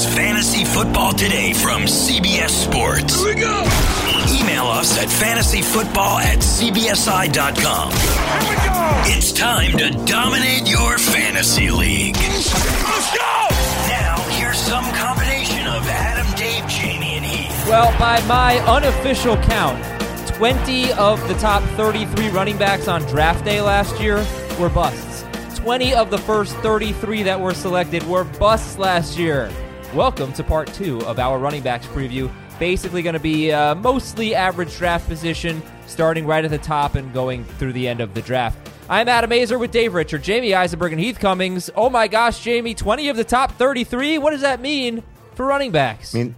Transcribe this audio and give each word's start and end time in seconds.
is 0.00 0.14
Fantasy 0.14 0.64
Football 0.64 1.12
Today 1.12 1.52
from 1.52 1.82
CBS 1.82 2.50
Sports. 2.50 3.22
Here 3.22 3.34
we 3.34 3.40
go. 3.40 3.60
Email 4.32 4.64
us 4.64 4.98
at 4.98 5.08
fantasyfootball 5.08 6.20
at 6.20 6.38
cbsi.com. 6.38 7.92
Here 7.92 8.50
we 8.50 8.56
go. 8.56 9.16
It's 9.16 9.32
time 9.32 9.72
to 9.78 9.90
dominate 10.06 10.68
your 10.68 10.96
fantasy 10.98 11.70
league. 11.70 12.16
Let's 12.16 13.16
go. 13.16 13.48
Now, 13.88 14.16
here's 14.38 14.58
some 14.58 14.84
combination 14.94 15.66
of 15.66 15.86
Adam, 15.86 16.26
Dave, 16.36 16.66
Jamie, 16.68 17.16
and 17.16 17.24
Heath. 17.24 17.66
Well, 17.68 17.90
by 17.98 18.24
my 18.26 18.58
unofficial 18.60 19.36
count, 19.38 19.82
20 20.36 20.92
of 20.92 21.26
the 21.28 21.34
top 21.34 21.62
33 21.76 22.28
running 22.30 22.56
backs 22.56 22.88
on 22.88 23.02
draft 23.02 23.44
day 23.44 23.60
last 23.60 24.00
year 24.00 24.24
were 24.58 24.70
busts. 24.70 25.24
20 25.56 25.94
of 25.94 26.10
the 26.10 26.18
first 26.18 26.54
33 26.58 27.24
that 27.24 27.38
were 27.38 27.54
selected 27.54 28.02
were 28.04 28.24
busts 28.24 28.78
last 28.78 29.18
year. 29.18 29.50
Welcome 29.94 30.32
to 30.34 30.44
part 30.44 30.72
two 30.72 31.04
of 31.04 31.18
our 31.18 31.36
running 31.36 31.64
backs 31.64 31.84
preview. 31.86 32.30
Basically, 32.60 33.02
going 33.02 33.14
to 33.14 33.18
be 33.18 33.50
uh, 33.50 33.74
mostly 33.74 34.36
average 34.36 34.76
draft 34.76 35.08
position, 35.08 35.60
starting 35.88 36.26
right 36.26 36.44
at 36.44 36.52
the 36.52 36.58
top 36.58 36.94
and 36.94 37.12
going 37.12 37.42
through 37.44 37.72
the 37.72 37.88
end 37.88 38.00
of 38.00 38.14
the 38.14 38.22
draft. 38.22 38.70
I'm 38.88 39.08
Adam 39.08 39.30
Aizer 39.30 39.58
with 39.58 39.72
Dave 39.72 39.94
Richard, 39.94 40.22
Jamie 40.22 40.54
Eisenberg, 40.54 40.92
and 40.92 41.00
Heath 41.00 41.18
Cummings. 41.18 41.70
Oh 41.74 41.90
my 41.90 42.06
gosh, 42.06 42.38
Jamie, 42.40 42.72
20 42.72 43.08
of 43.08 43.16
the 43.16 43.24
top 43.24 43.50
33? 43.56 44.18
What 44.18 44.30
does 44.30 44.42
that 44.42 44.60
mean 44.60 45.02
for 45.34 45.44
running 45.44 45.72
backs? 45.72 46.14
I 46.14 46.18
mean, 46.18 46.36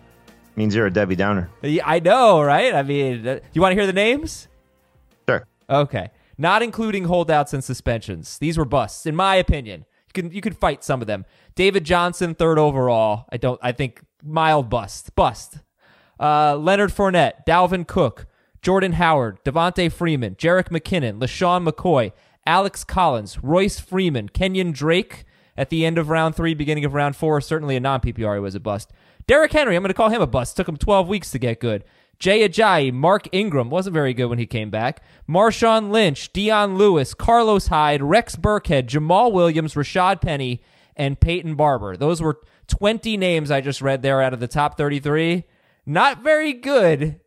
means 0.56 0.74
you're 0.74 0.86
a 0.86 0.90
Debbie 0.90 1.16
Downer. 1.16 1.50
Yeah, 1.60 1.82
I 1.84 2.00
know, 2.00 2.40
right? 2.40 2.74
I 2.74 2.82
mean, 2.82 3.28
uh, 3.28 3.40
you 3.52 3.60
want 3.60 3.72
to 3.72 3.76
hear 3.76 3.86
the 3.86 3.92
names? 3.92 4.48
Sure. 5.28 5.46
Okay. 5.68 6.08
Not 6.38 6.62
including 6.62 7.04
holdouts 7.04 7.52
and 7.52 7.62
suspensions. 7.62 8.38
These 8.38 8.56
were 8.56 8.64
busts, 8.64 9.04
in 9.04 9.14
my 9.14 9.36
opinion. 9.36 9.84
You 10.14 10.22
can 10.22 10.32
you 10.32 10.40
can 10.40 10.52
fight 10.52 10.84
some 10.84 11.00
of 11.00 11.06
them. 11.06 11.24
David 11.54 11.84
Johnson, 11.84 12.34
third 12.34 12.58
overall. 12.58 13.26
I 13.30 13.36
don't. 13.36 13.60
I 13.62 13.72
think 13.72 14.02
mild 14.22 14.70
bust. 14.70 15.14
Bust. 15.14 15.58
Uh, 16.18 16.56
Leonard 16.56 16.90
Fournette, 16.90 17.44
Dalvin 17.46 17.86
Cook, 17.86 18.26
Jordan 18.62 18.92
Howard, 18.92 19.42
Devonta 19.44 19.90
Freeman, 19.90 20.36
Jerick 20.36 20.68
McKinnon, 20.68 21.18
LeSean 21.18 21.68
McCoy, 21.68 22.12
Alex 22.46 22.84
Collins, 22.84 23.42
Royce 23.42 23.80
Freeman, 23.80 24.28
Kenyan 24.28 24.72
Drake 24.72 25.24
at 25.56 25.68
the 25.68 25.84
end 25.84 25.98
of 25.98 26.10
round 26.10 26.36
three, 26.36 26.54
beginning 26.54 26.84
of 26.84 26.94
round 26.94 27.16
four. 27.16 27.40
Certainly 27.40 27.76
a 27.76 27.80
non 27.80 28.00
PPR, 28.00 28.40
was 28.40 28.54
a 28.54 28.60
bust. 28.60 28.92
Derrick 29.26 29.52
Henry, 29.52 29.76
I'm 29.76 29.82
going 29.82 29.88
to 29.88 29.94
call 29.94 30.08
him 30.10 30.22
a 30.22 30.26
bust. 30.26 30.56
Took 30.56 30.68
him 30.68 30.76
12 30.76 31.08
weeks 31.08 31.30
to 31.32 31.38
get 31.38 31.60
good. 31.60 31.84
Jay 32.18 32.48
Ajayi, 32.48 32.92
Mark 32.92 33.26
Ingram 33.32 33.68
wasn't 33.68 33.94
very 33.94 34.14
good 34.14 34.26
when 34.26 34.38
he 34.38 34.46
came 34.46 34.70
back. 34.70 35.02
Marshawn 35.28 35.90
Lynch, 35.90 36.32
Dion 36.32 36.76
Lewis, 36.76 37.14
Carlos 37.14 37.66
Hyde, 37.66 38.00
Rex 38.00 38.36
Burkhead, 38.36 38.86
Jamaal 38.86 39.32
Williams, 39.32 39.74
Rashaad 39.74 40.20
Penny, 40.20 40.62
and 40.96 41.18
Peyton 41.18 41.54
Barber. 41.54 41.96
Those 41.96 42.20
were 42.20 42.38
20 42.68 43.16
names 43.16 43.50
I 43.50 43.60
just 43.60 43.82
read 43.82 44.02
there 44.02 44.22
out 44.22 44.32
of 44.32 44.40
the 44.40 44.48
top 44.48 44.76
33. 44.76 45.44
Not 45.86 46.22
very 46.22 46.52
good. 46.52 47.20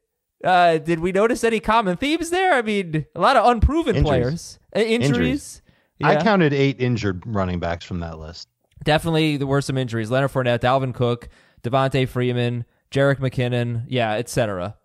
Uh, 0.44 0.78
did 0.78 1.00
we 1.00 1.12
notice 1.12 1.44
any 1.44 1.60
common 1.60 1.98
themes 1.98 2.30
there? 2.30 2.54
I 2.54 2.62
mean, 2.62 3.06
a 3.16 3.20
lot 3.20 3.36
of 3.38 3.46
unproven 3.46 3.96
Injuries. 3.96 4.08
players. 4.08 4.60
Uh, 4.76 4.80
injuries. 4.80 5.10
Injuries. 5.10 5.62
Yeah. 6.00 6.08
I 6.10 6.22
counted 6.22 6.54
eight 6.54 6.80
injured 6.80 7.24
running 7.26 7.60
backs 7.60 7.86
from 7.86 8.02
that 8.02 8.20
list. 8.20 8.48
Definitely, 8.84 9.38
there 9.38 9.48
were 9.48 9.62
some 9.62 9.78
injuries. 9.78 10.12
Leonard 10.12 10.32
Fournette, 10.32 10.60
Dalvin 10.60 10.94
Cook, 10.94 11.30
Devonta 11.64 12.08
Freeman, 12.08 12.66
Jerick 12.92 13.20
McKinnon, 13.20 13.86
yeah, 13.88 14.12
etc. 14.14 14.76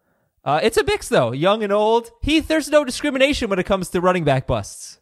Uh, 0.44 0.60
it's 0.62 0.76
a 0.76 0.84
mix, 0.84 1.08
though, 1.08 1.32
young 1.32 1.62
and 1.62 1.72
old. 1.72 2.10
Heath, 2.22 2.48
there's 2.48 2.70
no 2.70 2.84
discrimination 2.84 3.50
when 3.50 3.58
it 3.58 3.66
comes 3.66 3.90
to 3.90 4.00
running 4.00 4.24
back 4.24 4.46
busts. 4.46 4.99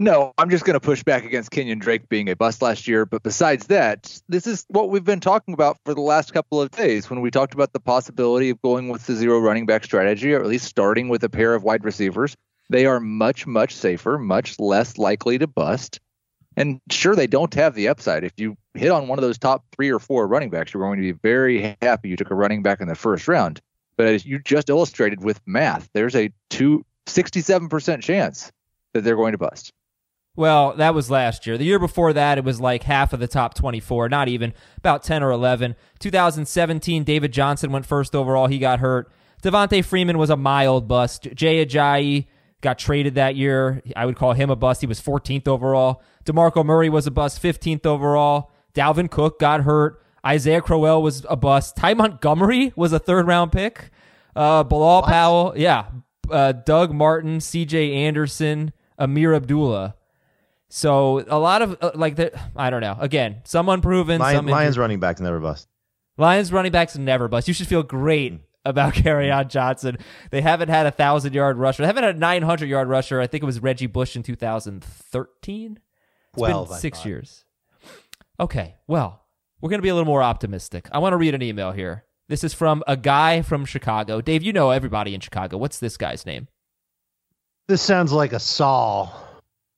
No, 0.00 0.32
I'm 0.36 0.50
just 0.50 0.64
going 0.64 0.74
to 0.74 0.80
push 0.80 1.04
back 1.04 1.24
against 1.24 1.52
Kenyan 1.52 1.78
Drake 1.78 2.08
being 2.08 2.28
a 2.28 2.34
bust 2.34 2.60
last 2.62 2.88
year. 2.88 3.06
But 3.06 3.22
besides 3.22 3.68
that, 3.68 4.20
this 4.28 4.46
is 4.46 4.64
what 4.68 4.90
we've 4.90 5.04
been 5.04 5.20
talking 5.20 5.54
about 5.54 5.78
for 5.84 5.94
the 5.94 6.00
last 6.00 6.32
couple 6.32 6.60
of 6.60 6.72
days 6.72 7.08
when 7.08 7.20
we 7.20 7.30
talked 7.30 7.54
about 7.54 7.72
the 7.72 7.78
possibility 7.78 8.50
of 8.50 8.60
going 8.60 8.88
with 8.88 9.06
the 9.06 9.14
zero 9.14 9.38
running 9.38 9.66
back 9.66 9.84
strategy, 9.84 10.32
or 10.32 10.40
at 10.40 10.46
least 10.46 10.66
starting 10.66 11.08
with 11.08 11.22
a 11.22 11.28
pair 11.28 11.54
of 11.54 11.62
wide 11.62 11.84
receivers. 11.84 12.36
They 12.70 12.86
are 12.86 12.98
much, 12.98 13.46
much 13.46 13.76
safer, 13.76 14.18
much 14.18 14.58
less 14.58 14.98
likely 14.98 15.38
to 15.38 15.46
bust. 15.46 16.00
And 16.56 16.80
sure, 16.90 17.14
they 17.14 17.28
don't 17.28 17.54
have 17.54 17.74
the 17.74 17.88
upside. 17.88 18.24
If 18.24 18.32
you 18.36 18.56
hit 18.74 18.90
on 18.90 19.06
one 19.06 19.18
of 19.18 19.22
those 19.22 19.38
top 19.38 19.64
three 19.76 19.92
or 19.92 20.00
four 20.00 20.26
running 20.26 20.50
backs, 20.50 20.74
you're 20.74 20.82
going 20.82 20.98
to 20.98 21.12
be 21.12 21.18
very 21.22 21.76
happy 21.80 22.08
you 22.08 22.16
took 22.16 22.32
a 22.32 22.34
running 22.34 22.62
back 22.62 22.80
in 22.80 22.88
the 22.88 22.96
first 22.96 23.28
round. 23.28 23.60
But 23.96 24.08
as 24.08 24.26
you 24.26 24.40
just 24.40 24.70
illustrated 24.70 25.22
with 25.22 25.40
math, 25.46 25.88
there's 25.92 26.16
a 26.16 26.32
two, 26.50 26.84
67% 27.06 28.02
chance 28.02 28.50
that 28.92 29.04
they're 29.04 29.16
going 29.16 29.32
to 29.32 29.38
bust. 29.38 29.72
Well, 30.36 30.74
that 30.76 30.94
was 30.94 31.10
last 31.10 31.46
year. 31.46 31.56
The 31.56 31.64
year 31.64 31.78
before 31.78 32.12
that, 32.12 32.38
it 32.38 32.44
was 32.44 32.60
like 32.60 32.82
half 32.82 33.12
of 33.12 33.20
the 33.20 33.28
top 33.28 33.54
24, 33.54 34.08
not 34.08 34.28
even, 34.28 34.52
about 34.78 35.04
10 35.04 35.22
or 35.22 35.30
11. 35.30 35.76
2017, 36.00 37.04
David 37.04 37.32
Johnson 37.32 37.70
went 37.70 37.86
first 37.86 38.16
overall. 38.16 38.48
He 38.48 38.58
got 38.58 38.80
hurt. 38.80 39.12
Devonta 39.42 39.84
Freeman 39.84 40.18
was 40.18 40.30
a 40.30 40.36
mild 40.36 40.88
bust. 40.88 41.28
Jay 41.34 41.64
Ajayi 41.64 42.26
got 42.62 42.78
traded 42.78 43.14
that 43.14 43.36
year. 43.36 43.82
I 43.94 44.06
would 44.06 44.16
call 44.16 44.32
him 44.32 44.50
a 44.50 44.56
bust. 44.56 44.80
He 44.80 44.86
was 44.88 45.00
14th 45.00 45.46
overall. 45.46 46.02
DeMarco 46.24 46.64
Murray 46.64 46.88
was 46.88 47.06
a 47.06 47.10
bust, 47.12 47.40
15th 47.40 47.86
overall. 47.86 48.50
Dalvin 48.74 49.10
Cook 49.10 49.38
got 49.38 49.60
hurt. 49.60 50.02
Isaiah 50.26 50.62
Crowell 50.62 51.02
was 51.02 51.24
a 51.28 51.36
bust. 51.36 51.76
Ty 51.76 51.94
Montgomery 51.94 52.72
was 52.74 52.92
a 52.92 52.98
third 52.98 53.28
round 53.28 53.52
pick. 53.52 53.90
Uh, 54.34 54.64
Bilal 54.64 55.02
Powell, 55.02 55.52
yeah. 55.56 55.86
Uh, 56.28 56.52
Doug 56.52 56.92
Martin, 56.92 57.38
CJ 57.38 57.94
Anderson, 57.94 58.72
Ameer 58.98 59.36
Abdullah. 59.36 59.94
So 60.74 61.24
a 61.28 61.38
lot 61.38 61.62
of 61.62 61.78
uh, 61.80 61.92
like 61.94 62.16
the, 62.16 62.36
I 62.56 62.68
don't 62.68 62.80
know. 62.80 62.96
Again, 62.98 63.42
some 63.44 63.68
unproven, 63.68 64.20
Lion, 64.20 64.38
some 64.38 64.46
Lions 64.46 64.76
running 64.76 64.98
backs 64.98 65.20
never 65.20 65.38
bust. 65.38 65.68
Lions 66.18 66.52
running 66.52 66.72
backs 66.72 66.98
never 66.98 67.28
bust. 67.28 67.46
You 67.46 67.54
should 67.54 67.68
feel 67.68 67.84
great 67.84 68.40
about 68.64 69.06
on 69.06 69.48
Johnson. 69.48 69.98
They 70.32 70.40
haven't 70.40 70.70
had 70.70 70.86
a 70.86 70.90
thousand 70.90 71.32
yard 71.32 71.58
rusher. 71.58 71.84
They 71.84 71.86
haven't 71.86 72.02
had 72.02 72.16
a 72.16 72.18
nine 72.18 72.42
hundred 72.42 72.68
yard 72.68 72.88
rusher. 72.88 73.20
I 73.20 73.28
think 73.28 73.44
it 73.44 73.46
was 73.46 73.62
Reggie 73.62 73.86
Bush 73.86 74.16
in 74.16 74.24
2013. 74.24 75.72
It's 75.74 76.42
been 76.42 76.50
12, 76.50 76.72
I 76.72 76.78
six 76.78 76.98
thought. 76.98 77.06
years. 77.06 77.44
Okay, 78.40 78.74
well, 78.88 79.22
we're 79.60 79.70
gonna 79.70 79.80
be 79.80 79.90
a 79.90 79.94
little 79.94 80.08
more 80.08 80.24
optimistic. 80.24 80.88
I 80.90 80.98
want 80.98 81.12
to 81.12 81.18
read 81.18 81.36
an 81.36 81.42
email 81.42 81.70
here. 81.70 82.04
This 82.28 82.42
is 82.42 82.52
from 82.52 82.82
a 82.88 82.96
guy 82.96 83.42
from 83.42 83.64
Chicago. 83.64 84.20
Dave, 84.20 84.42
you 84.42 84.52
know 84.52 84.70
everybody 84.70 85.14
in 85.14 85.20
Chicago. 85.20 85.56
What's 85.56 85.78
this 85.78 85.96
guy's 85.96 86.26
name? 86.26 86.48
This 87.68 87.80
sounds 87.80 88.10
like 88.10 88.32
a 88.32 88.40
Saul. 88.40 89.23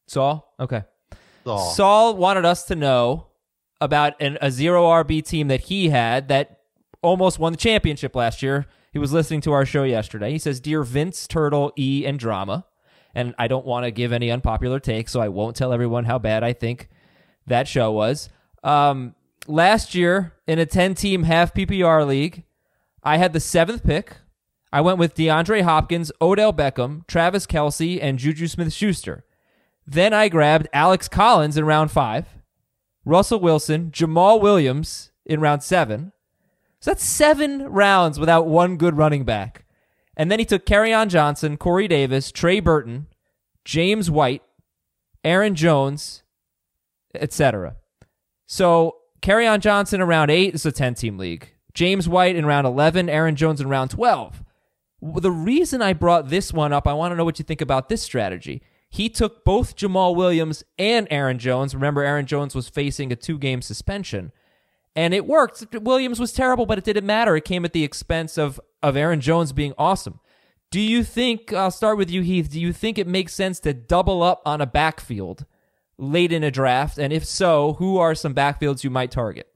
Saul. 0.07 0.55
Okay. 0.59 0.85
Saul. 1.45 1.71
Saul 1.71 2.17
wanted 2.17 2.45
us 2.45 2.65
to 2.65 2.77
know 2.77 3.29
about 3.81 4.15
an, 4.21 4.39
a 4.41 4.51
zero 4.51 4.85
RB 4.85 5.25
team 5.25 5.49
that 5.49 5.63
he 5.63 5.91
had 5.91 6.29
that 6.29 6.61
almost 7.03 7.39
won 7.39 7.53
the 7.53 7.59
championship 7.59 8.17
last 8.17 8.43
year. 8.43 8.67
He 8.93 8.99
was 8.99 9.13
listening 9.13 9.43
to 9.43 9.53
our 9.53 9.67
show 9.67 9.85
yesterday. 9.85 10.31
He 10.31 10.39
says, 10.39 10.61
Dear 10.61 10.83
Vince, 10.83 11.27
Turtle, 11.27 11.73
E, 11.77 12.05
and 12.07 12.19
Drama. 12.19 12.65
And 13.15 13.35
I 13.39 13.49
don't 13.49 13.67
want 13.67 13.85
to 13.85 13.91
give 13.91 14.13
any 14.13 14.31
unpopular 14.31 14.81
takes, 14.81 15.13
so 15.13 15.21
I 15.21 15.29
won't 15.29 15.57
tell 15.57 15.73
everyone 15.73 16.05
how 16.05 16.19
bad 16.19 16.43
I 16.43 16.53
think 16.53 16.89
that 17.47 17.69
show 17.69 17.93
was. 17.93 18.29
Um, 18.65 19.15
last 19.47 19.95
year, 19.95 20.35
in 20.47 20.59
a 20.59 20.67
10 20.67 20.95
team 20.95 21.23
half 21.23 21.55
PPR 21.55 22.07
league, 22.07 22.45
I 23.03 23.19
had 23.19 23.33
the 23.33 23.41
seventh 23.41 23.85
pick. 23.85 24.17
I 24.73 24.81
went 24.81 24.99
with 24.99 25.15
DeAndre 25.15 25.63
Hopkins, 25.63 26.11
Odell 26.21 26.53
Beckham, 26.53 27.07
Travis 27.07 27.47
Kelce, 27.47 27.99
and 28.03 28.19
Juju 28.19 28.49
Smith 28.49 28.73
Schuster. 28.73 29.25
Then 29.87 30.13
I 30.13 30.29
grabbed 30.29 30.69
Alex 30.73 31.09
Collins 31.09 31.57
in 31.57 31.65
round 31.65 31.91
five, 31.91 32.27
Russell 33.05 33.41
Wilson, 33.41 33.91
Jamaal 33.91 34.41
Williams 34.41 35.13
in 35.25 35.41
round 35.41 35.63
seven. 35.63 36.13
So 36.81 36.91
that's 36.91 37.05
seven 37.05 37.63
rounds 37.69 38.19
without 38.19 38.47
one 38.47 38.77
good 38.77 38.97
running 38.97 39.25
back. 39.25 39.65
And 40.17 40.31
then 40.31 40.39
he 40.39 40.45
took 40.45 40.71
on 40.71 41.09
Johnson, 41.09 41.57
Corey 41.57 41.89
Davis, 41.89 42.33
Trey 42.33 42.61
Burton, 42.61 43.07
James 43.65 44.11
White, 44.11 44.43
Aaron 45.25 45.55
Jones, 45.55 46.23
etc. 47.15 47.77
So 48.47 48.97
on 49.29 49.61
Johnson 49.61 50.01
in 50.01 50.07
round 50.07 50.31
eight 50.31 50.55
is 50.55 50.65
a 50.65 50.73
10 50.73 50.95
team 50.95 51.19
league. 51.19 51.53
James 51.75 52.09
White 52.09 52.37
in 52.37 52.47
round 52.47 52.67
11, 52.67 53.09
Aaron 53.09 53.37
Jones 53.37 53.61
in 53.61 53.69
round 53.69 53.91
12. 53.91 54.43
The 55.03 55.31
reason 55.31 55.83
I 55.83 55.93
brought 55.93 56.31
this 56.31 56.53
one 56.53 56.73
up, 56.73 56.87
I 56.87 56.95
want 56.95 57.13
to 57.13 57.17
know 57.17 57.25
what 57.25 57.39
you 57.39 57.45
think 57.45 57.61
about 57.61 57.89
this 57.89 58.03
strategy. 58.03 58.63
He 58.89 59.09
took 59.09 59.45
both 59.45 59.77
Jamaal 59.77 60.15
Williams 60.15 60.65
and 60.79 61.07
Aaron 61.11 61.39
Jones. 61.39 61.75
Remember, 61.75 62.03
Aaron 62.03 62.27
Jones 62.27 62.55
was 62.55 62.69
facing 62.69 63.13
a 63.13 63.17
two 63.17 63.39
game 63.39 63.63
suspension. 63.63 64.33
And 64.95 65.13
it 65.13 65.27
worked. 65.27 65.67
Williams 65.75 66.19
was 66.19 66.33
terrible, 66.33 66.65
but 66.65 66.79
it 66.79 66.85
didn't 66.85 67.05
matter. 67.05 67.37
It 67.37 67.45
came 67.45 67.65
at 67.65 67.75
the 67.75 67.85
expense 67.85 68.39
of, 68.39 68.59
of 68.83 68.97
Aaron 68.97 69.21
Jones 69.21 69.53
being 69.53 69.75
awesome. 69.77 70.21
Do 70.71 70.81
you 70.81 71.05
think, 71.05 71.53
I'll 71.53 71.71
start 71.71 71.99
with 71.99 72.11
you, 72.11 72.23
Heath, 72.23 72.51
do 72.51 72.61
you 72.61 72.73
think 72.73 72.99
it 72.99 73.07
makes 73.07 73.35
sense 73.35 73.61
to 73.61 73.75
double 73.75 74.23
up 74.23 74.41
on 74.47 74.61
a 74.61 74.67
backfield 74.67 75.45
late 75.99 76.33
in 76.33 76.43
a 76.43 76.51
draft? 76.51 76.99
And 76.99 77.13
if 77.13 77.25
so, 77.25 77.75
who 77.75 77.99
are 77.99 78.15
some 78.15 78.35
backfields 78.35 78.83
you 78.83 78.91
might 78.91 79.11
target? 79.11 79.49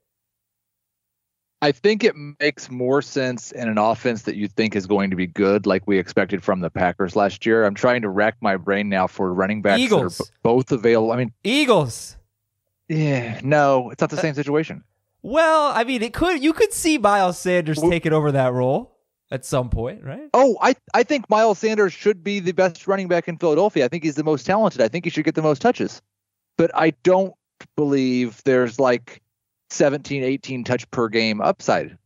I 1.63 1.73
think 1.73 2.05
it 2.05 2.15
makes 2.41 2.71
more 2.71 3.03
sense 3.03 3.53
in 3.53 3.69
an 3.69 3.77
offense 3.77 4.23
that 4.23 4.37
you 4.37 4.49
think 4.49 4.75
is 4.75 4.87
going 4.87 5.11
to 5.11 5.17
be 5.17 5.27
good, 5.27 5.67
like 5.67 5.87
we 5.87 5.99
expected 5.99 6.43
from 6.43 6.61
the 6.61 6.71
Packers 6.71 7.17
last 7.17 7.45
year. 7.45 7.65
I'm 7.65 7.75
trying 7.75 8.01
to 8.03 8.09
rack 8.09 8.37
my 8.41 8.57
brain 8.57 8.89
now 8.89 9.07
for 9.07 9.33
running 9.35 9.61
backs 9.61 9.81
Eagles. 9.81 10.19
that 10.19 10.25
are 10.25 10.27
b- 10.27 10.33
both 10.43 10.73
available. 10.73 11.13
I 11.13 11.17
mean, 11.17 11.33
Eagles. 11.45 12.17
yeah, 12.89 13.41
no, 13.43 13.91
it's 13.91 14.01
not 14.01 14.09
the 14.09 14.17
uh, 14.17 14.23
same 14.23 14.35
situation. 14.35 14.85
Well, 15.23 15.71
I 15.75 15.85
mean, 15.85 16.03
it 16.03 16.15
could 16.15 16.43
you 16.43 16.55
could 16.55 16.73
see 16.73 16.97
Miles 16.97 17.39
Sanders 17.39 17.79
taking 17.79 18.15
over 18.15 18.33
that 18.33 18.55
role 18.55 18.97
at 19.31 19.45
some 19.45 19.69
point, 19.69 20.03
right? 20.03 20.31
Oh, 20.33 20.57
I 20.63 20.75
I 20.95 21.03
think 21.03 21.29
Miles 21.29 21.59
Sanders 21.59 21.93
should 21.93 22.25
be 22.25 22.41
the 22.41 22.53
best 22.53 22.87
running 22.87 23.07
back 23.07 23.29
in 23.29 23.37
Philadelphia. 23.37 23.85
I 23.85 23.89
think 23.89 24.05
he's 24.05 24.15
the 24.15 24.25
most 24.25 24.47
talented. 24.47 24.81
I 24.81 24.89
think 24.89 25.05
he 25.05 25.11
should 25.11 25.27
get 25.27 25.35
the 25.35 25.43
most 25.43 25.61
touches. 25.61 26.01
But 26.57 26.71
I 26.75 26.91
don't 27.03 27.35
believe 27.77 28.43
there's 28.45 28.81
like 28.81 29.21
17, 29.73 30.23
18 30.25 30.65
touch 30.65 30.91
per 30.91 31.09
game 31.09 31.41
upside. 31.41 31.97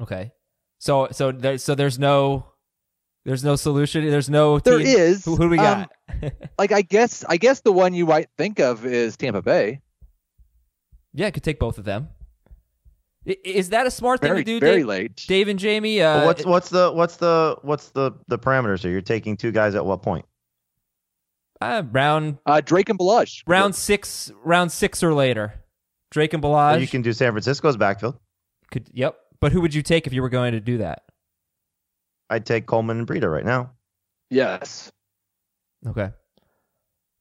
Okay. 0.00 0.32
So 0.78 1.08
so 1.10 1.32
there, 1.32 1.58
so 1.58 1.74
there's 1.74 1.98
no 1.98 2.46
there's 3.24 3.42
no 3.44 3.56
solution. 3.56 4.08
There's 4.08 4.30
no 4.30 4.58
There 4.60 4.78
team. 4.78 4.86
is. 4.86 5.24
Who, 5.24 5.36
who 5.36 5.44
do 5.44 5.48
we 5.50 5.58
um, 5.58 5.86
got? 6.22 6.32
Like 6.58 6.72
I 6.72 6.82
guess 6.82 7.24
I 7.28 7.36
guess 7.36 7.60
the 7.60 7.72
one 7.72 7.94
you 7.94 8.06
might 8.06 8.28
think 8.38 8.60
of 8.60 8.86
is 8.86 9.16
Tampa 9.16 9.42
Bay. 9.42 9.80
yeah, 11.14 11.26
I 11.26 11.30
could 11.30 11.42
take 11.42 11.58
both 11.58 11.78
of 11.78 11.84
them. 11.84 12.08
Is 13.26 13.70
that 13.70 13.86
a 13.86 13.90
smart 13.90 14.20
thing 14.20 14.30
Very 14.30 14.44
to 14.44 14.52
do, 14.52 14.60
very 14.60 14.76
Dave, 14.78 14.86
late. 14.86 15.24
Dave 15.28 15.48
and 15.48 15.58
Jamie? 15.58 16.00
Uh, 16.00 16.20
But 16.20 16.26
what's 16.26 16.46
what's 16.46 16.68
the 16.70 16.92
what's 16.92 17.16
the 17.16 17.56
what's 17.62 17.90
the 17.90 18.12
the 18.28 18.38
parameters 18.38 18.80
here? 18.82 18.90
You're 18.92 19.02
taking 19.02 19.36
two 19.36 19.52
guys 19.52 19.74
at 19.74 19.84
what 19.84 20.02
point? 20.02 20.24
uh, 21.60 21.82
round 21.90 22.38
Uh, 22.46 22.60
Drake 22.64 22.88
and 22.88 22.98
Ballage. 22.98 23.42
round 23.46 23.74
six, 23.74 24.30
round 24.44 24.70
six 24.72 25.02
or 25.02 25.12
later. 25.12 25.54
Drake 26.10 26.32
and 26.32 26.44
Or 26.44 26.48
Ballage 26.48 26.80
you 26.80 26.88
can 26.88 27.02
do 27.02 27.12
San 27.12 27.32
Francisco's 27.32 27.76
backfield. 27.76 28.18
could. 28.70 28.88
Yep. 28.92 29.16
But 29.40 29.52
who 29.52 29.60
would 29.60 29.74
you 29.74 29.82
take 29.82 30.06
if 30.06 30.12
you 30.12 30.22
were 30.22 30.28
going 30.28 30.52
to 30.52 30.60
do 30.60 30.78
that? 30.78 31.02
I'd 32.30 32.44
take 32.44 32.66
Coleman 32.66 32.98
and 32.98 33.06
Breida 33.06 33.30
right 33.32 33.44
now. 33.44 33.72
Yes. 34.30 34.90
Okay. 35.86 36.10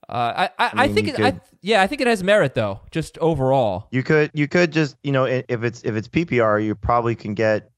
Uh, 0.10 0.12
I 0.12 0.46
I, 0.46 0.50
I, 0.60 0.72
I 0.76 0.88
think 0.88 1.08
you 1.08 1.14
it, 1.14 1.20
I, 1.20 1.40
yeah 1.62 1.82
I 1.82 1.88
think 1.88 2.00
it 2.00 2.08
has 2.08 2.24
merit 2.24 2.54
though 2.54 2.80
just 2.92 3.18
overall. 3.18 3.88
You 3.92 4.04
could 4.04 4.32
you 4.34 4.48
could 4.48 4.72
just 4.72 4.96
you 5.04 5.12
know 5.12 5.26
if 5.26 5.64
it's 5.64 5.84
if 5.84 5.96
it's 5.96 6.08
PPR, 6.08 6.64
you 6.64 6.76
probably 6.76 7.16
can 7.16 7.34
get 7.34 7.70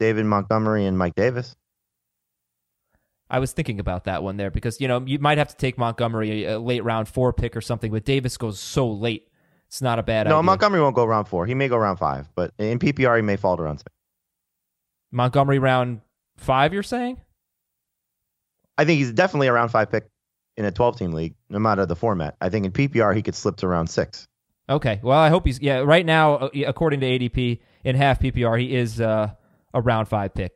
David 0.00 0.24
Montgomery 0.24 0.86
and 0.86 0.96
Mike 0.96 1.14
Davis. 1.14 1.54
I 3.28 3.40
was 3.40 3.52
thinking 3.52 3.80
about 3.80 4.04
that 4.04 4.22
one 4.22 4.36
there 4.36 4.50
because 4.50 4.80
you 4.80 4.88
know 4.88 5.02
you 5.04 5.18
might 5.18 5.38
have 5.38 5.48
to 5.48 5.56
take 5.56 5.76
Montgomery 5.76 6.44
a, 6.44 6.56
a 6.56 6.58
late 6.58 6.82
round 6.84 7.08
four 7.08 7.32
pick 7.32 7.56
or 7.56 7.60
something, 7.60 7.92
but 7.92 8.04
Davis 8.04 8.36
goes 8.36 8.58
so 8.58 8.90
late. 8.90 9.28
It's 9.68 9.82
not 9.82 9.98
a 9.98 10.02
bad 10.02 10.26
no, 10.26 10.36
idea. 10.36 10.42
Montgomery 10.44 10.80
won't 10.80 10.94
go 10.94 11.04
round 11.04 11.28
four. 11.28 11.46
He 11.46 11.54
may 11.54 11.68
go 11.68 11.76
round 11.76 11.98
five, 11.98 12.28
but 12.34 12.52
in 12.58 12.78
PPR 12.78 13.16
he 13.16 13.22
may 13.22 13.36
fall 13.36 13.56
to 13.56 13.62
round 13.62 13.80
six. 13.80 13.92
Montgomery 15.10 15.58
round 15.58 16.00
five. 16.36 16.72
You're 16.72 16.82
saying? 16.82 17.20
I 18.78 18.84
think 18.84 18.98
he's 18.98 19.12
definitely 19.12 19.48
a 19.48 19.52
round 19.52 19.70
five 19.70 19.90
pick 19.90 20.06
in 20.56 20.64
a 20.64 20.70
12 20.70 20.98
team 20.98 21.12
league, 21.12 21.34
no 21.50 21.58
matter 21.58 21.84
the 21.86 21.96
format. 21.96 22.36
I 22.40 22.48
think 22.48 22.66
in 22.66 22.72
PPR 22.72 23.14
he 23.14 23.22
could 23.22 23.34
slip 23.34 23.56
to 23.56 23.68
round 23.68 23.90
six. 23.90 24.28
Okay. 24.68 25.00
Well, 25.02 25.18
I 25.18 25.28
hope 25.28 25.46
he's 25.46 25.60
yeah. 25.60 25.78
Right 25.78 26.04
now, 26.04 26.36
uh, 26.36 26.48
according 26.66 27.00
to 27.00 27.06
ADP 27.06 27.60
in 27.84 27.96
half 27.96 28.20
PPR, 28.20 28.60
he 28.60 28.74
is 28.74 29.00
uh, 29.00 29.30
a 29.74 29.80
round 29.80 30.08
five 30.08 30.34
pick. 30.34 30.52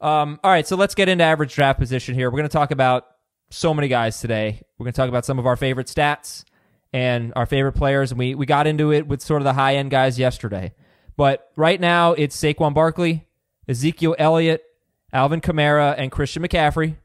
Um, 0.00 0.38
all 0.44 0.50
right, 0.50 0.66
so 0.66 0.76
let's 0.76 0.94
get 0.94 1.08
into 1.08 1.24
average 1.24 1.54
draft 1.54 1.78
position 1.78 2.14
here. 2.14 2.30
We're 2.30 2.38
going 2.38 2.48
to 2.48 2.52
talk 2.52 2.70
about 2.70 3.06
so 3.50 3.74
many 3.74 3.88
guys 3.88 4.20
today. 4.20 4.60
We're 4.78 4.84
going 4.84 4.92
to 4.92 4.96
talk 4.96 5.08
about 5.08 5.24
some 5.24 5.38
of 5.38 5.46
our 5.46 5.56
favorite 5.56 5.88
stats 5.88 6.44
and 6.92 7.32
our 7.36 7.46
favorite 7.46 7.72
players, 7.72 8.10
and 8.10 8.18
we 8.18 8.34
we 8.34 8.46
got 8.46 8.66
into 8.66 8.92
it 8.92 9.06
with 9.06 9.22
sort 9.22 9.42
of 9.42 9.44
the 9.44 9.52
high 9.52 9.76
end 9.76 9.90
guys 9.90 10.18
yesterday. 10.18 10.74
But 11.16 11.50
right 11.56 11.80
now, 11.80 12.12
it's 12.12 12.36
Saquon 12.36 12.74
Barkley, 12.74 13.26
Ezekiel 13.66 14.14
Elliott, 14.18 14.62
Alvin 15.12 15.40
Kamara, 15.40 15.94
and 15.98 16.12
Christian 16.12 16.42
McCaffrey. 16.42 16.96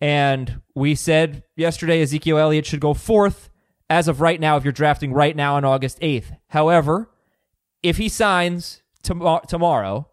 And 0.00 0.62
we 0.74 0.94
said 0.94 1.42
yesterday 1.56 2.00
Ezekiel 2.00 2.38
Elliott 2.38 2.64
should 2.64 2.80
go 2.80 2.94
fourth 2.94 3.50
as 3.90 4.08
of 4.08 4.20
right 4.20 4.40
now 4.40 4.56
if 4.56 4.64
you're 4.64 4.72
drafting 4.72 5.12
right 5.12 5.34
now 5.34 5.56
on 5.56 5.64
August 5.64 6.00
8th. 6.00 6.36
However, 6.48 7.10
if 7.82 7.96
he 7.96 8.08
signs 8.08 8.82
tom- 9.02 9.40
tomorrow, 9.48 10.08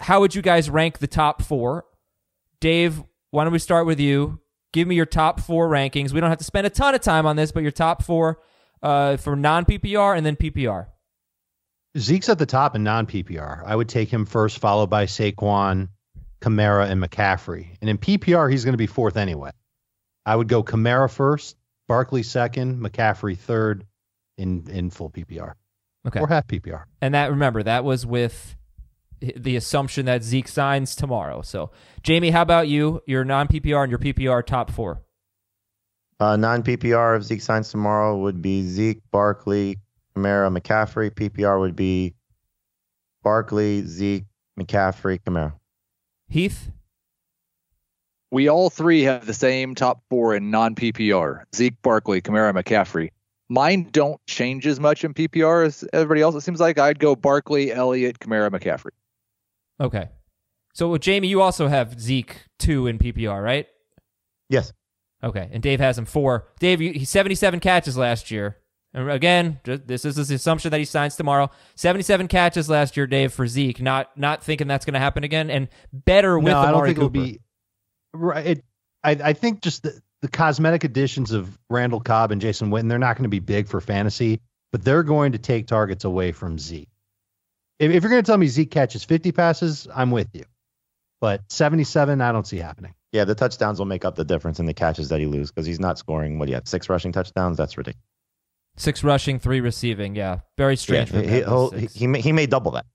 how 0.00 0.20
would 0.20 0.34
you 0.34 0.42
guys 0.42 0.68
rank 0.68 0.98
the 0.98 1.06
top 1.06 1.40
four? 1.40 1.86
Dave, 2.60 3.02
why 3.30 3.44
don't 3.44 3.52
we 3.52 3.58
start 3.58 3.86
with 3.86 4.00
you? 4.00 4.40
Give 4.72 4.86
me 4.86 4.94
your 4.94 5.06
top 5.06 5.40
four 5.40 5.68
rankings. 5.68 6.12
We 6.12 6.20
don't 6.20 6.28
have 6.30 6.38
to 6.38 6.44
spend 6.44 6.66
a 6.66 6.70
ton 6.70 6.94
of 6.94 7.00
time 7.00 7.26
on 7.26 7.36
this, 7.36 7.52
but 7.52 7.62
your 7.62 7.72
top 7.72 8.02
four 8.02 8.40
uh, 8.82 9.16
for 9.16 9.34
non 9.36 9.64
PPR 9.64 10.16
and 10.16 10.24
then 10.26 10.36
PPR. 10.36 10.86
Zeke's 11.96 12.28
at 12.28 12.38
the 12.38 12.46
top 12.46 12.76
in 12.76 12.84
non 12.84 13.06
PPR. 13.06 13.62
I 13.64 13.74
would 13.74 13.88
take 13.88 14.10
him 14.12 14.26
first, 14.26 14.58
followed 14.58 14.90
by 14.90 15.06
Saquon, 15.06 15.88
Kamara, 16.40 16.88
and 16.90 17.02
McCaffrey. 17.02 17.76
And 17.80 17.88
in 17.88 17.98
PPR, 17.98 18.50
he's 18.50 18.64
going 18.64 18.74
to 18.74 18.78
be 18.78 18.86
fourth 18.86 19.16
anyway. 19.16 19.50
I 20.26 20.36
would 20.36 20.48
go 20.48 20.62
Kamara 20.62 21.10
first, 21.10 21.56
Barkley 21.88 22.22
second, 22.22 22.80
McCaffrey 22.80 23.36
third 23.38 23.86
in 24.36 24.68
in 24.70 24.90
full 24.90 25.10
PPR 25.10 25.54
Okay. 26.06 26.20
or 26.20 26.28
half 26.28 26.46
PPR. 26.46 26.84
And 27.00 27.14
that 27.14 27.30
remember 27.30 27.62
that 27.62 27.84
was 27.84 28.04
with 28.04 28.54
the 29.20 29.56
assumption 29.56 30.06
that 30.06 30.22
Zeke 30.22 30.48
signs 30.48 30.94
tomorrow. 30.94 31.42
So, 31.42 31.70
Jamie, 32.02 32.30
how 32.30 32.42
about 32.42 32.68
you? 32.68 33.02
Your 33.06 33.24
non 33.24 33.48
PPR 33.48 33.82
and 33.82 33.90
your 33.90 33.98
PPR 33.98 34.44
top 34.44 34.70
four. 34.70 35.02
Uh, 36.20 36.36
non 36.36 36.62
PPR 36.62 37.16
if 37.16 37.22
Zeke 37.24 37.40
signs 37.40 37.70
tomorrow 37.70 38.16
would 38.18 38.42
be 38.42 38.66
Zeke, 38.66 39.02
Barkley, 39.10 39.78
Kamara, 40.14 40.56
McCaffrey. 40.56 41.10
PPR 41.10 41.60
would 41.60 41.76
be 41.76 42.14
Barkley, 43.22 43.86
Zeke, 43.86 44.24
McCaffrey, 44.58 45.20
Kamara. 45.20 45.54
Heath. 46.28 46.70
We 48.30 48.48
all 48.48 48.68
three 48.68 49.02
have 49.02 49.24
the 49.24 49.32
same 49.32 49.74
top 49.74 50.02
four 50.10 50.34
in 50.34 50.50
non 50.50 50.74
PPR 50.74 51.44
Zeke, 51.54 51.80
Barkley, 51.82 52.20
Kamara, 52.20 52.52
McCaffrey. 52.52 53.10
Mine 53.48 53.88
don't 53.90 54.20
change 54.26 54.66
as 54.66 54.78
much 54.78 55.04
in 55.04 55.14
PPR 55.14 55.64
as 55.64 55.82
everybody 55.94 56.20
else. 56.20 56.34
It 56.34 56.42
seems 56.42 56.60
like 56.60 56.78
I'd 56.78 56.98
go 56.98 57.16
Barkley, 57.16 57.72
Elliott, 57.72 58.18
Kamara, 58.18 58.50
McCaffrey. 58.50 58.90
Okay. 59.80 60.08
So, 60.74 60.96
Jamie, 60.98 61.28
you 61.28 61.42
also 61.42 61.68
have 61.68 62.00
Zeke 62.00 62.44
two 62.58 62.86
in 62.86 62.98
PPR, 62.98 63.42
right? 63.42 63.66
Yes. 64.48 64.72
Okay. 65.22 65.48
And 65.52 65.62
Dave 65.62 65.80
has 65.80 65.98
him 65.98 66.04
four. 66.04 66.48
Dave, 66.60 66.80
you, 66.80 66.92
he's 66.92 67.10
77 67.10 67.60
catches 67.60 67.96
last 67.96 68.30
year. 68.30 68.58
And 68.94 69.10
again, 69.10 69.60
this 69.64 70.04
is 70.04 70.28
the 70.28 70.34
assumption 70.34 70.70
that 70.70 70.78
he 70.78 70.84
signs 70.84 71.14
tomorrow. 71.14 71.50
77 71.74 72.26
catches 72.28 72.70
last 72.70 72.96
year, 72.96 73.06
Dave, 73.06 73.32
for 73.32 73.46
Zeke. 73.46 73.82
Not 73.82 74.16
not 74.16 74.42
thinking 74.42 74.66
that's 74.66 74.86
going 74.86 74.94
to 74.94 75.00
happen 75.00 75.24
again. 75.24 75.50
And 75.50 75.68
better 75.92 76.38
with 76.38 76.52
no, 76.52 76.58
I 76.58 76.66
don't 76.66 76.74
Amari 76.74 76.88
think 76.88 76.98
it'll 76.98 77.10
be. 77.10 77.40
Right. 78.14 78.46
It, 78.46 78.64
I, 79.04 79.10
I 79.22 79.32
think 79.34 79.60
just 79.60 79.82
the, 79.82 80.00
the 80.22 80.28
cosmetic 80.28 80.84
additions 80.84 81.32
of 81.32 81.58
Randall 81.68 82.00
Cobb 82.00 82.32
and 82.32 82.40
Jason 82.40 82.70
Witten, 82.70 82.88
they're 82.88 82.98
not 82.98 83.16
going 83.16 83.24
to 83.24 83.28
be 83.28 83.40
big 83.40 83.68
for 83.68 83.80
fantasy, 83.80 84.40
but 84.72 84.82
they're 84.84 85.02
going 85.02 85.32
to 85.32 85.38
take 85.38 85.66
targets 85.66 86.04
away 86.04 86.32
from 86.32 86.58
Zeke. 86.58 86.88
If, 87.78 87.90
if 87.92 88.02
you're 88.02 88.10
going 88.10 88.22
to 88.22 88.26
tell 88.26 88.38
me 88.38 88.46
Zeke 88.46 88.70
catches 88.70 89.04
50 89.04 89.32
passes, 89.32 89.88
I'm 89.94 90.10
with 90.10 90.28
you. 90.32 90.44
But 91.20 91.42
77, 91.50 92.20
I 92.20 92.32
don't 92.32 92.46
see 92.46 92.58
happening. 92.58 92.94
Yeah, 93.12 93.24
the 93.24 93.34
touchdowns 93.34 93.78
will 93.78 93.86
make 93.86 94.04
up 94.04 94.16
the 94.16 94.24
difference 94.24 94.60
in 94.60 94.66
the 94.66 94.74
catches 94.74 95.08
that 95.08 95.20
he 95.20 95.26
loses 95.26 95.50
because 95.50 95.66
he's 95.66 95.80
not 95.80 95.98
scoring. 95.98 96.38
What 96.38 96.46
do 96.46 96.50
you 96.50 96.56
have? 96.56 96.68
Six 96.68 96.88
rushing 96.88 97.12
touchdowns? 97.12 97.56
That's 97.56 97.76
ridiculous. 97.76 98.04
Six 98.76 99.02
rushing, 99.02 99.38
three 99.38 99.60
receiving. 99.60 100.14
Yeah. 100.14 100.40
Very 100.56 100.76
strange. 100.76 101.10
for 101.10 101.16
he, 101.16 101.22
him 101.22 101.28
to 101.28 101.34
have 101.34 101.44
he'll- 101.46 101.70
he, 101.70 101.86
he, 101.86 102.06
may, 102.06 102.20
he 102.20 102.32
may 102.32 102.46
double 102.46 102.72
that. 102.72 102.86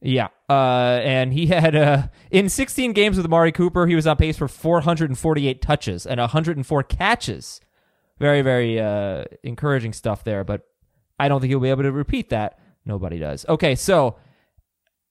Yeah. 0.00 0.28
Uh, 0.48 1.00
and 1.02 1.32
he 1.32 1.46
had 1.46 1.74
uh, 1.74 2.08
in 2.30 2.48
16 2.48 2.92
games 2.92 3.16
with 3.16 3.26
Amari 3.26 3.50
Cooper, 3.50 3.86
he 3.86 3.94
was 3.94 4.06
on 4.06 4.16
pace 4.16 4.36
for 4.36 4.46
448 4.46 5.62
touches 5.62 6.06
and 6.06 6.20
104 6.20 6.82
catches. 6.84 7.60
Very, 8.18 8.42
very 8.42 8.80
uh, 8.80 9.24
encouraging 9.42 9.92
stuff 9.92 10.24
there, 10.24 10.44
but 10.44 10.62
I 11.18 11.28
don't 11.28 11.40
think 11.40 11.50
he'll 11.50 11.60
be 11.60 11.70
able 11.70 11.82
to 11.82 11.92
repeat 11.92 12.30
that. 12.30 12.58
Nobody 12.86 13.18
does. 13.18 13.44
Okay, 13.48 13.74
so 13.74 14.16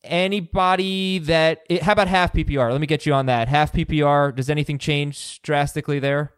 anybody 0.04 1.20
that 1.20 1.62
eh, 1.70 1.84
how 1.84 1.92
about 1.92 2.08
half 2.08 2.34
PPR? 2.34 2.72
Let 2.72 2.82
me 2.82 2.88
get 2.88 3.06
you 3.06 3.14
on 3.14 3.28
that. 3.28 3.48
Half 3.48 3.74
PPR, 3.74 4.34
does 4.34 4.50
anything 4.50 4.80
change 4.80 5.42
drastically 5.44 6.00
there 6.00 6.34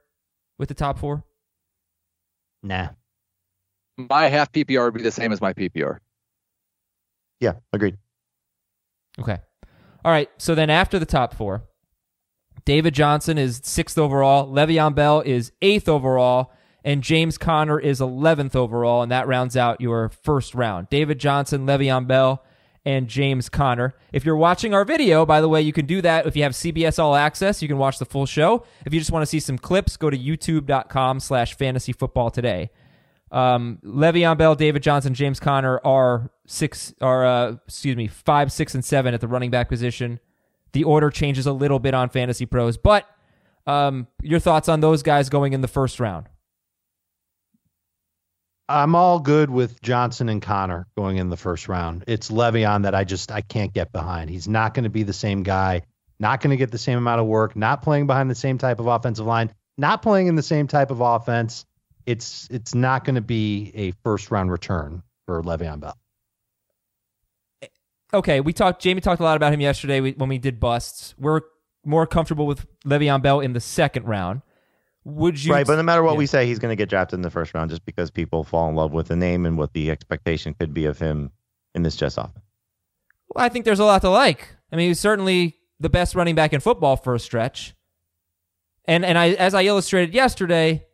with 0.58 0.68
the 0.68 0.76
top 0.76 0.98
4? 0.98 1.24
Nah. 2.64 2.90
My 3.98 4.28
half 4.28 4.52
PPR 4.52 4.86
would 4.86 4.94
be 4.96 5.04
the 5.04 5.12
same 5.12 5.32
as 5.32 5.40
my 5.40 5.54
PPR. 5.54 6.00
Yeah, 7.40 7.54
agreed. 7.72 7.98
Okay. 9.20 9.38
All 10.04 10.12
right. 10.12 10.30
So 10.38 10.56
then 10.56 10.70
after 10.70 11.00
the 11.00 11.06
top 11.06 11.34
four, 11.34 11.64
David 12.66 12.94
Johnson 12.94 13.38
is 13.38 13.62
sixth 13.64 13.98
overall, 13.98 14.52
Le'Veon 14.52 14.94
Bell 14.94 15.22
is 15.22 15.52
eighth 15.62 15.88
overall, 15.90 16.52
and 16.88 17.04
James 17.04 17.38
Conner 17.38 17.78
is 17.78 18.00
11th 18.00 18.56
overall, 18.56 19.02
and 19.02 19.12
that 19.12 19.28
rounds 19.28 19.58
out 19.58 19.82
your 19.82 20.08
first 20.08 20.56
round. 20.56 20.90
David 20.90 21.20
Johnson, 21.20 21.66
Le'Veon 21.66 22.08
Bell, 22.08 22.46
and 22.86 23.10
James 23.10 23.50
Conner. 23.50 23.94
If 24.14 24.24
you're 24.24 24.38
watching 24.38 24.74
our 24.74 24.86
video, 24.86 25.26
by 25.26 25.42
the 25.42 25.50
way, 25.50 25.62
you 25.62 25.74
can 25.74 25.86
do 25.86 26.02
that 26.02 26.26
if 26.26 26.38
you 26.38 26.44
have 26.44 26.54
CBS 26.54 26.98
All 26.98 27.14
Access. 27.14 27.62
You 27.62 27.68
can 27.68 27.78
watch 27.78 28.00
the 28.00 28.06
full 28.06 28.26
show. 28.26 28.64
If 28.86 28.94
you 28.94 29.02
just 29.02 29.12
want 29.12 29.22
to 29.22 29.26
see 29.26 29.42
some 29.42 29.58
clips, 29.58 29.98
go 29.98 30.10
to 30.10 30.18
youtube.com 30.18 31.20
slash 31.20 31.58
fantasy 31.58 31.92
football 31.92 32.32
today. 32.32 32.70
Um, 33.34 33.80
Le'Veon 33.84 34.38
Bell, 34.38 34.56
David 34.56 34.82
Johnson, 34.82 35.14
James 35.14 35.42
Conner 35.42 35.82
are 35.84 36.32
six, 36.46 36.94
are 37.02 37.26
uh, 37.26 37.56
excuse 37.68 37.98
me, 37.98 38.08
five, 38.08 38.50
six, 38.50 38.74
and 38.76 38.86
seven 38.86 39.14
at 39.14 39.20
the 39.20 39.28
running 39.28 39.52
back 39.52 39.68
position. 39.68 40.22
The 40.72 40.86
order 40.86 41.10
changes 41.10 41.46
a 41.46 41.52
little 41.52 41.80
bit 41.80 41.94
on 41.94 42.08
Fantasy 42.08 42.46
Pros, 42.46 42.78
but 42.78 43.06
um, 43.66 44.08
your 44.22 44.40
thoughts 44.40 44.70
on 44.70 44.80
those 44.80 45.04
guys 45.04 45.28
going 45.28 45.52
in 45.52 45.60
the 45.60 45.68
first 45.68 46.00
round? 46.00 46.30
I'm 48.70 48.96
all 48.96 49.20
good 49.20 49.50
with 49.50 49.82
Johnson 49.82 50.28
and 50.28 50.42
Conner 50.42 50.88
going 50.98 51.18
in 51.18 51.30
the 51.30 51.38
first 51.38 51.70
round. 51.70 52.04
It's 52.08 52.30
Le'Veon 52.30 52.84
that 52.84 52.94
I 52.94 53.06
just 53.06 53.32
I 53.32 53.42
can't 53.42 53.74
get 53.74 53.94
behind. 53.94 54.30
He's 54.30 54.48
not 54.48 54.74
going 54.74 54.84
to 54.84 54.90
be 54.90 55.04
the 55.04 55.14
same 55.14 55.44
guy, 55.44 55.84
not 56.20 56.42
going 56.42 56.52
to 56.52 56.58
get 56.58 56.72
the 56.72 56.78
same 56.78 56.98
amount 56.98 57.22
of 57.22 57.28
work, 57.28 57.56
not 57.56 57.82
playing 57.82 58.08
behind 58.08 58.30
the 58.30 58.36
same 58.36 58.58
type 58.58 58.80
of 58.80 58.88
offensive 58.88 59.26
line, 59.26 59.54
not 59.78 60.02
playing 60.02 60.28
in 60.28 60.36
the 60.36 60.44
same 60.44 60.68
type 60.68 60.92
of 60.92 61.00
offense. 61.00 61.66
It's 62.06 62.48
it's 62.52 62.76
not 62.76 63.06
going 63.06 63.16
to 63.16 63.22
be 63.22 63.72
a 63.74 63.92
first 64.04 64.32
round 64.32 64.52
return 64.52 65.02
for 65.26 65.42
Le'Veon 65.42 65.80
Bell. 65.80 65.98
Eh, 67.62 67.68
okay, 68.14 68.42
we 68.42 68.52
talked. 68.52 68.82
Jamie 68.82 69.02
talked 69.02 69.22
a 69.22 69.24
lot 69.24 69.38
about 69.38 69.54
him 69.54 69.62
yesterday 69.62 70.02
when 70.12 70.28
we 70.28 70.38
did 70.38 70.60
busts. 70.60 71.16
We're 71.18 71.42
more 71.86 72.06
comfortable 72.06 72.46
with 72.46 72.66
Le'Veon 72.84 73.22
Bell 73.22 73.40
in 73.40 73.54
the 73.54 73.62
second 73.62 74.06
round. 74.08 74.42
Would 75.08 75.42
you? 75.42 75.54
Right, 75.54 75.66
but 75.66 75.78
no 75.78 75.84
matter 75.84 76.04
what 76.04 76.14
yeah. 76.14 76.18
we 76.18 76.26
say, 76.26 76.46
he's 76.46 76.60
going 76.60 76.72
to 76.72 76.76
get 76.76 76.90
drafted 76.90 77.16
in 77.16 77.22
the 77.22 77.30
first 77.30 77.54
round 77.54 77.70
just 77.70 77.86
because 77.86 78.12
people 78.12 78.44
fall 78.44 78.68
in 78.68 78.76
love 78.76 78.92
with 78.92 79.08
the 79.08 79.16
name 79.16 79.46
and 79.46 79.58
what 79.58 79.72
the 79.72 79.90
expectation 79.90 80.54
could 80.54 80.74
be 80.74 80.84
of 80.84 81.00
him 81.00 81.32
in 81.74 81.84
this 81.84 81.96
Jets 81.96 82.18
offense. 82.18 82.44
Well, 83.30 83.46
I 83.46 83.48
think 83.48 83.64
there's 83.64 83.80
a 83.80 83.86
lot 83.86 84.02
to 84.02 84.10
like. 84.10 84.58
I 84.70 84.76
mean, 84.76 84.90
he's 84.90 85.00
certainly 85.00 85.56
the 85.80 85.88
best 85.88 86.14
running 86.14 86.36
back 86.36 86.52
in 86.52 86.60
football 86.60 86.98
for 86.98 87.16
a 87.16 87.20
stretch. 87.20 87.74
And 88.84 89.06
and 89.06 89.18
I 89.18 89.30
as 89.30 89.54
I 89.54 89.64
illustrated 89.64 90.14
yesterday, 90.14 90.86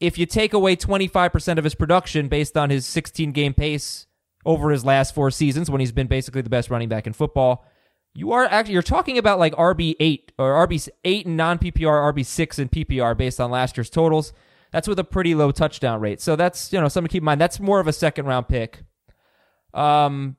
if 0.00 0.18
you 0.18 0.26
take 0.26 0.52
away 0.52 0.76
25% 0.76 1.56
of 1.56 1.64
his 1.64 1.74
production 1.74 2.28
based 2.28 2.58
on 2.58 2.68
his 2.68 2.84
16 2.84 3.32
game 3.32 3.54
pace 3.54 4.06
over 4.44 4.68
his 4.68 4.84
last 4.84 5.14
four 5.14 5.30
seasons 5.30 5.70
when 5.70 5.80
he's 5.80 5.92
been 5.92 6.08
basically 6.08 6.42
the 6.42 6.50
best 6.50 6.68
running 6.68 6.90
back 6.90 7.06
in 7.06 7.14
football, 7.14 7.64
you 8.16 8.32
are 8.32 8.44
actually 8.44 8.74
you're 8.74 8.82
talking 8.82 9.18
about 9.18 9.38
like 9.38 9.54
RB8 9.54 10.30
or 10.38 10.66
RB8 10.66 11.26
in 11.26 11.36
non-PPR, 11.36 12.14
RB6 12.14 12.58
and 12.58 12.70
PPR 12.70 13.16
based 13.16 13.40
on 13.40 13.50
last 13.50 13.76
year's 13.76 13.90
totals. 13.90 14.32
That's 14.72 14.88
with 14.88 14.98
a 14.98 15.04
pretty 15.04 15.34
low 15.34 15.52
touchdown 15.52 16.00
rate. 16.00 16.20
So 16.20 16.34
that's, 16.34 16.72
you 16.72 16.80
know, 16.80 16.88
something 16.88 17.08
to 17.08 17.12
keep 17.12 17.22
in 17.22 17.26
mind. 17.26 17.40
That's 17.40 17.60
more 17.60 17.78
of 17.78 17.86
a 17.86 17.92
second 17.92 18.26
round 18.26 18.48
pick. 18.48 18.82
Um 19.74 20.36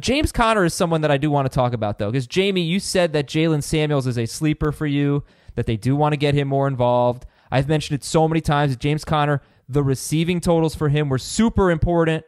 James 0.00 0.32
Conner 0.32 0.64
is 0.64 0.74
someone 0.74 1.02
that 1.02 1.12
I 1.12 1.18
do 1.18 1.30
want 1.30 1.50
to 1.50 1.54
talk 1.54 1.72
about 1.72 1.98
though, 1.98 2.10
because 2.10 2.26
Jamie, 2.26 2.62
you 2.62 2.80
said 2.80 3.12
that 3.12 3.28
Jaylen 3.28 3.62
Samuels 3.62 4.08
is 4.08 4.18
a 4.18 4.26
sleeper 4.26 4.72
for 4.72 4.86
you, 4.86 5.22
that 5.54 5.66
they 5.66 5.76
do 5.76 5.94
want 5.94 6.14
to 6.14 6.16
get 6.16 6.34
him 6.34 6.48
more 6.48 6.66
involved. 6.66 7.26
I've 7.50 7.68
mentioned 7.68 8.00
it 8.00 8.04
so 8.04 8.26
many 8.26 8.40
times 8.40 8.76
James 8.76 9.04
Conner, 9.04 9.40
the 9.68 9.84
receiving 9.84 10.40
totals 10.40 10.74
for 10.74 10.88
him 10.88 11.08
were 11.08 11.18
super 11.18 11.70
important 11.70 12.24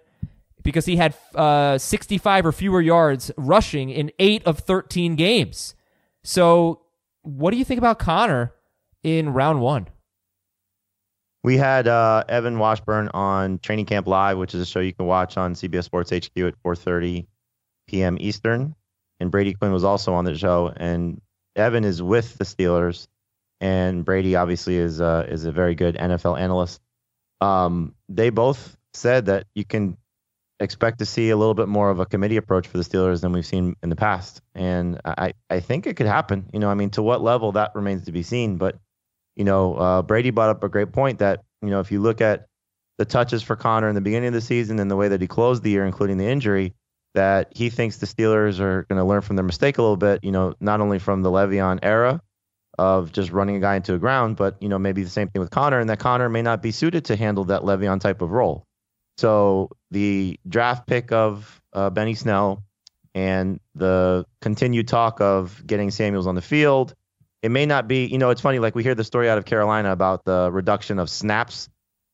because 0.66 0.84
he 0.84 0.96
had 0.96 1.14
uh, 1.36 1.78
65 1.78 2.44
or 2.44 2.52
fewer 2.52 2.82
yards 2.82 3.30
rushing 3.38 3.88
in 3.88 4.10
eight 4.18 4.44
of 4.44 4.58
13 4.58 5.14
games. 5.14 5.76
So, 6.24 6.82
what 7.22 7.52
do 7.52 7.56
you 7.56 7.64
think 7.64 7.78
about 7.78 8.00
Conner 8.00 8.52
in 9.02 9.32
round 9.32 9.60
one? 9.60 9.86
We 11.44 11.56
had 11.56 11.86
uh, 11.86 12.24
Evan 12.28 12.58
Washburn 12.58 13.08
on 13.14 13.60
Training 13.60 13.86
Camp 13.86 14.08
Live, 14.08 14.38
which 14.38 14.54
is 14.56 14.60
a 14.60 14.66
show 14.66 14.80
you 14.80 14.92
can 14.92 15.06
watch 15.06 15.36
on 15.36 15.54
CBS 15.54 15.84
Sports 15.84 16.10
HQ 16.10 16.36
at 16.38 16.60
4:30 16.64 17.26
p.m. 17.86 18.16
Eastern, 18.20 18.74
and 19.20 19.30
Brady 19.30 19.54
Quinn 19.54 19.72
was 19.72 19.84
also 19.84 20.14
on 20.14 20.24
the 20.24 20.36
show. 20.36 20.72
And 20.76 21.20
Evan 21.54 21.84
is 21.84 22.02
with 22.02 22.36
the 22.38 22.44
Steelers, 22.44 23.06
and 23.60 24.04
Brady 24.04 24.34
obviously 24.34 24.76
is 24.76 25.00
uh, 25.00 25.26
is 25.28 25.44
a 25.44 25.52
very 25.52 25.76
good 25.76 25.94
NFL 25.94 26.40
analyst. 26.40 26.80
Um, 27.40 27.94
they 28.08 28.30
both 28.30 28.76
said 28.94 29.26
that 29.26 29.46
you 29.54 29.64
can 29.64 29.96
expect 30.60 30.98
to 31.00 31.06
see 31.06 31.30
a 31.30 31.36
little 31.36 31.54
bit 31.54 31.68
more 31.68 31.90
of 31.90 32.00
a 32.00 32.06
committee 32.06 32.36
approach 32.36 32.66
for 32.66 32.78
the 32.78 32.84
Steelers 32.84 33.20
than 33.20 33.32
we've 33.32 33.46
seen 33.46 33.76
in 33.82 33.90
the 33.90 33.96
past, 33.96 34.40
and 34.54 35.00
I 35.04 35.34
I 35.50 35.60
think 35.60 35.86
it 35.86 35.96
could 35.96 36.06
happen. 36.06 36.48
You 36.52 36.60
know, 36.60 36.70
I 36.70 36.74
mean, 36.74 36.90
to 36.90 37.02
what 37.02 37.22
level 37.22 37.52
that 37.52 37.72
remains 37.74 38.04
to 38.06 38.12
be 38.12 38.22
seen, 38.22 38.56
but 38.56 38.78
you 39.34 39.44
know, 39.44 39.74
uh, 39.74 40.02
Brady 40.02 40.30
brought 40.30 40.50
up 40.50 40.64
a 40.64 40.68
great 40.68 40.92
point 40.92 41.18
that 41.18 41.42
you 41.62 41.70
know 41.70 41.80
if 41.80 41.92
you 41.92 42.00
look 42.00 42.20
at 42.20 42.46
the 42.98 43.04
touches 43.04 43.42
for 43.42 43.56
Conner 43.56 43.88
in 43.88 43.94
the 43.94 44.00
beginning 44.00 44.28
of 44.28 44.34
the 44.34 44.40
season 44.40 44.78
and 44.78 44.90
the 44.90 44.96
way 44.96 45.08
that 45.08 45.20
he 45.20 45.26
closed 45.26 45.62
the 45.62 45.70
year, 45.70 45.84
including 45.84 46.16
the 46.16 46.26
injury, 46.26 46.74
that 47.14 47.52
he 47.54 47.68
thinks 47.68 47.98
the 47.98 48.06
Steelers 48.06 48.58
are 48.58 48.84
going 48.84 48.98
to 48.98 49.04
learn 49.04 49.20
from 49.20 49.36
their 49.36 49.44
mistake 49.44 49.78
a 49.78 49.82
little 49.82 49.96
bit. 49.98 50.24
You 50.24 50.32
know, 50.32 50.54
not 50.60 50.80
only 50.80 50.98
from 50.98 51.22
the 51.22 51.30
Le'Veon 51.30 51.80
era 51.82 52.22
of 52.78 53.12
just 53.12 53.30
running 53.30 53.56
a 53.56 53.60
guy 53.60 53.76
into 53.76 53.92
the 53.92 53.98
ground, 53.98 54.36
but 54.36 54.56
you 54.62 54.68
know 54.68 54.78
maybe 54.78 55.02
the 55.02 55.10
same 55.10 55.28
thing 55.28 55.40
with 55.40 55.50
Conner 55.50 55.80
and 55.80 55.90
that 55.90 55.98
Conner 55.98 56.28
may 56.28 56.42
not 56.42 56.62
be 56.62 56.70
suited 56.70 57.06
to 57.06 57.16
handle 57.16 57.44
that 57.44 57.62
Le'Veon 57.62 58.00
type 58.00 58.22
of 58.22 58.30
role. 58.30 58.64
So 59.18 59.70
the 59.90 60.38
draft 60.48 60.86
pick 60.86 61.12
of 61.12 61.60
uh, 61.72 61.90
Benny 61.90 62.14
Snell 62.14 62.62
and 63.14 63.60
the 63.74 64.26
continued 64.40 64.88
talk 64.88 65.20
of 65.20 65.66
getting 65.66 65.90
Samuels 65.90 66.26
on 66.26 66.34
the 66.34 66.42
field, 66.42 66.94
it 67.42 67.50
may 67.50 67.66
not 67.66 67.88
be. 67.88 68.06
You 68.06 68.18
know, 68.18 68.30
it's 68.30 68.40
funny. 68.40 68.58
Like 68.58 68.74
we 68.74 68.82
hear 68.82 68.94
the 68.94 69.04
story 69.04 69.30
out 69.30 69.38
of 69.38 69.44
Carolina 69.44 69.92
about 69.92 70.24
the 70.24 70.50
reduction 70.52 70.98
of 70.98 71.08
snaps 71.08 71.68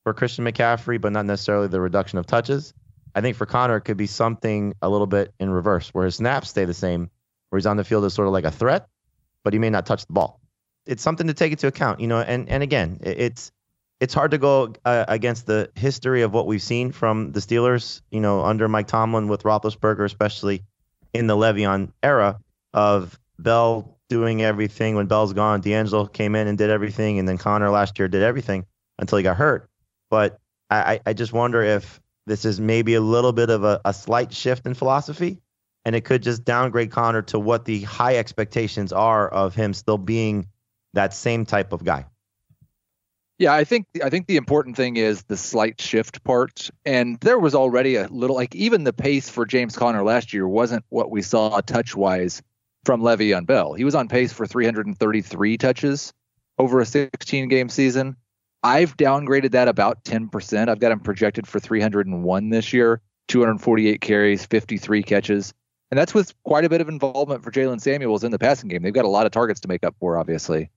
for 0.05 0.15
Christian 0.15 0.45
McCaffrey, 0.45 1.01
but 1.01 1.13
not 1.13 1.27
necessarily 1.27 1.69
the 1.69 1.81
reduction 1.81 2.19
of 2.19 2.27
touches. 2.27 2.73
I 3.15 3.21
think 3.21 3.37
for 3.37 3.47
Conner, 3.47 3.77
it 3.77 3.83
could 3.83 3.97
be 3.97 4.07
something 4.07 4.75
a 4.81 4.89
little 4.89 5.07
bit 5.07 5.35
in 5.39 5.51
reverse, 5.51 5.89
where 5.91 6.05
his 6.05 6.17
snaps 6.17 6.49
stay 6.51 6.65
the 6.65 6.75
same, 6.75 7.11
where 7.51 7.59
he's 7.59 7.67
on 7.67 7.77
the 7.77 7.85
field 7.85 8.05
as 8.05 8.15
sort 8.15 8.27
of 8.27 8.33
like 8.33 8.45
a 8.45 8.51
threat, 8.51 8.89
but 9.45 9.53
he 9.53 9.59
may 9.59 9.71
not 9.71 9.87
touch 9.87 10.07
the 10.07 10.13
ball. 10.13 10.41
It's 10.87 11.03
something 11.03 11.27
to 11.27 11.35
take 11.35 11.53
into 11.53 11.67
account, 11.67 12.01
you 12.01 12.07
know. 12.07 12.21
And 12.21 12.49
and 12.49 12.63
again, 12.63 12.99
it's 13.03 13.53
it's 14.03 14.15
hard 14.15 14.33
to 14.33 14.39
go 14.39 14.75
uh, 14.85 15.05
against 15.07 15.47
the 15.47 15.71
history 15.77 16.23
of 16.23 16.35
what 16.35 16.49
we've 16.49 16.61
seen 16.61 16.91
from 16.91 17.31
the 17.31 17.39
Steelers, 17.39 18.03
you 18.11 18.19
know, 18.19 18.43
under 18.43 18.67
Mike 18.67 18.89
Tomlin 18.89 19.29
with 19.29 19.45
Roethlisberger, 19.45 20.05
especially 20.05 20.65
in 21.15 21.29
the 21.29 21.37
Le'Veon 21.37 21.93
era 22.03 22.41
of 22.75 23.17
Bell 23.39 23.97
doing 24.09 24.43
everything. 24.43 24.97
When 24.97 25.07
Bell's 25.07 25.35
gone, 25.35 25.63
DeAngelo 25.63 26.13
came 26.13 26.35
in 26.35 26.49
and 26.49 26.59
did 26.59 26.69
everything, 26.69 27.21
and 27.21 27.29
then 27.29 27.39
Conner 27.39 27.71
last 27.71 27.97
year 27.97 28.09
did 28.09 28.23
everything 28.23 28.67
until 28.99 29.19
he 29.19 29.23
got 29.23 29.37
hurt. 29.37 29.71
But 30.11 30.37
I, 30.69 30.99
I 31.07 31.13
just 31.13 31.33
wonder 31.33 31.63
if 31.63 32.01
this 32.27 32.45
is 32.45 32.59
maybe 32.61 32.95
a 32.95 33.01
little 33.01 33.33
bit 33.33 33.51
of 33.51 33.63
a, 33.63 33.81
a 33.85 33.95
slight 33.95 34.35
shift 34.35 34.67
in 34.67 34.75
philosophy, 34.75 35.39
and 35.85 35.95
it 35.95 36.05
could 36.05 36.25
just 36.25 36.45
downgrade 36.45 36.91
Conner 36.91 37.23
to 37.23 37.39
what 37.39 37.67
the 37.67 37.83
high 37.83 38.17
expectations 38.17 38.93
are 38.93 39.29
of 39.29 39.55
him 39.55 39.73
still 39.73 39.99
being 39.99 40.49
that 40.93 41.15
same 41.15 41.47
type 41.47 41.73
of 41.73 41.85
guy. 41.85 42.07
Yeah, 43.43 43.55
I 43.55 43.65
think 43.65 43.89
I 44.05 44.09
think 44.09 44.29
the 44.29 44.37
important 44.37 44.77
thing 44.77 44.97
is 44.97 45.25
the 45.25 45.37
slight 45.37 45.81
shift 45.81 46.23
part. 46.23 46.71
And 46.85 47.19
there 47.23 47.41
was 47.41 47.57
already 47.57 47.97
a 47.97 48.07
little 48.07 48.37
like 48.37 48.55
even 48.55 48.85
the 48.85 48.93
pace 48.93 49.29
for 49.29 49.45
James 49.45 49.75
Conner 49.75 50.05
last 50.05 50.33
year 50.33 50.47
wasn't 50.47 50.85
what 50.91 51.11
we 51.11 51.23
saw 51.23 51.61
touch 51.61 51.97
wise 51.97 52.41
from 52.85 53.03
Levy 53.03 53.31
Le'Veon 53.31 53.45
Bell. 53.45 53.73
He 53.73 53.83
was 53.83 53.97
on 53.97 54.07
pace 54.07 54.33
for 54.33 54.47
333 54.47 55.59
touches 55.59 56.13
over 56.57 56.79
a 56.79 56.87
16 56.87 57.49
game 57.49 57.69
season. 57.69 58.15
I've 58.63 58.97
downgraded 58.97 59.51
that 59.51 59.67
about 59.67 60.05
10%. 60.05 60.69
I've 60.69 60.79
got 60.79 60.93
him 60.93 61.01
projected 61.01 61.49
for 61.49 61.59
301 61.59 62.51
this 62.51 62.73
year, 62.73 63.01
248 63.27 64.01
carries, 64.01 64.47
53 64.47 65.03
catches. 65.03 65.53
And 65.91 65.99
that's 65.99 66.15
with 66.15 66.33
quite 66.45 66.65
a 66.65 66.69
bit 66.69 66.81
of 66.81 66.89
involvement 66.89 67.43
for 67.43 67.51
Jaylen 67.51 67.81
Samuels 67.81 68.23
in 68.23 68.31
the 68.31 68.39
passing 68.39 68.69
game. 68.69 68.83
They've 68.83 68.93
got 68.93 69.05
a 69.05 69.09
lot 69.09 69.27
of 69.27 69.33
targets 69.33 69.59
to 69.63 69.69
make 69.69 69.83
up 69.83 69.97
for, 69.99 70.17
obviously. 70.17 70.71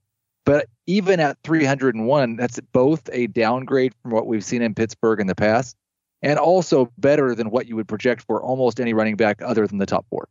But 0.46 0.68
even 0.86 1.20
at 1.20 1.36
301, 1.42 2.36
that's 2.36 2.58
both 2.72 3.10
a 3.12 3.26
downgrade 3.26 3.92
from 4.00 4.12
what 4.12 4.26
we've 4.26 4.44
seen 4.44 4.62
in 4.62 4.74
Pittsburgh 4.74 5.20
in 5.20 5.26
the 5.26 5.34
past 5.34 5.76
and 6.22 6.38
also 6.38 6.90
better 6.96 7.34
than 7.34 7.50
what 7.50 7.66
you 7.66 7.76
would 7.76 7.88
project 7.88 8.22
for 8.22 8.42
almost 8.42 8.80
any 8.80 8.94
running 8.94 9.16
back 9.16 9.42
other 9.42 9.66
than 9.66 9.78
the 9.78 9.86
top 9.86 10.06
four. 10.08 10.28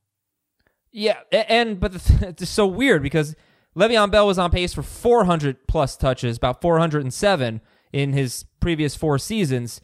Yeah, 0.92 1.20
and 1.32 1.80
but 1.80 1.94
it's 1.96 2.10
just 2.40 2.54
so 2.54 2.66
weird 2.66 3.04
because 3.04 3.36
Le'Veon 3.78 4.10
Bell 4.10 4.26
was 4.26 4.40
on 4.40 4.50
pace 4.50 4.74
for 4.74 4.82
400 4.82 5.68
plus 5.68 5.98
touches, 5.98 6.38
about 6.38 6.62
407 6.62 7.62
in 7.92 8.14
his 8.14 8.46
previous 8.62 8.96
four 8.96 9.20
seasons, 9.20 9.82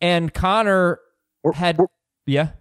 and 0.00 0.32
Conner 0.32 0.98
We're, 1.44 1.52
had 1.52 1.76
we're, 1.76 1.86
yeah. 2.26 2.52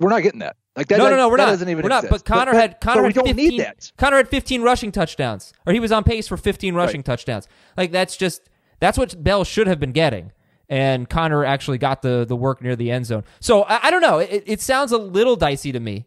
We're 0.00 0.10
not 0.10 0.22
getting 0.22 0.40
that. 0.40 0.56
Like 0.76 0.88
that, 0.88 0.98
no, 0.98 1.10
no, 1.10 1.16
no, 1.16 1.28
we're 1.28 1.36
not. 1.36 1.46
Doesn't 1.46 1.68
even 1.68 1.82
we're 1.82 1.88
not. 1.90 2.04
exist. 2.04 2.24
But 2.24 2.34
Conner 2.34 2.52
but, 2.52 2.60
had 2.60 2.80
Conner 2.80 3.02
but 3.02 3.04
had 3.04 3.08
we 3.08 3.12
don't 3.12 3.26
15, 3.36 3.50
need 3.50 3.60
that. 3.60 3.92
Conner 3.98 4.16
had 4.16 4.28
15 4.28 4.62
rushing 4.62 4.90
touchdowns, 4.92 5.52
or 5.66 5.72
he 5.72 5.80
was 5.80 5.92
on 5.92 6.02
pace 6.04 6.26
for 6.26 6.36
15 6.38 6.74
rushing 6.74 7.00
Right. 7.00 7.04
touchdowns. 7.04 7.46
Like 7.76 7.92
that's 7.92 8.16
just 8.16 8.48
that's 8.80 8.96
what 8.96 9.22
Bell 9.22 9.44
should 9.44 9.66
have 9.66 9.78
been 9.78 9.92
getting, 9.92 10.32
and 10.70 11.08
Conner 11.10 11.44
actually 11.44 11.78
got 11.78 12.00
the 12.02 12.24
the 12.24 12.36
work 12.36 12.62
near 12.62 12.74
the 12.74 12.90
end 12.90 13.04
zone. 13.06 13.24
So 13.40 13.64
I, 13.64 13.88
I 13.88 13.90
don't 13.90 14.00
know. 14.00 14.18
It, 14.18 14.44
it 14.46 14.60
sounds 14.62 14.92
a 14.92 14.98
little 14.98 15.36
dicey 15.36 15.72
to 15.72 15.80
me 15.80 16.06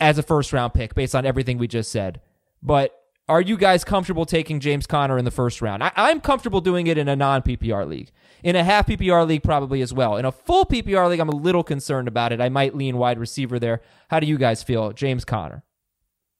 as 0.00 0.18
a 0.18 0.22
first 0.22 0.52
round 0.52 0.74
pick 0.74 0.94
based 0.94 1.14
on 1.14 1.24
everything 1.24 1.56
we 1.56 1.66
just 1.66 1.90
said. 1.90 2.20
But 2.62 2.92
are 3.28 3.40
you 3.40 3.56
guys 3.56 3.84
comfortable 3.84 4.26
taking 4.26 4.60
James 4.60 4.86
Conner 4.86 5.18
in 5.18 5.24
the 5.24 5.30
first 5.30 5.62
round? 5.62 5.82
I, 5.82 5.92
I'm 5.96 6.20
comfortable 6.20 6.60
doing 6.60 6.86
it 6.86 6.98
in 6.98 7.08
a 7.08 7.16
non 7.16 7.42
PPR 7.42 7.86
league. 7.88 8.10
In 8.42 8.56
a 8.56 8.64
half 8.64 8.86
PPR 8.86 9.26
league, 9.26 9.42
probably 9.42 9.80
as 9.80 9.92
well. 9.94 10.16
In 10.16 10.24
a 10.26 10.32
full 10.32 10.66
PPR 10.66 11.08
league, 11.08 11.20
I'm 11.20 11.30
a 11.30 11.36
little 11.36 11.64
concerned 11.64 12.08
about 12.08 12.32
it. 12.32 12.40
I 12.40 12.50
might 12.50 12.74
lean 12.74 12.98
wide 12.98 13.18
receiver 13.18 13.58
there. 13.58 13.80
How 14.08 14.20
do 14.20 14.26
you 14.26 14.36
guys 14.36 14.62
feel, 14.62 14.92
James 14.92 15.24
Conner? 15.24 15.62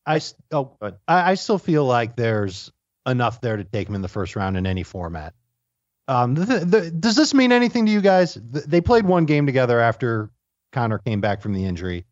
I 0.07 0.21
oh, 0.53 0.77
I, 0.83 0.93
I 1.31 1.35
still 1.35 1.59
feel 1.59 1.87
like 1.87 2.17
there's 2.17 2.71
enough 3.07 3.41
there 3.41 3.57
to 3.57 3.65
take 3.65 3.89
him 3.89 3.95
in 3.95 4.03
the 4.03 4.09
first 4.09 4.37
round 4.37 4.57
in 4.59 4.67
any 4.67 4.83
format. 4.83 5.35
Um, 6.07 6.35
the, 6.35 6.45
the, 6.45 6.91
does 6.91 7.17
this 7.17 7.33
mean 7.33 7.53
anything 7.53 7.87
to 7.87 7.93
you 7.93 8.03
guys? 8.03 8.35
Th- 8.35 8.65
They 8.67 8.83
played 8.83 9.07
one 9.07 9.25
game 9.25 9.47
together 9.47 9.81
after 9.81 10.31
Conner 10.73 10.99
came 10.99 11.23
back 11.23 11.41
from 11.41 11.55
the 11.55 11.65
injury. 11.65 12.05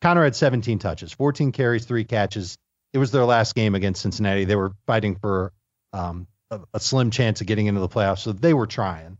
Conner 0.00 0.22
had 0.22 0.36
17 0.36 0.78
touches, 0.78 1.12
14 1.12 1.50
carries, 1.50 1.84
three 1.84 2.04
catches. 2.04 2.56
It 2.92 2.98
was 2.98 3.10
their 3.12 3.24
last 3.24 3.54
game 3.54 3.74
against 3.74 4.02
Cincinnati. 4.02 4.44
They 4.44 4.56
were 4.56 4.72
fighting 4.86 5.16
for 5.16 5.52
um, 5.92 6.26
a, 6.50 6.60
a 6.74 6.80
slim 6.80 7.10
chance 7.10 7.40
of 7.40 7.46
getting 7.46 7.66
into 7.66 7.80
the 7.80 7.88
playoffs, 7.88 8.18
so 8.20 8.32
they 8.32 8.54
were 8.54 8.66
trying. 8.66 9.16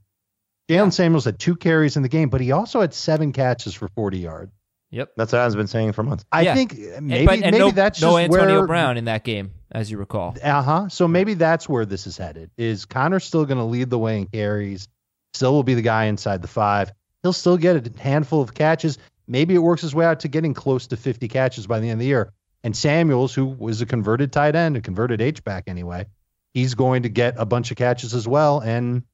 Jaylen 0.68 0.92
Samuels 0.92 1.24
had 1.24 1.38
two 1.38 1.56
carries 1.56 1.96
in 1.96 2.02
the 2.02 2.08
game, 2.08 2.28
but 2.28 2.40
he 2.40 2.52
also 2.52 2.80
had 2.80 2.94
seven 2.94 3.32
catches 3.32 3.74
for 3.74 3.88
40 3.88 4.18
yards. 4.18 4.52
Yep. 4.92 5.12
That's 5.16 5.32
what 5.32 5.40
I've 5.42 5.52
been 5.54 5.66
saying 5.68 5.92
for 5.92 6.02
months. 6.02 6.24
I 6.32 6.42
Yeah. 6.42 6.54
think 6.54 6.72
And- 6.72 7.06
maybe 7.06 7.26
but, 7.26 7.32
and 7.34 7.42
maybe 7.42 7.58
no, 7.58 7.70
that's 7.70 8.00
no 8.00 8.16
Antonio 8.18 8.58
where, 8.58 8.66
Brown 8.66 8.96
in 8.96 9.04
that 9.06 9.22
game, 9.24 9.52
as 9.70 9.88
you 9.90 9.98
recall. 9.98 10.36
Uh 10.42 10.62
huh. 10.62 10.88
So 10.88 11.06
maybe 11.06 11.34
that's 11.34 11.68
where 11.68 11.86
this 11.86 12.06
is 12.08 12.16
headed. 12.16 12.50
Is 12.58 12.86
Conner 12.86 13.20
still 13.20 13.44
going 13.46 13.58
to 13.58 13.64
lead 13.64 13.88
the 13.90 13.98
way 13.98 14.18
in 14.18 14.26
carries? 14.26 14.88
Still 15.34 15.52
will 15.52 15.62
be 15.62 15.74
the 15.74 15.82
guy 15.82 16.04
inside 16.06 16.42
the 16.42 16.48
five. 16.48 16.90
He'll 17.22 17.32
still 17.32 17.56
get 17.56 17.86
a 17.86 18.00
handful 18.00 18.40
of 18.42 18.52
catches. 18.52 18.98
Maybe 19.28 19.54
it 19.54 19.58
works 19.58 19.82
his 19.82 19.94
way 19.94 20.06
out 20.06 20.20
to 20.20 20.28
getting 20.28 20.54
close 20.54 20.88
to 20.88 20.96
50 20.96 21.28
catches 21.28 21.68
by 21.68 21.78
the 21.78 21.86
end 21.86 21.94
of 21.94 21.98
the 22.00 22.06
year. 22.06 22.32
And 22.62 22.76
Samuels, 22.76 23.34
who 23.34 23.46
was 23.46 23.80
a 23.80 23.86
converted 23.86 24.32
tight 24.32 24.54
end, 24.54 24.76
a 24.76 24.80
converted 24.80 25.20
H 25.20 25.42
back 25.42 25.64
anyway, 25.66 26.06
he's 26.52 26.74
going 26.74 27.04
to 27.04 27.08
get 27.08 27.34
a 27.38 27.46
bunch 27.46 27.70
of 27.70 27.76
catches 27.76 28.14
as 28.14 28.28
well, 28.28 28.60
and 28.60 29.04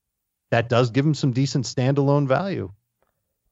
that 0.51 0.69
does 0.69 0.91
give 0.91 1.07
him 1.07 1.15
some 1.15 1.33
decent 1.33 1.65
standalone 1.65 2.27
value. 2.27 2.73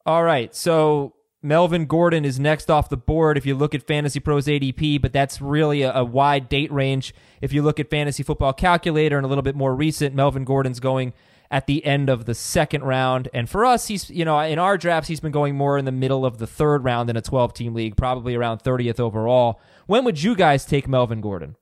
All 0.05 0.23
right. 0.23 0.53
So 0.53 1.15
Melvin 1.41 1.85
Gordon 1.85 2.25
is 2.25 2.39
next 2.39 2.69
off 2.69 2.89
the 2.89 2.97
board 2.97 3.37
if 3.37 3.45
you 3.45 3.55
look 3.55 3.73
at 3.75 3.85
Fantasy 3.85 4.19
Pros 4.19 4.47
ADP, 4.47 5.01
but 5.01 5.13
that's 5.13 5.41
really 5.41 5.81
a, 5.81 5.93
a 5.93 6.03
wide 6.03 6.49
date 6.49 6.71
range. 6.71 7.13
If 7.41 7.53
you 7.53 7.61
look 7.61 7.79
at 7.79 7.89
Fantasy 7.89 8.23
Football 8.23 8.53
Calculator 8.53 9.17
and 9.17 9.25
a 9.25 9.29
little 9.29 9.43
bit 9.43 9.55
more 9.55 9.75
recent, 9.75 10.15
Melvin 10.15 10.43
Gordon's 10.43 10.79
going 10.79 11.13
at 11.51 11.67
the 11.67 11.85
end 11.85 12.09
of 12.09 12.25
the 12.25 12.33
second 12.33 12.83
round. 12.83 13.29
And 13.33 13.49
for 13.49 13.65
us, 13.65 13.87
he's, 13.87 14.09
you 14.09 14.25
know, 14.25 14.39
in 14.39 14.59
our 14.59 14.77
drafts, 14.77 15.07
he's 15.07 15.19
been 15.19 15.31
going 15.31 15.55
more 15.55 15.77
in 15.77 15.85
the 15.85 15.91
middle 15.91 16.25
of 16.25 16.37
the 16.37 16.47
third 16.47 16.83
round 16.83 17.09
in 17.09 17.17
a 17.17 17.21
12 17.21 17.53
team 17.53 17.73
league, 17.73 17.95
probably 17.97 18.35
around 18.35 18.59
30th 18.59 18.99
overall. 18.99 19.59
When 19.87 20.03
would 20.05 20.21
you 20.21 20.35
guys 20.35 20.65
take 20.65 20.87
Melvin 20.87 21.21
Gordon? 21.21 21.55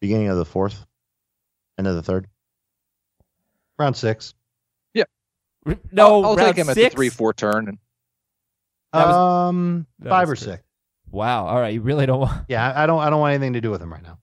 Beginning 0.00 0.28
of 0.28 0.36
the 0.36 0.44
fourth, 0.44 0.84
end 1.78 1.86
of 1.88 1.94
the 1.94 2.02
third. 2.02 2.28
Round 3.78 3.96
six. 3.96 4.34
Yeah. 4.94 5.04
No, 5.92 6.06
I'll, 6.06 6.12
I'll 6.26 6.36
round 6.36 6.38
take 6.54 6.56
him 6.56 6.68
at 6.70 6.76
the 6.76 6.88
three 6.90 7.08
four 7.10 7.34
turn. 7.34 7.68
And 7.68 7.78
was- 8.92 9.14
um, 9.14 9.86
five 10.04 10.28
or 10.30 10.34
good. 10.34 10.44
six. 10.44 10.62
Wow. 11.10 11.46
All 11.46 11.58
right. 11.60 11.74
You 11.74 11.80
really 11.82 12.06
don't 12.06 12.20
want. 12.20 12.44
Yeah, 12.48 12.70
I 12.72 12.84
I 12.84 12.86
don't. 12.86 13.00
I 13.00 13.10
don't 13.10 13.20
want 13.20 13.34
anything 13.34 13.52
to 13.54 13.60
do 13.60 13.70
with 13.70 13.80
him 13.82 13.92
right 13.92 14.02
now. 14.02 14.18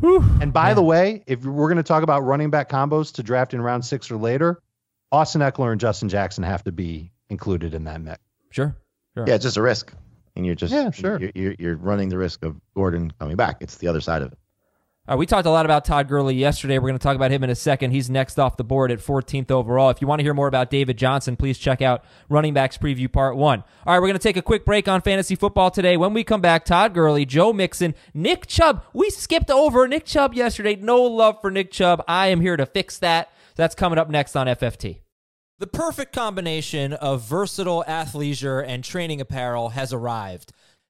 Whew. 0.00 0.24
And 0.40 0.52
by 0.52 0.68
Yeah. 0.68 0.74
the 0.74 0.82
way, 0.82 1.22
if 1.26 1.44
we're 1.44 1.68
going 1.68 1.76
to 1.76 1.82
talk 1.82 2.02
about 2.02 2.24
running 2.24 2.50
back 2.50 2.68
combos 2.68 3.12
to 3.14 3.22
draft 3.22 3.54
in 3.54 3.60
round 3.60 3.84
six 3.84 4.10
or 4.10 4.16
later, 4.16 4.60
Austin 5.10 5.40
Ekeler 5.42 5.70
and 5.72 5.80
Justin 5.80 6.08
Jackson 6.08 6.44
have 6.44 6.64
to 6.64 6.72
be 6.72 7.12
included 7.28 7.74
in 7.74 7.84
that 7.84 8.00
mix. 8.00 8.18
Sure. 8.50 8.76
Sure. 9.14 9.24
Yeah, 9.26 9.34
it's 9.34 9.42
just 9.44 9.58
a 9.58 9.62
risk, 9.62 9.92
and 10.36 10.46
you're 10.46 10.54
just 10.54 10.72
Yeah, 10.72 10.90
sure. 10.90 11.20
You're, 11.20 11.32
you're, 11.34 11.54
you're 11.58 11.76
running 11.76 12.08
the 12.08 12.16
risk 12.16 12.42
of 12.44 12.56
Gordon 12.74 13.12
coming 13.18 13.36
back. 13.36 13.58
It's 13.60 13.76
the 13.76 13.88
other 13.88 14.00
side 14.00 14.22
of 14.22 14.32
it. 14.32 14.38
All 15.08 15.16
right, 15.16 15.18
we 15.18 15.26
talked 15.26 15.46
a 15.46 15.50
lot 15.50 15.64
about 15.64 15.84
Todd 15.84 16.06
Gurley 16.06 16.36
yesterday. 16.36 16.78
We're 16.78 16.86
going 16.86 16.98
to 16.98 17.02
talk 17.02 17.16
about 17.16 17.32
him 17.32 17.42
in 17.42 17.50
a 17.50 17.56
second. 17.56 17.90
He's 17.90 18.08
next 18.08 18.38
off 18.38 18.56
the 18.56 18.62
board 18.62 18.92
at 18.92 19.00
14th 19.00 19.50
overall. 19.50 19.90
If 19.90 20.00
you 20.00 20.06
want 20.06 20.20
to 20.20 20.22
hear 20.22 20.32
more 20.32 20.46
about 20.46 20.70
David 20.70 20.96
Johnson, 20.96 21.34
please 21.34 21.58
check 21.58 21.82
out 21.82 22.04
Running 22.28 22.54
Backs 22.54 22.78
Preview 22.78 23.10
Part 23.10 23.36
1. 23.36 23.58
All 23.58 23.66
right, 23.84 23.98
we're 23.98 24.06
going 24.06 24.12
to 24.12 24.20
take 24.20 24.36
a 24.36 24.42
quick 24.42 24.64
break 24.64 24.86
on 24.86 25.00
fantasy 25.00 25.34
football 25.34 25.72
today. 25.72 25.96
When 25.96 26.14
we 26.14 26.22
come 26.22 26.40
back, 26.40 26.64
Todd 26.64 26.94
Gurley, 26.94 27.26
Joe 27.26 27.52
Mixon, 27.52 27.96
Nick 28.14 28.46
Chubb. 28.46 28.84
We 28.92 29.10
skipped 29.10 29.50
over 29.50 29.88
Nick 29.88 30.04
Chubb 30.04 30.34
yesterday. 30.34 30.76
No 30.76 31.02
love 31.02 31.40
for 31.40 31.50
Nick 31.50 31.72
Chubb. 31.72 32.04
I 32.06 32.28
am 32.28 32.40
here 32.40 32.56
to 32.56 32.64
fix 32.64 32.96
that. 32.98 33.32
That's 33.56 33.74
coming 33.74 33.98
up 33.98 34.08
next 34.08 34.36
on 34.36 34.46
FFT. 34.46 35.00
The 35.58 35.66
perfect 35.66 36.12
combination 36.12 36.92
of 36.92 37.22
versatile 37.22 37.84
athleisure 37.88 38.64
and 38.64 38.84
training 38.84 39.20
apparel 39.20 39.70
has 39.70 39.92
arrived. 39.92 40.52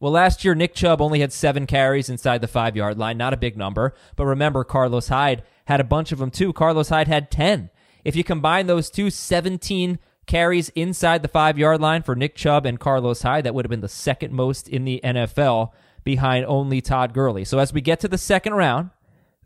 Well, 0.00 0.12
last 0.12 0.44
year, 0.44 0.54
Nick 0.54 0.74
Chubb 0.74 1.00
only 1.00 1.20
had 1.20 1.32
seven 1.32 1.66
carries 1.66 2.10
inside 2.10 2.40
the 2.40 2.48
five 2.48 2.76
yard 2.76 2.98
line. 2.98 3.16
Not 3.16 3.32
a 3.32 3.38
big 3.38 3.56
number. 3.56 3.94
But 4.16 4.26
remember, 4.26 4.64
Carlos 4.64 5.08
Hyde 5.08 5.42
had 5.66 5.80
a 5.80 5.84
bunch 5.84 6.12
of 6.12 6.18
them 6.18 6.30
too. 6.30 6.52
Carlos 6.52 6.88
Hyde 6.88 7.08
had 7.08 7.30
10. 7.30 7.70
If 8.04 8.16
you 8.16 8.24
combine 8.24 8.66
those 8.66 8.90
two, 8.90 9.10
17 9.10 9.98
carries 10.26 10.68
inside 10.70 11.22
the 11.22 11.28
five 11.28 11.58
yard 11.58 11.80
line 11.80 12.02
for 12.02 12.14
Nick 12.14 12.34
Chubb 12.34 12.66
and 12.66 12.80
Carlos 12.80 13.22
Hyde, 13.22 13.44
that 13.44 13.54
would 13.54 13.64
have 13.64 13.70
been 13.70 13.80
the 13.80 13.88
second 13.88 14.32
most 14.32 14.68
in 14.68 14.84
the 14.84 15.00
NFL 15.04 15.70
behind 16.02 16.44
only 16.46 16.80
Todd 16.80 17.14
Gurley. 17.14 17.44
So 17.44 17.58
as 17.58 17.72
we 17.72 17.80
get 17.80 18.00
to 18.00 18.08
the 18.08 18.18
second 18.18 18.54
round, 18.54 18.90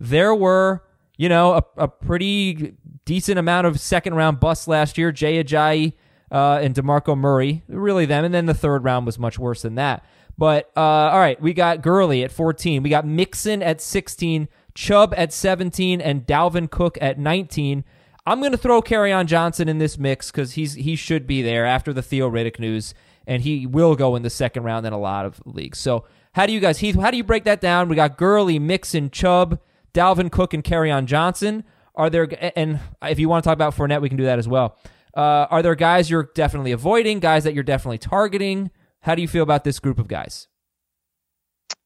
there 0.00 0.34
were, 0.34 0.84
you 1.16 1.28
know, 1.28 1.54
a, 1.54 1.62
a 1.76 1.88
pretty 1.88 2.74
decent 3.04 3.38
amount 3.38 3.66
of 3.66 3.80
second 3.80 4.14
round 4.14 4.40
busts 4.40 4.68
last 4.68 4.98
year. 4.98 5.12
Jay 5.12 5.42
Ajayi 5.42 5.94
uh, 6.30 6.58
and 6.60 6.74
DeMarco 6.74 7.16
Murray, 7.16 7.62
really 7.68 8.06
them. 8.06 8.24
And 8.24 8.34
then 8.34 8.46
the 8.46 8.54
third 8.54 8.84
round 8.84 9.06
was 9.06 9.18
much 9.18 9.38
worse 9.38 9.62
than 9.62 9.76
that. 9.76 10.04
But 10.38 10.70
uh, 10.76 10.80
all 10.80 11.18
right, 11.18 11.40
we 11.42 11.52
got 11.52 11.82
Gurley 11.82 12.22
at 12.22 12.30
14. 12.30 12.82
We 12.82 12.90
got 12.90 13.04
Mixon 13.04 13.60
at 13.60 13.80
16, 13.80 14.48
Chubb 14.72 15.12
at 15.16 15.32
17, 15.32 16.00
and 16.00 16.24
Dalvin 16.24 16.70
Cook 16.70 16.96
at 17.00 17.18
19. 17.18 17.84
I'm 18.24 18.40
going 18.40 18.52
to 18.52 18.58
throw 18.58 18.80
on 18.80 19.26
Johnson 19.26 19.68
in 19.68 19.78
this 19.78 19.98
mix 19.98 20.30
because 20.30 20.52
he's 20.52 20.74
he 20.74 20.94
should 20.94 21.26
be 21.26 21.42
there 21.42 21.66
after 21.66 21.92
the 21.92 22.02
Theo 22.02 22.30
Riddick 22.30 22.60
news, 22.60 22.94
and 23.26 23.42
he 23.42 23.66
will 23.66 23.96
go 23.96 24.14
in 24.14 24.22
the 24.22 24.30
second 24.30 24.62
round 24.62 24.86
in 24.86 24.92
a 24.92 24.98
lot 24.98 25.26
of 25.26 25.42
leagues. 25.44 25.78
So 25.78 26.04
how 26.32 26.46
do 26.46 26.52
you 26.52 26.60
guys, 26.60 26.78
Heath? 26.78 26.94
How 26.94 27.10
do 27.10 27.16
you 27.16 27.24
break 27.24 27.44
that 27.44 27.60
down? 27.60 27.88
We 27.88 27.96
got 27.96 28.16
Gurley, 28.16 28.60
Mixon, 28.60 29.10
Chubb, 29.10 29.58
Dalvin 29.92 30.30
Cook, 30.30 30.54
and 30.54 30.64
on 30.72 31.06
Johnson. 31.06 31.64
Are 31.96 32.08
there 32.10 32.28
and 32.56 32.78
if 33.02 33.18
you 33.18 33.28
want 33.28 33.42
to 33.42 33.48
talk 33.48 33.54
about 33.54 33.74
Fournette, 33.74 34.00
we 34.00 34.08
can 34.08 34.18
do 34.18 34.24
that 34.24 34.38
as 34.38 34.46
well. 34.46 34.78
Uh, 35.16 35.48
are 35.50 35.62
there 35.62 35.74
guys 35.74 36.08
you're 36.08 36.30
definitely 36.34 36.70
avoiding? 36.70 37.18
Guys 37.18 37.42
that 37.42 37.54
you're 37.54 37.64
definitely 37.64 37.98
targeting? 37.98 38.70
How 39.02 39.14
do 39.14 39.22
you 39.22 39.28
feel 39.28 39.42
about 39.42 39.64
this 39.64 39.78
group 39.78 39.98
of 39.98 40.08
guys? 40.08 40.48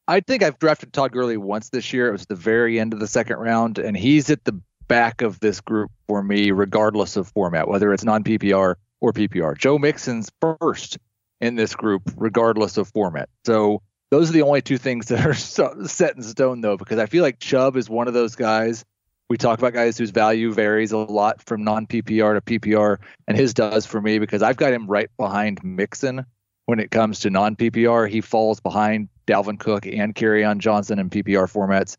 I 0.09 0.20
think 0.20 0.42
I've 0.42 0.59
drafted 0.59 0.92
Todd 0.92 1.12
Gurley 1.12 1.37
once 1.37 1.68
this 1.68 1.92
year. 1.92 2.09
It 2.09 2.12
was 2.12 2.27
the 2.27 2.35
very 2.35 2.81
end 2.81 2.92
of 2.92 3.01
the 3.01 3.07
second 3.07 3.37
round, 3.37 3.79
and 3.79 3.96
he's 3.96 4.31
at 4.31 4.44
the 4.44 4.61
back 4.88 5.22
of 5.22 5.38
this 5.40 5.61
group 5.61 5.90
for 6.09 6.22
me, 6.22 6.51
regardless 6.51 7.16
of 7.16 7.29
format, 7.29 7.68
whether 7.68 7.92
it's 7.92 8.05
non 8.05 8.25
PPR 8.25 8.75
or 9.01 9.12
PPR. 9.12 9.57
Joe 9.57 9.79
Mixon's 9.79 10.31
first 10.40 10.98
in 11.40 11.55
this 11.55 11.75
group, 11.75 12.03
regardless 12.16 12.77
of 12.77 12.88
format. 12.88 13.29
So 13.44 13.83
those 14.11 14.31
are 14.31 14.33
the 14.33 14.42
only 14.42 14.62
two 14.62 14.79
things 14.79 15.07
that 15.09 15.25
are 15.25 15.35
so, 15.35 15.85
set 15.87 16.16
in 16.16 16.22
stone, 16.22 16.61
though, 16.61 16.77
because 16.77 16.98
I 16.98 17.07
feel 17.07 17.22
like 17.22 17.38
Chubb 17.38 17.77
is 17.77 17.88
one 17.88 18.09
of 18.09 18.14
those 18.14 18.35
guys. 18.35 18.85
We 19.31 19.38
talk 19.38 19.59
about 19.59 19.72
guys 19.72 19.96
whose 19.96 20.11
value 20.11 20.53
varies 20.53 20.92
a 20.92 20.98
lot 20.98 21.42
from 21.46 21.64
non 21.64 21.87
PPR 21.87 22.35
to 22.35 22.40
PPR, 22.40 22.98
and 23.29 23.37
his 23.37 23.55
does 23.55 23.87
for 23.87 24.01
me 24.01 24.18
because 24.18 24.42
I've 24.42 24.57
got 24.57 24.72
him 24.72 24.87
right 24.87 25.09
behind 25.16 25.62
Mixon 25.62 26.27
when 26.66 26.79
it 26.81 26.90
comes 26.90 27.20
to 27.20 27.31
non 27.31 27.57
PPR. 27.57 28.09
He 28.09 28.20
falls 28.20 28.61
behind 28.61 29.09
Dalvin 29.27 29.59
Cook 29.59 29.87
and 29.87 30.16
on 30.44 30.61
Johnson 30.61 30.98
in 30.98 31.11
PPR 31.11 31.51
formats. 31.51 31.96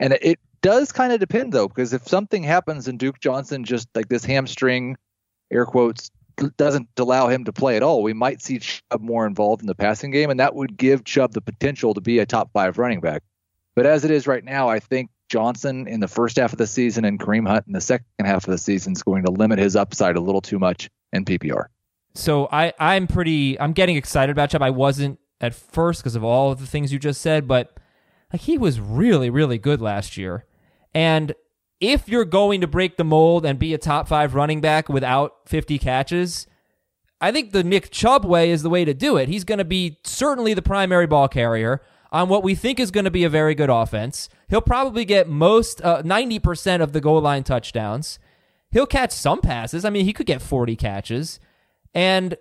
And 0.00 0.16
it 0.20 0.38
does 0.62 0.92
kind 0.92 1.12
of 1.12 1.20
depend 1.20 1.52
though, 1.52 1.68
because 1.68 1.92
if 1.92 2.08
something 2.08 2.42
happens 2.42 2.88
and 2.88 2.98
Duke 2.98 3.20
Johnson 3.20 3.64
just 3.64 3.88
like 3.94 4.08
this 4.08 4.24
hamstring, 4.24 4.96
air 5.50 5.66
quotes, 5.66 6.10
doesn't 6.56 6.88
allow 6.98 7.28
him 7.28 7.44
to 7.44 7.52
play 7.52 7.76
at 7.76 7.82
all, 7.82 8.02
we 8.02 8.12
might 8.12 8.42
see 8.42 8.58
Chubb 8.58 9.00
more 9.00 9.26
involved 9.26 9.62
in 9.62 9.66
the 9.66 9.74
passing 9.74 10.10
game, 10.10 10.30
and 10.30 10.40
that 10.40 10.54
would 10.54 10.76
give 10.76 11.04
Chubb 11.04 11.32
the 11.32 11.40
potential 11.40 11.94
to 11.94 12.00
be 12.00 12.18
a 12.18 12.26
top 12.26 12.50
five 12.52 12.78
running 12.78 13.00
back. 13.00 13.22
But 13.76 13.86
as 13.86 14.04
it 14.04 14.10
is 14.10 14.26
right 14.26 14.44
now, 14.44 14.68
I 14.68 14.80
think 14.80 15.10
Johnson 15.28 15.86
in 15.86 16.00
the 16.00 16.08
first 16.08 16.36
half 16.36 16.52
of 16.52 16.58
the 16.58 16.66
season 16.66 17.04
and 17.04 17.18
Kareem 17.18 17.46
Hunt 17.46 17.66
in 17.66 17.72
the 17.72 17.80
second 17.80 18.06
half 18.20 18.46
of 18.46 18.50
the 18.50 18.58
season 18.58 18.92
is 18.92 19.02
going 19.02 19.24
to 19.24 19.30
limit 19.30 19.58
his 19.58 19.76
upside 19.76 20.16
a 20.16 20.20
little 20.20 20.40
too 20.40 20.58
much 20.58 20.90
in 21.12 21.24
PPR. 21.24 21.66
So 22.14 22.48
I, 22.52 22.72
I'm 22.78 23.06
pretty, 23.06 23.58
I'm 23.58 23.72
getting 23.72 23.96
excited 23.96 24.32
about 24.32 24.50
Chubb. 24.50 24.62
I 24.62 24.70
wasn't 24.70 25.18
at 25.40 25.54
first 25.54 26.00
because 26.00 26.14
of 26.14 26.24
all 26.24 26.52
of 26.52 26.60
the 26.60 26.66
things 26.66 26.92
you 26.92 26.98
just 26.98 27.20
said, 27.20 27.48
but 27.48 27.76
like 28.32 28.42
he 28.42 28.56
was 28.56 28.80
really, 28.80 29.30
really 29.30 29.58
good 29.58 29.80
last 29.80 30.16
year. 30.16 30.44
And 30.94 31.34
if 31.80 32.08
you're 32.08 32.24
going 32.24 32.60
to 32.60 32.66
break 32.66 32.96
the 32.96 33.04
mold 33.04 33.44
and 33.44 33.58
be 33.58 33.74
a 33.74 33.78
top 33.78 34.08
five 34.08 34.34
running 34.34 34.60
back 34.60 34.88
without 34.88 35.32
50 35.46 35.78
catches, 35.78 36.46
I 37.20 37.32
think 37.32 37.52
the 37.52 37.64
Nick 37.64 37.90
Chubb 37.90 38.24
way 38.24 38.50
is 38.50 38.62
the 38.62 38.70
way 38.70 38.84
to 38.84 38.94
do 38.94 39.16
it. 39.16 39.28
He's 39.28 39.44
going 39.44 39.58
to 39.58 39.64
be 39.64 39.98
certainly 40.04 40.54
the 40.54 40.62
primary 40.62 41.06
ball 41.06 41.28
carrier 41.28 41.82
on 42.12 42.28
what 42.28 42.44
we 42.44 42.54
think 42.54 42.78
is 42.78 42.92
going 42.92 43.04
to 43.04 43.10
be 43.10 43.24
a 43.24 43.28
very 43.28 43.56
good 43.56 43.70
offense. 43.70 44.28
He'll 44.48 44.60
probably 44.60 45.04
get 45.04 45.28
most, 45.28 45.82
uh, 45.82 46.02
90% 46.02 46.80
of 46.80 46.92
the 46.92 47.00
goal 47.00 47.20
line 47.20 47.42
touchdowns. 47.42 48.20
He'll 48.70 48.86
catch 48.86 49.10
some 49.10 49.40
passes. 49.40 49.84
I 49.84 49.90
mean, 49.90 50.04
he 50.04 50.12
could 50.12 50.26
get 50.26 50.42
40 50.42 50.76
catches. 50.76 51.40
And 51.94 52.36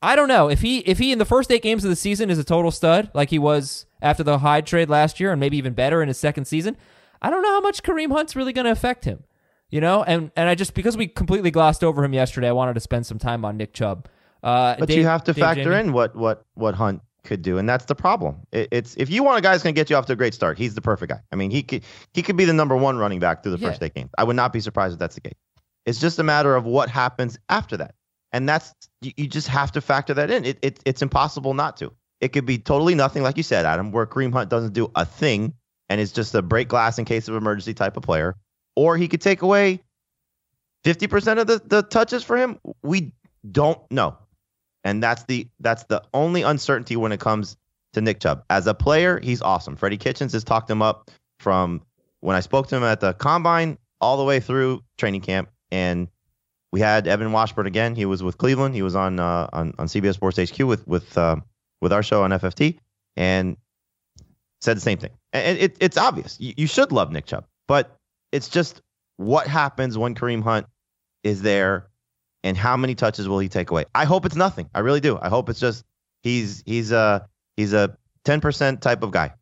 I 0.00 0.16
don't 0.16 0.28
know 0.28 0.48
if 0.48 0.60
he 0.62 0.78
if 0.80 0.98
he 0.98 1.12
in 1.12 1.18
the 1.18 1.24
first 1.24 1.50
eight 1.50 1.62
games 1.62 1.84
of 1.84 1.90
the 1.90 1.96
season 1.96 2.30
is 2.30 2.38
a 2.38 2.44
total 2.44 2.70
stud 2.70 3.10
like 3.14 3.30
he 3.30 3.38
was 3.38 3.86
after 4.00 4.22
the 4.22 4.38
Hyde 4.38 4.66
trade 4.66 4.88
last 4.88 5.20
year, 5.20 5.30
and 5.32 5.40
maybe 5.40 5.56
even 5.56 5.74
better 5.74 6.02
in 6.02 6.08
his 6.08 6.18
second 6.18 6.44
season. 6.46 6.76
I 7.20 7.30
don't 7.30 7.42
know 7.42 7.50
how 7.52 7.60
much 7.60 7.82
Kareem 7.82 8.10
Hunt's 8.10 8.34
really 8.34 8.52
going 8.52 8.64
to 8.64 8.72
affect 8.72 9.04
him, 9.04 9.22
you 9.70 9.80
know. 9.80 10.02
And 10.02 10.30
and 10.36 10.48
I 10.48 10.54
just 10.54 10.74
because 10.74 10.96
we 10.96 11.06
completely 11.06 11.50
glossed 11.50 11.84
over 11.84 12.02
him 12.04 12.12
yesterday, 12.14 12.48
I 12.48 12.52
wanted 12.52 12.74
to 12.74 12.80
spend 12.80 13.06
some 13.06 13.18
time 13.18 13.44
on 13.44 13.56
Nick 13.56 13.74
Chubb. 13.74 14.08
Uh, 14.42 14.74
But 14.78 14.88
Dave- 14.88 14.98
you 14.98 15.04
have 15.04 15.22
to 15.24 15.32
Dave 15.32 15.42
factor 15.42 15.64
Jamie? 15.64 15.88
in 15.88 15.92
what 15.92 16.16
what 16.16 16.44
what 16.54 16.74
Hunt 16.74 17.00
could 17.22 17.42
do, 17.42 17.58
and 17.58 17.68
that's 17.68 17.84
the 17.84 17.94
problem. 17.94 18.38
It, 18.50 18.68
it's 18.72 18.96
if 18.96 19.08
you 19.08 19.22
want 19.22 19.38
a 19.38 19.40
guy 19.40 19.52
who's 19.52 19.62
going 19.62 19.72
to 19.74 19.80
get 19.80 19.88
you 19.88 19.94
off 19.94 20.06
to 20.06 20.14
a 20.14 20.16
great 20.16 20.34
start, 20.34 20.58
he's 20.58 20.74
the 20.74 20.80
perfect 20.80 21.12
guy. 21.12 21.20
I 21.30 21.36
mean, 21.36 21.52
he 21.52 21.62
could 21.62 21.84
he 22.12 22.22
could 22.22 22.36
be 22.36 22.44
the 22.44 22.52
number 22.52 22.76
one 22.76 22.98
running 22.98 23.20
back 23.20 23.44
through 23.44 23.52
the 23.52 23.58
Yeah. 23.58 23.68
first 23.68 23.82
eight 23.84 23.94
games. 23.94 24.10
I 24.18 24.24
would 24.24 24.34
not 24.34 24.52
be 24.52 24.58
surprised 24.58 24.94
if 24.94 24.98
that's 24.98 25.14
the 25.14 25.20
case. 25.20 25.34
It's 25.86 26.00
just 26.00 26.18
a 26.18 26.24
matter 26.24 26.56
of 26.56 26.64
what 26.64 26.88
happens 26.88 27.38
after 27.48 27.76
that, 27.76 27.94
and 28.32 28.48
that's 28.48 28.72
you, 29.00 29.12
you 29.16 29.26
just 29.26 29.48
have 29.48 29.72
to 29.72 29.80
factor 29.80 30.14
that 30.14 30.30
in. 30.30 30.44
It, 30.44 30.58
it 30.62 30.80
it's 30.84 31.02
impossible 31.02 31.54
not 31.54 31.76
to. 31.78 31.92
It 32.20 32.28
could 32.28 32.46
be 32.46 32.58
totally 32.58 32.94
nothing, 32.94 33.22
like 33.22 33.36
you 33.36 33.42
said, 33.42 33.66
Adam, 33.66 33.90
where 33.90 34.06
Kareem 34.06 34.32
Hunt 34.32 34.48
doesn't 34.48 34.72
do 34.72 34.90
a 34.94 35.04
thing 35.04 35.54
and 35.88 36.00
is 36.00 36.12
just 36.12 36.34
a 36.34 36.42
break 36.42 36.68
glass 36.68 36.98
in 36.98 37.04
case 37.04 37.28
of 37.28 37.34
emergency 37.34 37.74
type 37.74 37.96
of 37.96 38.02
player, 38.02 38.36
or 38.76 38.96
he 38.96 39.08
could 39.08 39.20
take 39.20 39.42
away 39.42 39.82
fifty 40.84 41.06
percent 41.06 41.40
of 41.40 41.46
the, 41.46 41.60
the 41.64 41.82
touches 41.82 42.22
for 42.22 42.36
him. 42.36 42.58
We 42.82 43.12
don't 43.50 43.78
know, 43.90 44.16
and 44.84 45.02
that's 45.02 45.24
the 45.24 45.48
that's 45.60 45.84
the 45.84 46.02
only 46.14 46.42
uncertainty 46.42 46.96
when 46.96 47.12
it 47.12 47.20
comes 47.20 47.56
to 47.94 48.00
Nick 48.00 48.20
Chubb. 48.20 48.44
As 48.48 48.66
a 48.66 48.74
player, 48.74 49.20
he's 49.20 49.42
awesome. 49.42 49.76
Freddie 49.76 49.98
Kitchens 49.98 50.32
has 50.32 50.44
talked 50.44 50.70
him 50.70 50.80
up 50.80 51.10
from 51.40 51.82
when 52.20 52.36
I 52.36 52.40
spoke 52.40 52.68
to 52.68 52.76
him 52.76 52.84
at 52.84 53.00
the 53.00 53.14
combine 53.14 53.78
all 54.00 54.16
the 54.16 54.24
way 54.24 54.40
through 54.40 54.82
training 54.96 55.20
camp, 55.20 55.50
and 55.70 56.08
we 56.72 56.80
had 56.80 57.06
Evan 57.06 57.32
Washburn 57.32 57.66
again. 57.66 57.94
He 57.94 58.06
was 58.06 58.22
with 58.22 58.38
Cleveland. 58.38 58.74
He 58.74 58.82
was 58.82 58.96
on 58.96 59.20
uh, 59.20 59.48
on 59.52 59.74
on 59.78 59.86
CBS 59.86 60.14
Sports 60.14 60.38
HQ 60.38 60.58
with 60.60 60.86
with 60.88 61.16
uh, 61.16 61.36
with 61.80 61.92
our 61.92 62.02
show 62.02 62.22
on 62.22 62.30
FFT, 62.30 62.78
and 63.16 63.56
said 64.62 64.76
the 64.76 64.80
same 64.80 64.98
thing. 64.98 65.10
And 65.32 65.58
it, 65.58 65.76
it's 65.80 65.98
obvious 65.98 66.38
you, 66.40 66.54
you 66.56 66.66
should 66.66 66.90
love 66.90 67.12
Nick 67.12 67.26
Chubb, 67.26 67.44
but 67.68 67.96
it's 68.32 68.48
just 68.48 68.80
what 69.18 69.46
happens 69.46 69.98
when 69.98 70.14
Kareem 70.14 70.42
Hunt 70.42 70.66
is 71.22 71.42
there, 71.42 71.88
and 72.42 72.56
how 72.56 72.76
many 72.76 72.94
touches 72.94 73.28
will 73.28 73.38
he 73.38 73.48
take 73.48 73.70
away? 73.70 73.84
I 73.94 74.06
hope 74.06 74.24
it's 74.24 74.36
nothing. 74.36 74.70
I 74.74 74.80
really 74.80 75.00
do. 75.00 75.18
I 75.20 75.28
hope 75.28 75.50
it's 75.50 75.60
just 75.60 75.84
he's 76.22 76.62
he's 76.64 76.90
a 76.90 77.28
he's 77.58 77.74
a 77.74 77.96
ten 78.24 78.40
percent 78.40 78.80
type 78.80 79.02
of 79.02 79.10
guy, 79.10 79.34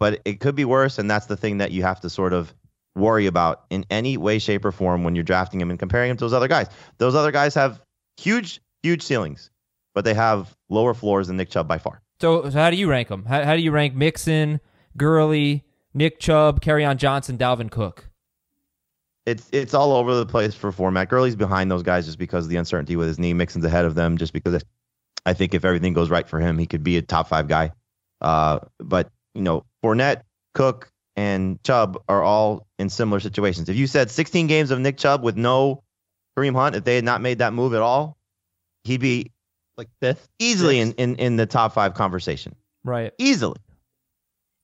but 0.00 0.20
it 0.24 0.40
could 0.40 0.56
be 0.56 0.64
worse, 0.64 0.98
and 0.98 1.08
that's 1.08 1.26
the 1.26 1.36
thing 1.36 1.58
that 1.58 1.70
you 1.70 1.82
have 1.82 2.00
to 2.00 2.10
sort 2.10 2.32
of 2.32 2.52
worry 2.96 3.26
about 3.26 3.64
in 3.70 3.84
any 3.90 4.16
way, 4.16 4.38
shape, 4.38 4.64
or 4.64 4.72
form 4.72 5.04
when 5.04 5.14
you're 5.14 5.24
drafting 5.24 5.60
him 5.60 5.70
and 5.70 5.78
comparing 5.78 6.10
him 6.10 6.16
to 6.16 6.24
those 6.24 6.32
other 6.32 6.48
guys. 6.48 6.68
Those 6.98 7.14
other 7.14 7.30
guys 7.30 7.54
have 7.54 7.80
huge, 8.16 8.60
huge 8.82 9.02
ceilings, 9.02 9.50
but 9.94 10.04
they 10.04 10.14
have 10.14 10.56
lower 10.68 10.94
floors 10.94 11.28
than 11.28 11.36
Nick 11.36 11.50
Chubb 11.50 11.68
by 11.68 11.78
far. 11.78 12.02
So, 12.20 12.48
so 12.48 12.58
how 12.58 12.70
do 12.70 12.76
you 12.76 12.88
rank 12.88 13.08
them? 13.08 13.24
How, 13.24 13.44
how 13.44 13.54
do 13.54 13.62
you 13.62 13.70
rank 13.70 13.94
Mixon, 13.94 14.60
Gurley, 14.96 15.64
Nick 15.92 16.18
Chubb, 16.18 16.66
on 16.66 16.98
Johnson, 16.98 17.36
Dalvin 17.36 17.70
Cook? 17.70 18.08
It's 19.26 19.48
it's 19.52 19.74
all 19.74 19.92
over 19.92 20.14
the 20.14 20.24
place 20.24 20.54
for 20.54 20.70
format. 20.70 21.08
Gurley's 21.08 21.34
behind 21.34 21.68
those 21.68 21.82
guys 21.82 22.06
just 22.06 22.18
because 22.18 22.44
of 22.44 22.50
the 22.50 22.56
uncertainty 22.56 22.94
with 22.94 23.08
his 23.08 23.18
knee. 23.18 23.34
Mixon's 23.34 23.64
ahead 23.64 23.84
of 23.84 23.96
them 23.96 24.16
just 24.18 24.32
because 24.32 24.62
I 25.26 25.32
think 25.32 25.52
if 25.52 25.64
everything 25.64 25.92
goes 25.92 26.10
right 26.10 26.26
for 26.28 26.38
him, 26.38 26.58
he 26.58 26.66
could 26.66 26.84
be 26.84 26.96
a 26.96 27.02
top 27.02 27.28
five 27.28 27.48
guy. 27.48 27.72
Uh, 28.20 28.60
but 28.78 29.10
you 29.34 29.42
know, 29.42 29.64
Fournette, 29.84 30.22
Cook, 30.54 30.92
and 31.16 31.62
Chubb 31.64 32.02
are 32.08 32.22
all 32.22 32.66
in 32.78 32.88
similar 32.90 33.20
situations. 33.20 33.68
If 33.68 33.76
you 33.76 33.86
said 33.86 34.10
16 34.10 34.46
games 34.46 34.70
of 34.70 34.78
Nick 34.80 34.98
Chubb 34.98 35.22
with 35.22 35.36
no 35.36 35.82
Kareem 36.36 36.54
Hunt, 36.54 36.76
if 36.76 36.84
they 36.84 36.96
had 36.96 37.04
not 37.04 37.20
made 37.22 37.38
that 37.38 37.52
move 37.52 37.72
at 37.74 37.82
all, 37.82 38.18
he'd 38.84 39.00
be 39.00 39.32
Like 39.76 39.88
fifth. 40.00 40.28
easily 40.38 40.78
in, 40.80 40.92
in, 40.92 41.16
in 41.16 41.36
the 41.36 41.46
top 41.46 41.72
five 41.72 41.94
conversation. 41.94 42.54
Right. 42.84 43.12
Easily. 43.18 43.56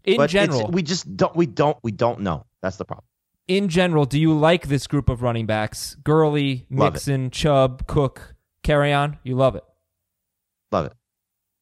In 0.04 0.16
but 0.16 0.30
general, 0.30 0.68
we 0.70 0.82
just 0.82 1.16
don't 1.16 1.34
we 1.36 1.46
don't 1.46 1.76
we 1.82 1.92
don't 1.92 2.20
know. 2.20 2.44
That's 2.60 2.76
the 2.76 2.84
problem. 2.84 3.04
in 3.48 3.68
general, 3.68 4.04
do 4.04 4.18
you 4.20 4.36
like 4.36 4.66
this 4.68 4.86
group 4.88 5.08
of 5.08 5.22
running 5.22 5.46
backs? 5.46 5.96
Gurley, 6.02 6.66
Mixon, 6.68 7.30
Chubb, 7.30 7.86
Cook, 7.86 8.34
Kerryon. 8.64 9.18
You 9.22 9.36
love 9.36 9.54
it. 9.54 9.64
Love 10.72 10.86
it. 10.86 10.92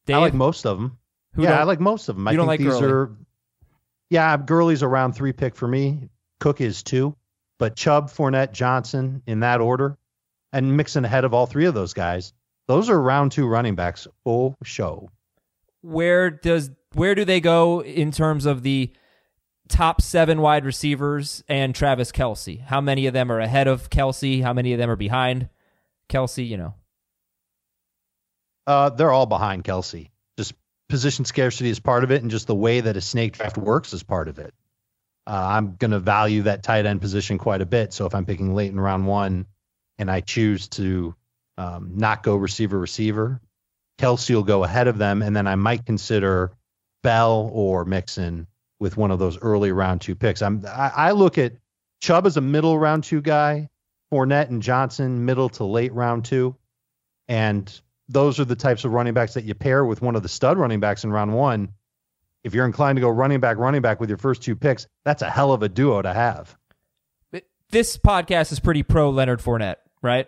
Dave, 0.07 0.15
I 0.15 0.19
like 0.19 0.33
most 0.33 0.65
of 0.65 0.79
them. 0.79 0.97
who 1.33 1.43
yeah, 1.43 1.59
I 1.59 1.63
like 1.63 1.79
most 1.79 2.09
of 2.09 2.15
them. 2.15 2.27
I 2.27 2.31
you 2.31 2.37
don't 2.37 2.47
think 2.47 2.61
like 2.61 2.71
these 2.71 2.79
Gurley? 2.79 2.91
are. 2.93 3.11
Yeah, 4.11 4.35
Gurley's 4.35 4.83
around 4.83 5.13
three 5.13 5.31
pick 5.31 5.55
for 5.55 5.69
me. 5.69 6.09
Cook 6.41 6.59
is 6.59 6.83
two, 6.83 7.15
but 7.57 7.77
Chubb, 7.77 8.09
Fournette, 8.09 8.51
Johnson 8.51 9.23
in 9.25 9.39
that 9.39 9.61
order, 9.61 9.97
and 10.51 10.75
Mixon 10.75 11.05
ahead 11.05 11.23
of 11.23 11.33
all 11.33 11.45
three 11.45 11.65
of 11.65 11.73
those 11.73 11.93
guys. 11.93 12.33
Those 12.67 12.89
are 12.89 13.01
round 13.01 13.31
two 13.31 13.47
running 13.47 13.75
backs. 13.75 14.09
Oh, 14.25 14.53
show. 14.63 15.09
where 15.79 16.29
does 16.29 16.71
where 16.93 17.15
do 17.15 17.23
they 17.23 17.39
go 17.39 17.81
in 17.81 18.11
terms 18.11 18.45
of 18.45 18.63
the 18.63 18.91
top 19.69 20.01
seven 20.01 20.41
wide 20.41 20.65
receivers 20.65 21.41
and 21.47 21.73
Travis 21.73 22.11
Kelce? 22.11 22.59
How 22.59 22.81
many 22.81 23.07
of 23.07 23.13
them 23.13 23.31
are 23.31 23.39
ahead 23.39 23.69
of 23.69 23.89
Kelce? 23.89 24.43
How 24.43 24.51
many 24.51 24.73
of 24.73 24.77
them 24.77 24.89
are 24.89 24.97
behind 24.97 25.47
Kelce? 26.09 26.45
You 26.45 26.57
know. 26.57 26.73
Uh, 28.67 28.89
they're 28.89 29.13
all 29.13 29.25
behind 29.25 29.63
Kelce. 29.63 30.09
Position 30.91 31.23
scarcity 31.23 31.69
is 31.69 31.79
part 31.79 32.03
of 32.03 32.11
it, 32.11 32.21
and 32.21 32.29
just 32.29 32.47
the 32.47 32.53
way 32.53 32.81
that 32.81 32.97
a 32.97 33.01
snake 33.01 33.31
draft 33.31 33.57
works 33.57 33.93
is 33.93 34.03
part 34.03 34.27
of 34.27 34.39
it. 34.39 34.53
Uh, 35.25 35.47
I'm 35.51 35.77
going 35.77 35.91
to 35.91 35.99
value 35.99 36.41
that 36.41 36.63
tight 36.63 36.85
end 36.85 36.99
position 36.99 37.37
quite 37.37 37.61
a 37.61 37.65
bit. 37.65 37.93
So 37.93 38.05
if 38.05 38.13
I'm 38.13 38.25
picking 38.25 38.53
late 38.53 38.71
in 38.71 38.79
round 38.79 39.07
one, 39.07 39.45
and 39.97 40.11
I 40.11 40.19
choose 40.19 40.67
to 40.69 41.15
um, 41.57 41.93
not 41.95 42.23
go 42.23 42.35
receiver 42.35 42.77
receiver, 42.77 43.39
Kelce 43.99 44.35
will 44.35 44.43
go 44.43 44.65
ahead 44.65 44.89
of 44.89 44.97
them, 44.97 45.21
and 45.21 45.33
then 45.33 45.47
I 45.47 45.55
might 45.55 45.85
consider 45.85 46.51
Bell 47.03 47.49
or 47.53 47.85
Mixon 47.85 48.47
with 48.81 48.97
one 48.97 49.11
of 49.11 49.19
those 49.19 49.37
early 49.37 49.71
round 49.71 50.01
two 50.01 50.15
picks. 50.15 50.41
I'm 50.41 50.65
I, 50.67 50.91
I 50.93 51.11
look 51.11 51.37
at 51.37 51.53
Chubb 52.01 52.25
as 52.25 52.35
a 52.35 52.41
middle 52.41 52.77
round 52.77 53.05
two 53.05 53.21
guy, 53.21 53.69
Fournette 54.11 54.49
and 54.49 54.61
Johnson 54.61 55.23
middle 55.23 55.47
to 55.49 55.63
late 55.63 55.93
round 55.93 56.25
two, 56.25 56.57
and 57.29 57.81
those 58.11 58.39
are 58.39 58.45
the 58.45 58.55
types 58.55 58.85
of 58.85 58.91
running 58.91 59.13
backs 59.13 59.33
that 59.33 59.45
you 59.45 59.53
pair 59.53 59.85
with 59.85 60.01
one 60.01 60.15
of 60.15 60.23
the 60.23 60.29
stud 60.29 60.57
running 60.57 60.79
backs 60.79 61.03
in 61.03 61.11
round 61.11 61.33
one. 61.33 61.69
If 62.43 62.53
you're 62.53 62.65
inclined 62.65 62.97
to 62.97 63.01
go 63.01 63.09
running 63.09 63.39
back, 63.39 63.57
running 63.57 63.81
back 63.81 63.99
with 63.99 64.09
your 64.09 64.17
first 64.17 64.41
two 64.41 64.55
picks, 64.55 64.87
that's 65.05 65.21
a 65.21 65.29
hell 65.29 65.53
of 65.53 65.63
a 65.63 65.69
duo 65.69 66.01
to 66.01 66.13
have. 66.13 66.55
This 67.69 67.97
podcast 67.97 68.51
is 68.51 68.59
pretty 68.59 68.83
pro 68.83 69.09
Leonard 69.11 69.39
Fournette, 69.39 69.77
right? 70.01 70.27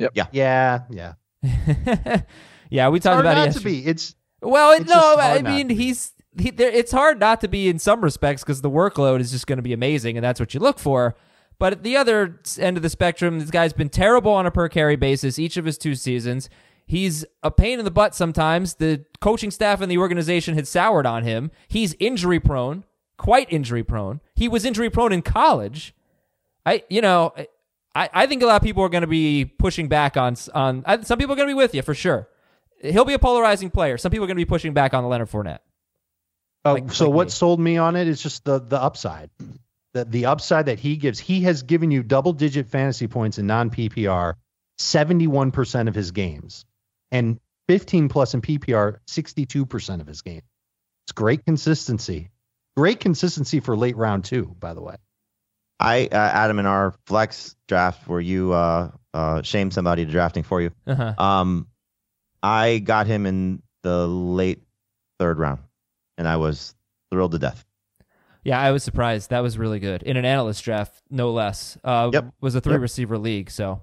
Yep. 0.00 0.12
Yeah, 0.14 0.26
yeah. 0.32 1.14
yeah, 1.42 2.22
yeah. 2.70 2.88
we 2.88 2.98
talked 2.98 3.14
Hard 3.14 3.26
about 3.26 3.38
it 3.38 3.50
not 3.50 3.56
to 3.56 3.60
be. 3.60 3.86
It's 3.86 4.16
Well, 4.42 4.72
It's 4.72 4.90
no, 4.90 5.16
I 5.16 5.42
mean 5.42 5.68
he's 5.68 6.12
he, 6.36 6.50
there, 6.50 6.70
it's 6.70 6.90
hard 6.90 7.20
not 7.20 7.40
to 7.42 7.48
be 7.48 7.68
in 7.68 7.78
some 7.78 8.00
respects 8.00 8.42
because 8.42 8.60
the 8.60 8.70
workload 8.70 9.20
is 9.20 9.30
just 9.30 9.46
going 9.46 9.58
to 9.58 9.62
be 9.62 9.72
amazing, 9.72 10.16
and 10.16 10.24
that's 10.24 10.40
what 10.40 10.54
you 10.54 10.58
look 10.58 10.80
for. 10.80 11.14
But 11.58 11.72
at 11.72 11.82
the 11.82 11.96
other 11.96 12.40
end 12.58 12.76
of 12.76 12.82
the 12.82 12.90
spectrum, 12.90 13.38
this 13.38 13.50
guy's 13.50 13.72
been 13.72 13.88
terrible 13.88 14.32
on 14.32 14.44
a 14.46 14.50
per 14.50 14.68
carry 14.68 14.96
basis 14.96 15.38
each 15.38 15.56
of 15.56 15.64
his 15.64 15.78
two 15.78 15.94
seasons. 15.94 16.50
He's 16.86 17.24
a 17.42 17.50
pain 17.50 17.78
in 17.78 17.84
the 17.84 17.90
butt 17.90 18.14
sometimes. 18.14 18.74
The 18.74 19.04
coaching 19.20 19.50
staff 19.50 19.80
and 19.80 19.90
the 19.90 19.98
organization 19.98 20.54
had 20.54 20.66
soured 20.68 21.06
on 21.06 21.22
him. 21.22 21.50
He's 21.68 21.94
injury 21.98 22.40
prone, 22.40 22.84
quite 23.16 23.50
injury 23.52 23.82
prone. 23.84 24.20
He 24.34 24.48
was 24.48 24.64
injury 24.64 24.90
prone 24.90 25.12
in 25.12 25.22
college. 25.22 25.94
I, 26.66 26.82
you 26.90 27.00
know, 27.00 27.32
I, 27.94 28.10
I 28.12 28.26
think 28.26 28.42
a 28.42 28.46
lot 28.46 28.56
of 28.56 28.62
people 28.62 28.82
are 28.82 28.88
going 28.90 29.02
to 29.02 29.06
be 29.06 29.44
pushing 29.44 29.88
back 29.88 30.16
on 30.16 30.36
on. 30.54 30.82
I, 30.86 31.00
some 31.02 31.18
people 31.18 31.32
are 31.34 31.36
going 31.36 31.48
to 31.48 31.54
be 31.54 31.58
with 31.58 31.74
you 31.74 31.82
for 31.82 31.94
sure. 31.94 32.28
He'll 32.82 33.04
be 33.06 33.14
a 33.14 33.18
polarizing 33.18 33.70
player. 33.70 33.96
Some 33.96 34.10
people 34.10 34.24
are 34.24 34.26
going 34.26 34.36
to 34.36 34.40
be 34.40 34.44
pushing 34.44 34.74
back 34.74 34.92
on 34.92 35.08
Leonard 35.08 35.30
Fournette. 35.30 35.60
Uh, 36.66 36.74
Like- 36.74 36.92
so 36.92 37.06
like 37.06 37.14
what 37.14 37.26
me. 37.28 37.30
sold 37.30 37.60
me 37.60 37.76
on 37.78 37.96
it 37.96 38.08
is 38.08 38.20
just 38.22 38.44
the 38.44 38.58
the 38.58 38.80
upside. 38.82 39.30
The 39.94 40.04
the 40.04 40.26
upside 40.26 40.66
that 40.66 40.78
he 40.78 40.96
gives. 40.96 41.18
He 41.18 41.42
has 41.42 41.62
given 41.62 41.90
you 41.90 42.02
double 42.02 42.32
digit 42.32 42.68
fantasy 42.68 43.06
points 43.06 43.38
in 43.38 43.46
non 43.46 43.70
PPR 43.70 44.34
71% 44.78 45.88
of 45.88 45.94
his 45.94 46.10
games 46.10 46.64
and 47.10 47.38
15 47.68 48.08
plus 48.08 48.34
in 48.34 48.42
PPR 48.42 48.98
62% 49.06 50.00
of 50.00 50.06
his 50.06 50.22
games. 50.22 50.42
It's 51.06 51.12
great 51.12 51.44
consistency. 51.44 52.30
Great 52.76 53.00
consistency 53.00 53.60
for 53.60 53.76
late 53.76 53.96
round 53.96 54.24
2, 54.24 54.56
by 54.58 54.74
the 54.74 54.82
way. 54.82 54.96
I 55.78 56.08
uh, 56.10 56.16
Adam 56.16 56.58
in 56.58 56.66
our 56.66 56.94
flex 57.06 57.56
draft 57.68 58.06
where 58.08 58.20
you 58.20 58.52
uh, 58.52 58.90
uh, 59.12 59.42
shamed 59.42 59.74
somebody 59.74 60.04
to 60.06 60.10
drafting 60.10 60.42
for 60.42 60.60
you. 60.60 60.70
Uh-huh. 60.86 61.14
Um, 61.18 61.68
I 62.42 62.78
got 62.78 63.06
him 63.06 63.26
in 63.26 63.62
the 63.82 64.06
late 64.06 64.62
third 65.18 65.38
round, 65.38 65.60
and 66.16 66.28
I 66.28 66.36
was 66.36 66.74
thrilled 67.10 67.32
to 67.32 67.38
death. 67.38 67.64
Yeah, 68.44 68.60
I 68.60 68.70
was 68.72 68.82
surprised. 68.84 69.30
That 69.30 69.40
was 69.40 69.56
really 69.58 69.80
good 69.80 70.02
in 70.02 70.16
an 70.16 70.24
analyst 70.24 70.62
draft, 70.64 71.02
no 71.10 71.32
less. 71.32 71.78
Uh, 71.82 72.10
Yep. 72.12 72.34
Was 72.40 72.54
a 72.54 72.60
three 72.60 72.74
Yep. 72.74 72.82
receiver 72.82 73.18
league, 73.18 73.50
so. 73.50 73.82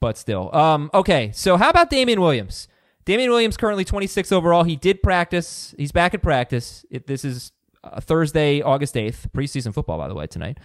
But 0.00 0.16
still, 0.16 0.54
um, 0.54 0.90
okay. 0.94 1.32
So 1.34 1.56
how 1.56 1.68
about 1.70 1.90
Damien 1.90 2.20
Williams? 2.20 2.68
Damien 3.04 3.30
Williams 3.30 3.56
currently 3.56 3.84
26 3.84 4.30
overall. 4.30 4.62
He 4.62 4.76
did 4.76 5.02
practice. 5.02 5.74
He's 5.76 5.90
back 5.92 6.14
at 6.14 6.22
practice. 6.22 6.84
It, 6.90 7.06
this 7.08 7.24
is 7.24 7.50
uh, 7.82 8.00
Thursday, 8.00 8.60
August 8.62 8.94
8th. 8.94 9.30
Preseason 9.32 9.74
football, 9.74 9.98
by 9.98 10.06
the 10.06 10.14
way, 10.14 10.26
tonight. 10.28 10.58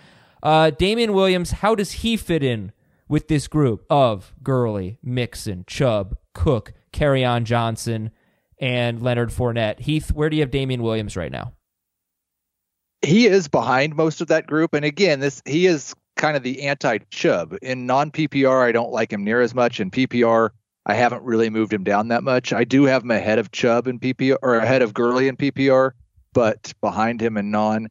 Uh, 0.44 0.70
Damien 0.70 1.14
Williams, 1.14 1.52
how 1.52 1.74
does 1.74 1.92
he 1.94 2.16
fit 2.18 2.44
in 2.44 2.74
with 3.08 3.28
this 3.28 3.48
group 3.48 3.86
of 3.90 4.34
Gurley, 4.44 5.00
Mixon, 5.02 5.64
Chubb, 5.68 6.16
Cook, 6.34 6.74
on 7.02 7.46
Johnson, 7.46 8.12
and 8.60 9.02
Leonard 9.02 9.30
Fournette? 9.30 9.80
Heath, 9.80 10.12
where 10.12 10.30
do 10.30 10.36
you 10.36 10.44
have 10.44 10.52
Damien 10.52 10.84
Williams 10.84 11.16
right 11.18 11.32
now? 11.32 11.54
He 13.04 13.28
is 13.28 13.48
behind 13.48 13.96
most 13.96 14.22
of 14.22 14.28
that 14.28 14.48
group. 14.48 14.74
And 14.74 14.86
again, 14.86 15.20
this 15.20 15.42
he 15.46 15.66
is 15.66 15.94
kind 16.16 16.38
of 16.38 16.44
the 16.44 16.64
anti 16.64 17.00
Chubb. 17.10 17.56
In 17.62 17.86
non 17.86 18.12
PPR, 18.12 18.64
I 18.64 18.72
don't 18.72 18.92
like 18.92 19.12
him 19.12 19.24
near 19.24 19.42
as 19.42 19.54
much. 19.54 19.80
In 19.80 19.92
PPR, 19.92 20.50
I 20.86 20.94
haven't 20.96 21.24
really 21.24 21.50
moved 21.50 21.74
him 21.74 21.84
down 21.84 22.10
that 22.10 22.24
much. 22.24 22.54
I 22.54 22.64
do 22.64 22.84
have 22.86 23.04
him 23.04 23.12
ahead 23.12 23.40
of 23.40 23.52
Chubb 23.52 23.88
in 23.88 24.00
PPR 24.00 24.38
or 24.42 24.56
ahead 24.56 24.82
of 24.82 24.94
Gurley 24.94 25.28
in 25.28 25.38
PPR, 25.38 25.92
but 26.34 26.74
behind 26.82 27.22
him 27.22 27.38
in 27.38 27.52
non. 27.52 27.90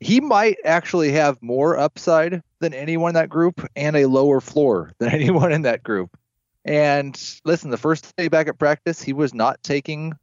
He 0.00 0.20
might 0.20 0.58
actually 0.64 1.12
have 1.12 1.40
more 1.40 1.78
upside 1.78 2.42
than 2.58 2.74
anyone 2.74 3.10
in 3.10 3.14
that 3.14 3.28
group 3.28 3.66
and 3.76 3.96
a 3.96 4.06
lower 4.06 4.40
floor 4.40 4.92
than 4.98 5.10
anyone 5.10 5.52
in 5.52 5.62
that 5.62 5.82
group. 5.82 6.16
And 6.64 7.20
listen, 7.44 7.70
the 7.70 7.76
first 7.76 8.16
day 8.16 8.28
back 8.28 8.48
at 8.48 8.58
practice, 8.58 9.02
he 9.02 9.12
was 9.12 9.34
not 9.34 9.62
taking 9.62 10.14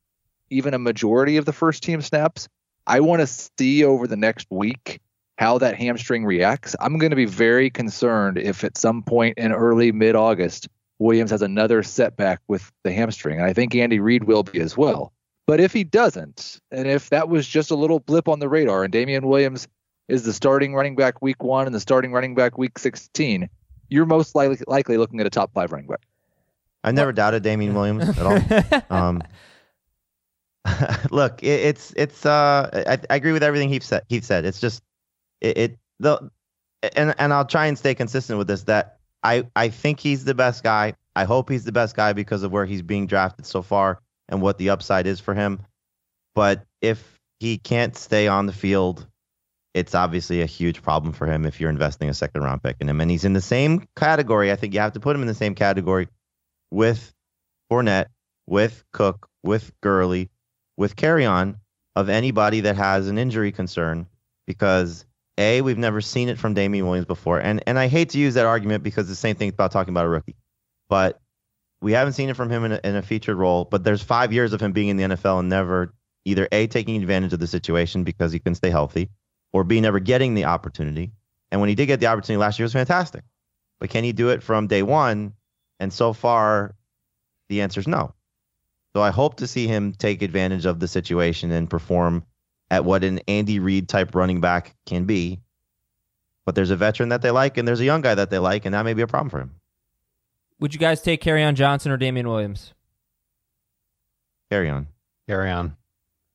even 0.50 0.74
a 0.74 0.80
majority 0.80 1.38
of 1.38 1.46
the 1.46 1.54
first 1.54 1.84
team 1.84 2.02
snaps. 2.02 2.50
I 2.88 3.00
want 3.00 3.22
to 3.22 3.28
see 3.28 3.84
over 3.84 4.08
the 4.08 4.18
next 4.18 4.48
week 4.50 5.02
how 5.38 5.58
that 5.58 5.76
hamstring 5.76 6.26
reacts. 6.26 6.76
I'm 6.80 6.98
going 6.98 7.10
to 7.10 7.16
be 7.16 7.26
very 7.26 7.70
concerned 7.70 8.38
if 8.38 8.64
at 8.64 8.78
some 8.78 9.04
point 9.04 9.38
in 9.38 9.52
early 9.52 9.92
mid 9.92 10.16
August, 10.16 10.68
Williams 11.00 11.32
has 11.32 11.42
another 11.42 11.82
setback 11.84 12.40
with 12.48 12.72
the 12.84 12.92
hamstring. 12.92 13.40
And 13.40 13.46
I 13.46 13.54
think 13.54 13.74
Andy 13.76 14.00
Reid 14.00 14.26
will 14.26 14.44
be 14.44 14.60
as 14.60 14.78
well. 14.78 15.12
But 15.48 15.60
if 15.60 15.74
he 15.74 15.84
doesn't, 15.84 16.60
and 16.72 16.88
if 16.88 17.10
that 17.10 17.28
was 17.28 17.48
just 17.48 17.72
a 17.72 17.76
little 17.76 18.00
blip 18.00 18.28
on 18.28 18.40
the 18.40 18.48
radar 18.48 18.84
and 18.84 18.94
Damien 18.94 19.28
Williams 19.28 19.68
is 20.08 20.24
the 20.24 20.34
starting 20.34 20.76
running 20.76 20.96
back 20.96 21.22
week 21.22 21.42
one 21.44 21.66
and 21.66 21.74
the 21.74 21.80
starting 21.80 22.12
running 22.12 22.36
back 22.36 22.58
week 22.58 22.78
16, 22.78 23.50
you're 23.90 24.06
most 24.06 24.36
likely, 24.36 24.58
likely 24.68 24.98
looking 24.98 25.20
at 25.20 25.26
a 25.26 25.30
top 25.30 25.52
five 25.54 25.72
running 25.72 25.88
back. 25.88 26.02
I 26.84 26.92
never 26.92 27.12
doubted 27.12 27.44
Damien 27.44 27.74
Williams 27.74 28.18
at 28.18 28.26
all. 28.26 28.82
um, 28.96 29.24
look, 31.12 31.42
it, 31.44 31.48
it's 31.48 31.94
it's 31.96 32.26
uh, 32.26 32.70
I, 32.88 33.00
I 33.10 33.16
agree 33.16 33.32
with 33.32 33.44
everything 33.44 33.70
Heath 33.70 33.84
said. 33.84 34.04
Heath 34.10 34.24
said 34.24 34.46
it's 34.46 34.60
just 34.60 34.84
it, 35.40 35.58
it 35.58 35.78
the 36.00 36.30
and 36.96 37.16
and 37.18 37.34
I'll 37.34 37.46
try 37.46 37.68
and 37.68 37.78
stay 37.78 37.96
consistent 37.96 38.38
with 38.38 38.48
this. 38.48 38.64
That 38.64 38.98
I 39.24 39.48
I 39.56 39.70
think 39.70 40.00
he's 40.00 40.26
the 40.26 40.36
best 40.36 40.64
guy. 40.64 40.94
I 41.16 41.26
hope 41.26 41.50
he's 41.50 41.66
the 41.66 41.72
best 41.72 41.96
guy 41.96 42.14
because 42.14 42.44
of 42.44 42.52
where 42.52 42.66
he's 42.66 42.82
being 42.82 43.08
drafted 43.08 43.46
so 43.46 43.62
far 43.62 44.00
and 44.30 44.42
what 44.42 44.58
the 44.58 44.70
upside 44.70 45.08
is 45.08 45.20
for 45.20 45.34
him. 45.34 45.62
But 46.36 46.64
if 46.82 47.20
he 47.40 47.58
can't 47.58 47.96
stay 47.98 48.28
on 48.28 48.46
the 48.46 48.54
field, 48.54 49.06
it's 49.74 49.94
obviously 49.94 50.42
a 50.42 50.46
huge 50.46 50.82
problem 50.82 51.14
for 51.14 51.28
him 51.28 51.46
if 51.46 51.60
you're 51.60 51.70
investing 51.70 52.10
a 52.10 52.14
second 52.14 52.44
round 52.44 52.64
pick 52.64 52.78
in 52.80 52.88
him. 52.88 53.02
And 53.02 53.12
he's 53.12 53.26
in 53.26 53.34
the 53.34 53.42
same 53.42 53.88
category. 53.96 54.52
I 54.52 54.56
think 54.56 54.74
you 54.74 54.80
have 54.80 54.94
to 54.94 55.00
put 55.00 55.16
him 55.16 55.22
in 55.22 55.28
the 55.28 55.34
same 55.34 55.56
category 55.56 56.08
with 56.72 57.14
Fournette, 57.70 58.08
with 58.48 58.84
Cook, 58.94 59.28
with 59.44 59.72
Gurley, 59.82 60.30
with 60.82 60.96
Kerryon 60.96 61.58
of 61.96 62.10
anybody 62.10 62.62
that 62.62 62.76
has 62.76 63.08
an 63.08 63.20
injury 63.20 63.52
concern 63.52 64.08
because 64.48 65.06
a 65.38 65.62
we've 65.62 65.78
never 65.78 66.02
seen 66.02 66.28
it 66.28 66.40
from 66.40 66.56
Damien 66.56 66.88
Williams 66.88 67.06
before, 67.06 67.40
and 67.40 67.64
and 67.68 67.78
I 67.78 67.88
hate 67.88 68.10
to 68.10 68.18
use 68.18 68.34
that 68.34 68.48
argument 68.48 68.84
because 68.84 69.08
the 69.08 69.16
same 69.16 69.36
thing 69.36 69.50
about 69.50 69.72
talking 69.72 69.94
about 69.94 70.08
a 70.08 70.10
rookie, 70.10 70.36
but 70.90 71.22
we 71.82 71.94
haven't 71.94 72.14
seen 72.14 72.30
it 72.30 72.36
from 72.36 72.50
him 72.50 72.66
in 72.66 72.72
a, 72.74 72.80
in 72.84 72.96
a 72.96 73.02
featured 73.04 73.38
role. 73.38 73.66
But 73.66 73.84
there's 73.84 74.02
five 74.02 74.34
years 74.34 74.54
of 74.54 74.62
him 74.62 74.72
being 74.72 74.90
in 74.90 74.98
the 74.98 75.04
NFL 75.04 75.40
and 75.40 75.50
never 75.50 75.94
either 76.26 76.48
a 76.52 76.66
taking 76.68 77.00
advantage 77.00 77.34
of 77.34 77.40
the 77.40 77.48
situation 77.48 78.04
because 78.04 78.32
he 78.32 78.40
couldn't 78.40 78.56
stay 78.56 78.72
healthy, 78.72 79.10
or 79.54 79.64
b 79.64 79.80
never 79.82 80.00
getting 80.00 80.34
the 80.34 80.46
opportunity. 80.46 81.12
And 81.52 81.62
when 81.62 81.70
he 81.70 81.76
did 81.76 81.86
get 81.86 82.00
the 82.00 82.08
opportunity 82.08 82.40
last 82.40 82.58
year, 82.58 82.64
it 82.64 82.74
was 82.74 82.74
fantastic. 82.74 83.24
But 83.80 83.92
can 83.92 84.04
he 84.04 84.14
do 84.14 84.30
it 84.30 84.42
from 84.42 84.66
day 84.66 84.82
one? 84.82 85.34
And 85.80 85.94
so 85.94 86.12
far, 86.12 86.76
the 87.50 87.62
answer 87.62 87.80
is 87.80 87.88
no. 87.88 88.16
So 88.94 89.02
I 89.02 89.12
hope 89.12 89.36
to 89.38 89.48
see 89.48 89.68
him 89.68 89.94
take 89.94 90.22
advantage 90.22 90.66
of 90.66 90.80
the 90.80 90.88
situation 90.88 91.52
and 91.52 91.70
perform 91.70 92.24
at 92.70 92.86
what 92.86 93.04
an 93.04 93.20
Andy 93.28 93.60
Reid 93.60 93.88
type 93.88 94.16
running 94.16 94.42
back 94.42 94.76
can 94.86 95.06
be. 95.06 95.40
But 96.46 96.56
there's 96.56 96.72
a 96.72 96.76
veteran 96.76 97.10
that 97.10 97.22
they 97.22 97.32
like, 97.32 97.58
and 97.58 97.68
there's 97.68 97.80
a 97.80 97.86
young 97.86 98.02
guy 98.02 98.16
that 98.16 98.30
they 98.30 98.40
like, 98.40 98.66
and 98.66 98.74
that 98.74 98.84
may 98.84 98.94
be 98.94 99.02
a 99.02 99.08
problem 99.08 99.30
for 99.30 99.40
him. 99.40 99.52
Would 100.60 100.74
you 100.74 100.80
guys 100.80 101.02
take 101.02 101.24
Kerryon 101.24 101.56
Johnson 101.56 101.92
or 101.92 101.98
Damien 101.98 102.28
Williams? 102.28 102.74
Kerryon. 104.52 104.88
Kerryon. 105.30 105.76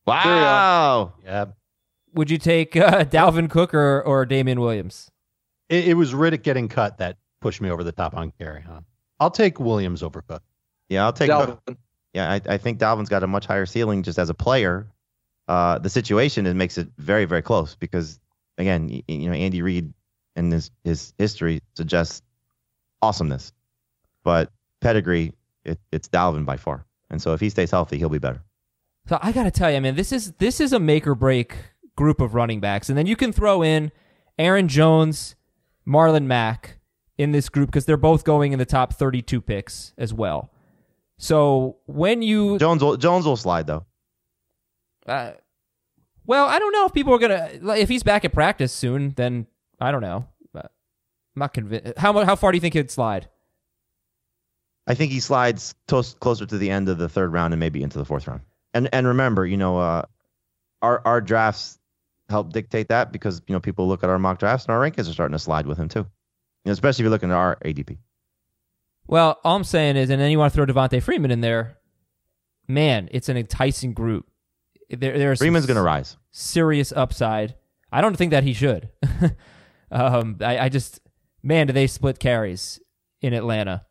Wow. 0.06 1.14
Yeah. 1.24 1.46
Would 2.14 2.30
you 2.30 2.38
take 2.38 2.76
uh, 2.76 3.04
Dalvin 3.04 3.50
Cook 3.50 3.74
or, 3.74 4.02
or 4.02 4.24
Damien 4.24 4.60
Williams? 4.60 5.10
It, 5.68 5.88
it 5.88 5.94
was 5.94 6.14
Riddick 6.14 6.42
getting 6.42 6.68
cut 6.68 6.98
that 6.98 7.18
pushed 7.40 7.60
me 7.60 7.70
over 7.70 7.84
the 7.84 7.92
top 7.92 8.16
on 8.16 8.32
Kerryon. 8.40 8.84
I'll 9.20 9.30
take 9.30 9.60
Williams 9.60 10.02
over 10.02 10.22
Cook. 10.22 10.42
Yeah, 10.88 11.04
I'll 11.04 11.12
take. 11.12 11.30
Dalvin. 11.30 11.58
Yeah, 12.16 12.33
I, 12.33 12.40
I 12.55 12.57
think 12.57 12.79
Dalvin's 12.79 13.11
got 13.11 13.22
a 13.22 13.26
much 13.26 13.44
higher 13.44 13.66
ceiling 13.66 14.02
just 14.02 14.18
as 14.18 14.31
a 14.31 14.35
player. 14.35 14.87
Uh, 15.48 15.79
the 15.79 15.90
situation 15.90 16.46
it 16.46 16.55
makes 16.55 16.79
it 16.79 16.88
very 16.96 17.26
very 17.26 17.42
close 17.42 17.76
because 17.76 18.18
again, 18.57 18.88
y- 18.90 19.02
you 19.07 19.29
know, 19.29 19.35
Andy 19.35 19.61
Reid 19.61 19.92
and 20.35 20.50
his 20.50 20.70
his 20.83 21.12
history 21.18 21.61
suggests 21.74 22.22
awesomeness, 23.02 23.52
but 24.24 24.50
pedigree 24.81 25.35
it, 25.66 25.79
it's 25.92 26.09
Dalvin 26.09 26.46
by 26.46 26.57
far. 26.57 26.87
And 27.11 27.20
so 27.20 27.35
if 27.35 27.40
he 27.40 27.50
stays 27.50 27.70
healthy, 27.70 27.98
he'll 27.98 28.09
be 28.09 28.18
better. 28.18 28.42
So 29.09 29.18
I 29.20 29.31
got 29.31 29.44
to 29.44 29.50
tell 29.50 29.70
you, 29.70 29.76
I 29.76 29.81
mean, 29.81 29.94
this 29.94 30.11
is 30.11 30.33
this 30.38 30.59
is 30.59 30.72
a 30.72 30.81
make 30.81 31.07
or 31.07 31.14
break 31.14 31.55
group 31.96 32.22
of 32.22 32.35
running 32.35 32.61
backs, 32.61 32.88
and 32.88 32.96
then 32.96 33.07
you 33.07 33.14
can 33.14 33.31
throw 33.31 33.62
in 33.62 33.92
Aaron 34.38 34.68
Jones, 34.68 35.37
Marlon 35.87 36.24
Mack 36.24 36.79
in 37.18 37.33
this 37.33 37.50
group 37.50 37.68
because 37.68 37.85
they're 37.85 37.98
both 37.98 38.24
going 38.24 38.52
in 38.52 38.59
the 38.59 38.64
top 38.64 38.94
32 38.94 39.42
picks 39.42 39.92
as 39.98 40.14
well. 40.14 40.50
So 41.18 41.76
when 41.87 42.22
you, 42.22 42.59
Jones 42.59 42.83
will, 42.83 42.96
Jones 42.96 43.24
will 43.24 43.37
slide 43.37 43.66
though. 43.66 43.87
uh, 45.07 45.33
well, 46.26 46.46
I 46.46 46.59
don't 46.59 46.72
know 46.72 46.87
if 46.87 46.92
people 46.92 47.14
are 47.14 47.18
gonna 47.18 47.50
like, 47.62 47.81
if 47.81 47.88
he's 47.88 48.02
back 48.02 48.24
at 48.24 48.33
practice 48.33 48.72
soon, 48.72 49.11
then 49.16 49.46
I 49.81 49.92
don't 49.92 50.02
know. 50.02 50.26
But 50.52 50.72
I'm 51.35 51.40
not 51.40 51.55
convinced. 51.55 51.96
How 51.98 52.24
how 52.24 52.37
far 52.37 52.52
do 52.52 52.57
you 52.57 52.61
think 52.61 52.74
he'd 52.74 52.90
slide? 52.90 53.29
I 54.88 54.94
think 54.94 55.11
he 55.12 55.20
slides 55.20 55.74
tos- 55.88 56.14
closer 56.14 56.46
to 56.46 56.59
the 56.59 56.70
end 56.70 56.88
of 56.88 56.98
the 56.98 57.09
third 57.09 57.33
round 57.33 57.52
and 57.52 57.61
maybe 57.61 57.83
into 57.83 57.98
the 57.98 58.05
fourth 58.05 58.26
round. 58.26 58.42
And 58.74 58.88
and 58.92 59.07
remember, 59.07 59.46
you 59.46 59.57
know, 59.57 59.79
uh, 59.79 60.02
our 60.83 61.00
our 61.07 61.20
drafts 61.20 61.79
help 62.29 62.52
dictate 62.52 62.88
that 62.88 63.12
because 63.12 63.40
you 63.46 63.52
know 63.55 63.61
people 63.61 63.88
look 63.88 64.02
at 64.05 64.11
our 64.11 64.18
mock 64.18 64.38
drafts 64.38 64.66
and 64.66 64.74
our 64.74 64.81
rankings 64.81 65.09
are 65.09 65.12
starting 65.12 65.33
to 65.33 65.38
slide 65.38 65.66
with 65.66 65.79
him 65.79 65.88
too. 65.88 66.00
You 66.00 66.07
know, 66.66 66.72
especially 66.72 67.02
if 67.02 67.05
you're 67.05 67.11
looking 67.11 67.31
at 67.31 67.37
our 67.37 67.57
ADP. 67.64 67.98
Well, 69.08 69.38
all 69.44 69.56
I'm 69.56 69.64
saying 69.64 69.96
is, 69.96 70.10
and 70.10 70.20
then 70.20 70.30
you 70.30 70.38
want 70.38 70.52
to 70.52 70.56
throw 70.56 70.66
Devonta 70.66 71.02
Freeman 71.02 71.30
in 71.30 71.40
there, 71.40 71.78
man, 72.66 73.08
it's 73.12 73.28
an 73.28 73.36
enticing 73.36 73.92
group. 73.92 74.26
There, 74.90 75.18
there's 75.18 75.38
Freeman's 75.38 75.66
gonna 75.66 75.82
rise. 75.82 76.16
serious 76.30 76.92
upside. 76.92 77.54
I 77.92 78.00
don't 78.00 78.16
think 78.16 78.30
that 78.32 78.44
he 78.44 78.52
should. 78.52 78.90
um, 79.90 80.36
I, 80.40 80.58
I 80.58 80.68
just, 80.68 81.00
man, 81.42 81.66
do 81.66 81.72
they 81.72 81.86
split 81.86 82.18
carries 82.18 82.80
in 83.20 83.32
Atlanta? 83.32 83.84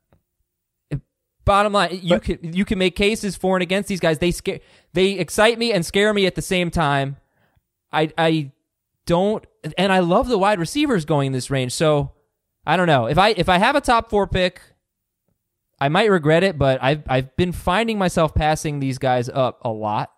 Bottom 1.46 1.74
line, 1.74 2.00
you 2.02 2.20
can 2.20 2.54
you 2.54 2.66
can 2.66 2.80
make 2.80 2.96
cases 2.96 3.36
for 3.36 3.56
and 3.56 3.62
against 3.62 3.88
these 3.88 4.00
guys. 4.00 4.18
They 4.18 4.32
scare, 4.32 4.62
they 4.94 5.12
excite 5.12 5.60
me 5.60 5.72
and 5.72 5.86
scare 5.86 6.12
me 6.12 6.26
at 6.26 6.34
the 6.34 6.42
same 6.42 6.72
time. 6.72 7.18
I 7.92 8.12
I 8.18 8.52
don't, 9.06 9.46
and 9.78 9.94
I 9.94 10.00
love 10.00 10.28
the 10.28 10.40
wide 10.40 10.60
receivers 10.60 11.06
going 11.06 11.28
in 11.28 11.34
this 11.34 11.52
range. 11.52 11.72
So 11.74 12.14
I 12.66 12.78
don't 12.78 12.88
know 12.88 13.06
if 13.06 13.20
I 13.20 13.30
if 13.30 13.48
I 13.48 13.60
have 13.60 13.76
a 13.76 13.82
top 13.82 14.10
four 14.10 14.26
pick, 14.26 14.60
I 15.80 15.90
might 15.90 16.10
regret 16.10 16.44
it. 16.44 16.58
But 16.58 16.82
I've 16.84 17.04
I've 17.08 17.36
been 17.36 17.52
finding 17.52 17.98
myself 17.98 18.34
passing 18.34 18.80
these 18.80 18.98
guys 18.98 19.30
up 19.30 19.60
a 19.64 19.70
lot 19.70 20.12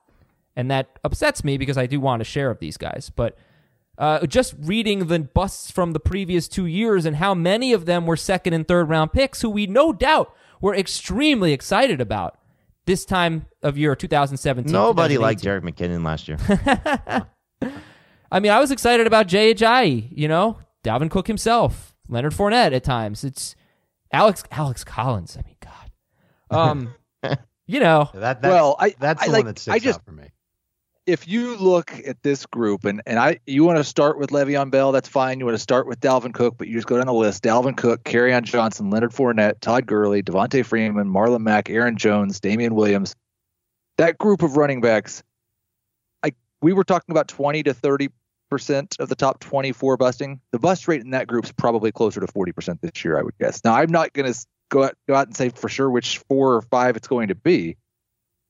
and 0.58 0.72
that 0.72 1.00
upsets 1.04 1.44
me 1.44 1.58
because 1.58 1.78
I 1.78 1.86
do 1.86 2.02
want 2.02 2.22
a 2.24 2.26
share 2.26 2.50
of 2.50 2.58
these 2.58 2.78
guys. 2.78 3.12
But 3.16 3.38
uh, 4.00 4.26
just 4.26 4.56
reading 4.60 5.06
the 5.06 5.20
busts 5.20 5.70
from 5.70 5.94
the 5.94 6.00
previous 6.00 6.48
two 6.48 6.66
years 6.66 7.06
and 7.06 7.16
how 7.16 7.36
many 7.36 7.74
of 7.74 7.86
them 7.86 8.08
were 8.08 8.18
second 8.18 8.54
and 8.54 8.68
third 8.68 8.90
round 8.90 9.14
picks, 9.14 9.42
who 9.42 9.52
we 9.52 9.68
no 9.68 9.94
doubt 9.94 10.36
were 10.60 10.76
extremely 10.76 11.54
excited 11.54 12.02
about 12.02 12.40
this 12.88 13.06
time 13.06 13.46
of 13.62 13.78
year 13.78 13.96
2017. 13.96 14.72
Nobody 14.72 15.20
liked 15.20 15.44
2018. 15.44 15.62
Jerick 15.62 16.02
McKinnon 16.02 16.04
last 16.04 16.28
year. 16.28 17.78
I 18.32 18.40
mean, 18.40 18.52
I 18.52 18.60
was 18.60 18.72
excited 18.72 19.06
about 19.06 19.28
Jay 19.28 19.54
Ajayi, 19.54 20.10
you 20.12 20.28
know, 20.28 20.58
Dalvin 20.84 21.12
Cook 21.12 21.28
himself, 21.28 21.94
Leonard 22.10 22.34
Fournette 22.34 22.74
at 22.74 22.84
times. 22.84 23.24
It's 23.24 23.56
Alex 24.12 24.44
Alex 24.52 24.84
Collins. 24.84 25.38
I 25.38 25.44
mean, 25.46 25.56
God. 25.60 25.92
Um, 26.50 26.94
you 27.68 27.80
know, 27.80 28.10
That, 28.14 28.42
that 28.42 28.50
well, 28.50 28.76
I 28.80 28.96
that's 29.00 29.24
I 29.24 29.26
the 29.28 29.32
like, 29.32 29.46
one 29.46 29.54
that 29.54 29.68
I 29.70 29.80
sticks 29.80 29.84
just 29.84 30.00
out 30.00 30.06
for 30.06 30.12
me. 30.12 30.30
if 31.06 31.28
you 31.28 31.56
look 31.58 31.92
at 32.06 32.22
this 32.24 32.46
group 32.46 32.86
and, 32.86 33.02
and 33.06 33.20
I 33.20 33.40
you 33.46 33.64
want 33.64 33.78
to 33.78 33.84
start 33.84 34.18
with 34.18 34.30
Le'Veon 34.32 34.72
Bell, 34.72 34.92
that's 34.92 35.10
fine. 35.10 35.40
You 35.40 35.46
want 35.46 35.56
to 35.56 35.62
start 35.62 35.88
with 35.88 36.00
Dalvin 36.00 36.34
Cook, 36.34 36.56
but 36.58 36.68
you 36.68 36.74
just 36.76 36.88
go 36.88 36.98
down 36.98 37.08
the 37.08 37.14
list: 37.14 37.44
Dalvin 37.44 37.76
Cook, 37.78 38.04
Kerryon 38.04 38.44
Johnson, 38.44 38.90
Leonard 38.90 39.12
Fournette, 39.12 39.60
Todd 39.62 39.86
Gurley, 39.86 40.24
Devonta 40.24 40.66
Freeman, 40.66 41.08
Marlon 41.10 41.42
Mack, 41.42 41.70
Aaron 41.70 41.98
Jones, 41.98 42.40
Damien 42.40 42.76
Williams. 42.76 43.16
That 43.98 44.18
group 44.18 44.42
of 44.44 44.58
running 44.58 44.80
backs, 44.82 45.24
I 46.24 46.32
we 46.62 46.72
were 46.74 46.84
talking 46.84 47.12
about 47.14 47.28
twenty 47.28 47.64
to 47.64 47.74
thirty 47.74 48.10
percent 48.50 48.96
of 49.00 49.10
the 49.10 49.16
top 49.16 49.40
twenty-four 49.40 49.98
busting. 49.98 50.40
The 50.52 50.60
bust 50.60 50.88
rate 50.88 51.02
in 51.02 51.12
that 51.12 51.28
group 51.28 51.46
is 51.46 51.52
probably 51.52 51.92
closer 51.92 52.20
to 52.20 52.28
forty 52.28 52.52
percent 52.52 52.82
this 52.82 53.04
year, 53.06 53.18
I 53.18 53.22
would 53.22 53.38
guess. 53.40 53.64
Now, 53.64 53.76
I'm 53.76 53.92
not 53.92 54.14
going 54.14 54.32
to 54.32 54.40
go 54.70 54.84
out, 54.84 54.96
go 55.08 55.16
out 55.16 55.28
and 55.28 55.36
say 55.36 55.50
for 55.50 55.70
sure 55.70 55.90
which 55.90 56.20
four 56.30 56.56
or 56.56 56.62
five 56.64 56.96
it's 56.98 57.08
going 57.08 57.30
to 57.30 57.36
be. 57.36 57.78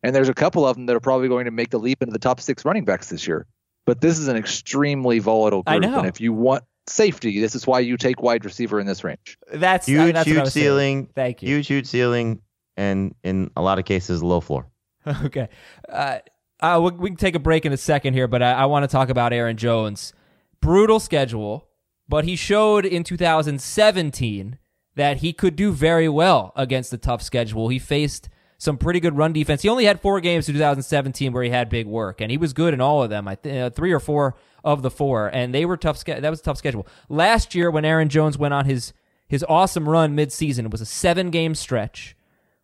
And 0.04 0.16
there's 0.16 0.30
a 0.30 0.34
couple 0.34 0.66
of 0.68 0.76
them 0.76 0.86
that 0.86 0.96
are 0.96 1.00
probably 1.00 1.28
going 1.28 1.46
to 1.46 1.52
make 1.52 1.70
the 1.72 1.80
leap 1.80 2.02
into 2.02 2.14
the 2.14 2.20
top 2.20 2.40
six 2.40 2.64
running 2.66 2.86
backs 2.86 3.10
this 3.10 3.28
year. 3.28 3.46
But 3.86 4.00
this 4.02 4.20
is 4.20 4.28
an 4.28 4.38
extremely 4.38 5.20
volatile 5.20 5.64
group. 5.64 5.76
I 5.76 5.80
know. 5.80 6.00
And 6.00 6.08
if 6.08 6.22
you 6.22 6.34
want 6.34 6.64
safety, 6.88 7.40
this 7.40 7.56
is 7.56 7.66
why 7.66 7.80
you 7.80 7.98
take 7.98 8.22
wide 8.22 8.46
receiver 8.46 8.80
in 8.80 8.86
this 8.88 9.04
range. 9.04 9.38
that's 9.52 9.88
I- 9.88 9.92
Huge, 9.92 10.14
that's 10.14 10.28
huge 10.28 10.40
was 10.40 10.54
saying. 10.54 10.64
ceiling. 10.64 11.10
Thank 11.16 11.42
you. 11.42 11.50
Huge, 11.50 11.68
huge 11.68 11.88
ceiling. 11.88 12.42
and 12.78 13.16
in 13.24 13.50
a 13.58 13.62
lot 13.62 13.80
of 13.80 13.86
cases, 13.86 14.22
low 14.22 14.40
floor. 14.40 14.68
okay. 15.26 15.50
Uh, 15.90 16.20
uh, 16.60 16.80
we, 16.84 16.92
we, 16.92 17.10
can 17.10 17.18
take 17.18 17.36
a 17.36 17.40
break 17.40 17.66
in 17.66 17.74
a 17.74 17.78
second 17.78 18.14
here, 18.14 18.28
but 18.28 18.42
I, 18.42 18.54
I 18.54 18.66
want 18.66 18.84
to 18.84 18.88
talk 18.88 19.10
about 19.10 19.34
Aaron 19.34 19.58
Jones. 19.58 20.14
Brutal 20.60 21.00
schedule, 21.00 21.68
but 22.10 22.26
he 22.26 22.36
showed 22.36 22.86
in 22.86 23.04
2017 23.04 24.58
that 24.96 25.18
he 25.18 25.34
could 25.34 25.56
do 25.56 25.72
very 25.72 26.10
well 26.10 26.52
against 26.56 26.90
the 26.90 26.98
tough 26.98 27.22
schedule. 27.22 27.70
He 27.70 27.78
faced 27.78 28.30
some 28.58 28.78
pretty 28.78 29.00
good 29.00 29.16
run 29.16 29.34
defense. 29.34 29.62
He 29.62 29.70
only 29.70 29.86
had 29.86 30.02
four 30.02 30.20
games 30.20 30.50
in 30.50 30.56
2017 30.56 31.32
where 31.32 31.44
he 31.44 31.52
had 31.52 31.70
big 31.70 31.86
work, 31.86 32.22
and 32.22 32.32
he 32.32 32.38
was 32.38 32.54
good 32.54 32.74
in 32.74 32.82
all 32.82 33.04
of 33.04 33.10
them. 33.10 33.28
I 33.28 33.36
think 33.36 33.62
uh, 33.62 33.70
three 33.70 33.92
or 33.92 34.00
four 34.00 34.36
of 34.64 34.82
the 34.82 34.90
four, 34.90 35.28
and 35.28 35.54
they 35.54 35.66
were 35.66 35.78
tough. 35.78 36.04
That 36.06 36.28
was 36.28 36.40
a 36.40 36.44
tough 36.44 36.58
schedule. 36.58 36.88
Last 37.08 37.54
year, 37.54 37.70
when 37.70 37.86
Aaron 37.86 38.10
Jones 38.10 38.38
went 38.38 38.54
on 38.54 38.66
his 38.66 38.94
his 39.28 39.46
awesome 39.48 39.88
run 39.88 40.16
midseason, 40.16 40.66
it 40.66 40.72
was 40.72 40.82
a 40.82 40.86
seven 40.86 41.30
game 41.30 41.54
stretch 41.54 42.16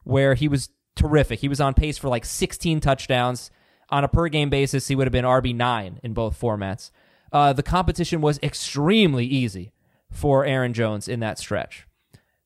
where 0.03 0.33
he 0.33 0.47
was 0.47 0.69
terrific. 0.95 1.39
He 1.39 1.47
was 1.47 1.61
on 1.61 1.73
pace 1.73 1.97
for 1.97 2.07
like 2.07 2.25
16 2.25 2.79
touchdowns 2.79 3.51
on 3.93 4.03
a 4.03 4.07
per 4.07 4.27
game 4.27 4.49
basis. 4.49 4.87
He 4.87 4.95
would 4.95 5.05
have 5.05 5.11
been 5.11 5.23
RB 5.23 5.55
nine 5.55 5.99
in 6.03 6.13
both 6.13 6.39
formats. 6.39 6.89
Uh, 7.31 7.53
the 7.53 7.63
competition 7.63 8.21
was 8.21 8.39
extremely 8.41 9.25
easy 9.25 9.71
for 10.11 10.45
Aaron 10.45 10.73
Jones 10.73 11.07
in 11.07 11.19
that 11.19 11.37
stretch, 11.37 11.87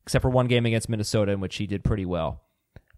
except 0.04 0.22
for 0.22 0.30
one 0.30 0.48
game 0.48 0.66
against 0.66 0.90
Minnesota 0.90 1.32
in 1.32 1.40
which 1.40 1.56
he 1.56 1.66
did 1.66 1.84
pretty 1.84 2.06
well. 2.06 2.42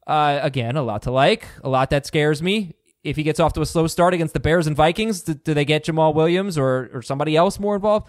Uh, 0.06 0.40
again, 0.42 0.76
a 0.76 0.82
lot 0.82 1.04
to 1.04 1.12
like, 1.12 1.48
a 1.64 1.70
lot 1.70 1.92
that 1.92 2.08
scares 2.08 2.42
me. 2.42 2.74
If 3.04 3.16
he 3.16 3.24
gets 3.24 3.40
off 3.40 3.54
to 3.54 3.62
a 3.62 3.66
slow 3.66 3.86
start 3.88 4.14
against 4.16 4.34
the 4.34 4.40
Bears 4.40 4.66
and 4.66 4.76
Vikings, 4.76 5.22
do, 5.22 5.36
do 5.36 5.54
they 5.54 5.64
get 5.64 5.86
Jamaal 5.86 6.14
Williams 6.14 6.58
or, 6.58 6.90
or 6.92 7.02
somebody 7.04 7.36
else 7.36 7.60
more 7.60 7.76
involved? 7.76 8.08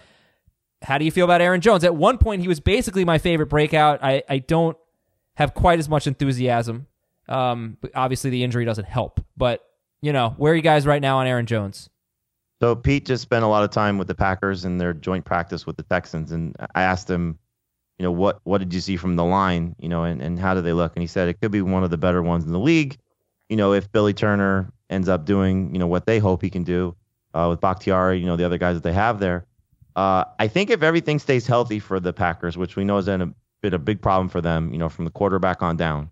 How 0.82 0.96
do 0.96 1.04
you 1.04 1.10
feel 1.10 1.26
about 1.26 1.42
Aaron 1.42 1.60
Jones? 1.60 1.84
At 1.84 1.94
one 1.94 2.16
point, 2.16 2.40
he 2.40 2.48
was 2.48 2.60
basically 2.60 3.04
my 3.04 3.18
favorite 3.18 3.48
breakout. 3.48 4.02
I, 4.02 4.22
I 4.28 4.38
don't 4.38 4.76
have 5.34 5.52
quite 5.52 5.78
as 5.78 5.88
much 5.88 6.06
enthusiasm. 6.06 6.86
Um, 7.28 7.76
obviously, 7.94 8.30
the 8.30 8.42
injury 8.42 8.64
doesn't 8.64 8.86
help. 8.86 9.22
But, 9.36 9.62
you 10.02 10.12
know, 10.12 10.34
where 10.36 10.52
are 10.52 10.56
you 10.56 10.62
guys 10.62 10.86
right 10.86 11.02
now 11.02 11.18
on 11.18 11.26
Aaron 11.26 11.46
Jones? 11.46 11.88
So 12.60 12.74
Pete 12.76 13.06
just 13.06 13.22
spent 13.22 13.44
a 13.44 13.48
lot 13.48 13.64
of 13.64 13.70
time 13.70 13.96
with 13.96 14.08
the 14.08 14.14
Packers 14.14 14.64
in 14.64 14.78
their 14.78 14.92
joint 14.92 15.24
practice 15.24 15.66
with 15.66 15.76
the 15.76 15.82
Texans, 15.82 16.30
and 16.32 16.54
I 16.74 16.82
asked 16.82 17.08
him, 17.08 17.38
you 17.98 18.04
know, 18.04 18.12
what 18.12 18.40
what 18.44 18.58
did 18.58 18.72
you 18.72 18.80
see 18.80 18.96
from 18.96 19.16
the 19.16 19.24
line, 19.24 19.76
you 19.78 19.88
know, 19.88 20.04
and, 20.04 20.20
and 20.20 20.38
how 20.38 20.54
do 20.54 20.60
they 20.60 20.72
look? 20.72 20.94
And 20.94 21.02
he 21.02 21.06
said 21.06 21.28
it 21.28 21.40
could 21.40 21.52
be 21.52 21.62
one 21.62 21.84
of 21.84 21.90
the 21.90 21.98
better 21.98 22.22
ones 22.22 22.44
in 22.44 22.52
the 22.52 22.58
league, 22.58 22.98
you 23.48 23.56
know, 23.56 23.72
if 23.72 23.90
Billy 23.92 24.14
Turner 24.14 24.72
ends 24.88 25.08
up 25.08 25.24
doing, 25.24 25.72
you 25.74 25.78
know, 25.78 25.86
what 25.86 26.06
they 26.06 26.18
hope 26.18 26.42
he 26.42 26.50
can 26.50 26.64
do 26.64 26.96
uh, 27.34 27.46
with 27.50 27.60
Bakhtiari, 27.60 28.18
you 28.18 28.26
know, 28.26 28.36
the 28.36 28.44
other 28.44 28.58
guys 28.58 28.76
that 28.76 28.82
they 28.82 28.92
have 28.92 29.20
there. 29.20 29.46
Uh, 29.96 30.24
I 30.38 30.48
think 30.48 30.70
if 30.70 30.82
everything 30.82 31.18
stays 31.18 31.46
healthy 31.46 31.78
for 31.78 32.00
the 32.00 32.12
Packers, 32.12 32.56
which 32.56 32.76
we 32.76 32.84
know 32.84 32.98
is 32.98 33.08
a 33.08 33.34
been 33.60 33.74
a 33.74 33.78
big 33.78 34.00
problem 34.00 34.28
for 34.28 34.40
them, 34.40 34.72
you 34.72 34.78
know, 34.78 34.88
from 34.88 35.04
the 35.04 35.10
quarterback 35.10 35.62
on 35.62 35.76
down, 35.76 36.10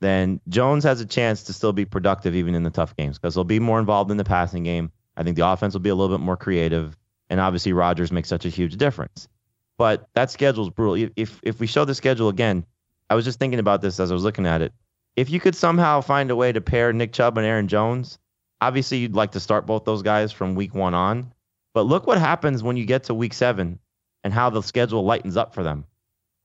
then 0.00 0.40
Jones 0.48 0.84
has 0.84 1.00
a 1.00 1.06
chance 1.06 1.44
to 1.44 1.52
still 1.52 1.72
be 1.72 1.84
productive 1.84 2.34
even 2.34 2.54
in 2.54 2.62
the 2.62 2.70
tough 2.70 2.96
games 2.96 3.18
because 3.18 3.34
he'll 3.34 3.44
be 3.44 3.60
more 3.60 3.78
involved 3.78 4.10
in 4.10 4.16
the 4.16 4.24
passing 4.24 4.64
game. 4.64 4.90
I 5.16 5.22
think 5.22 5.36
the 5.36 5.46
offense 5.46 5.74
will 5.74 5.80
be 5.80 5.90
a 5.90 5.94
little 5.94 6.16
bit 6.16 6.24
more 6.24 6.36
creative, 6.36 6.96
and 7.28 7.40
obviously 7.40 7.72
Rodgers 7.72 8.10
makes 8.10 8.28
such 8.28 8.46
a 8.46 8.48
huge 8.48 8.76
difference. 8.76 9.28
But 9.76 10.08
that 10.14 10.30
schedule 10.30 10.64
is 10.64 10.70
brutal. 10.70 11.10
If 11.16 11.40
if 11.42 11.60
we 11.60 11.66
show 11.66 11.84
the 11.84 11.94
schedule 11.94 12.28
again, 12.28 12.64
I 13.08 13.14
was 13.14 13.24
just 13.24 13.38
thinking 13.38 13.58
about 13.58 13.82
this 13.82 14.00
as 14.00 14.10
I 14.10 14.14
was 14.14 14.24
looking 14.24 14.46
at 14.46 14.62
it. 14.62 14.72
If 15.16 15.30
you 15.30 15.40
could 15.40 15.56
somehow 15.56 16.00
find 16.00 16.30
a 16.30 16.36
way 16.36 16.52
to 16.52 16.60
pair 16.60 16.92
Nick 16.92 17.12
Chubb 17.12 17.36
and 17.36 17.46
Aaron 17.46 17.68
Jones, 17.68 18.18
obviously 18.60 18.98
you'd 18.98 19.14
like 19.14 19.32
to 19.32 19.40
start 19.40 19.66
both 19.66 19.84
those 19.84 20.02
guys 20.02 20.32
from 20.32 20.54
week 20.54 20.74
one 20.74 20.94
on. 20.94 21.32
But 21.74 21.82
look 21.82 22.06
what 22.06 22.18
happens 22.18 22.62
when 22.62 22.76
you 22.76 22.84
get 22.84 23.04
to 23.04 23.14
week 23.14 23.34
seven 23.34 23.78
and 24.22 24.32
how 24.32 24.50
the 24.50 24.62
schedule 24.62 25.04
lightens 25.04 25.36
up 25.36 25.54
for 25.54 25.62
them. 25.62 25.84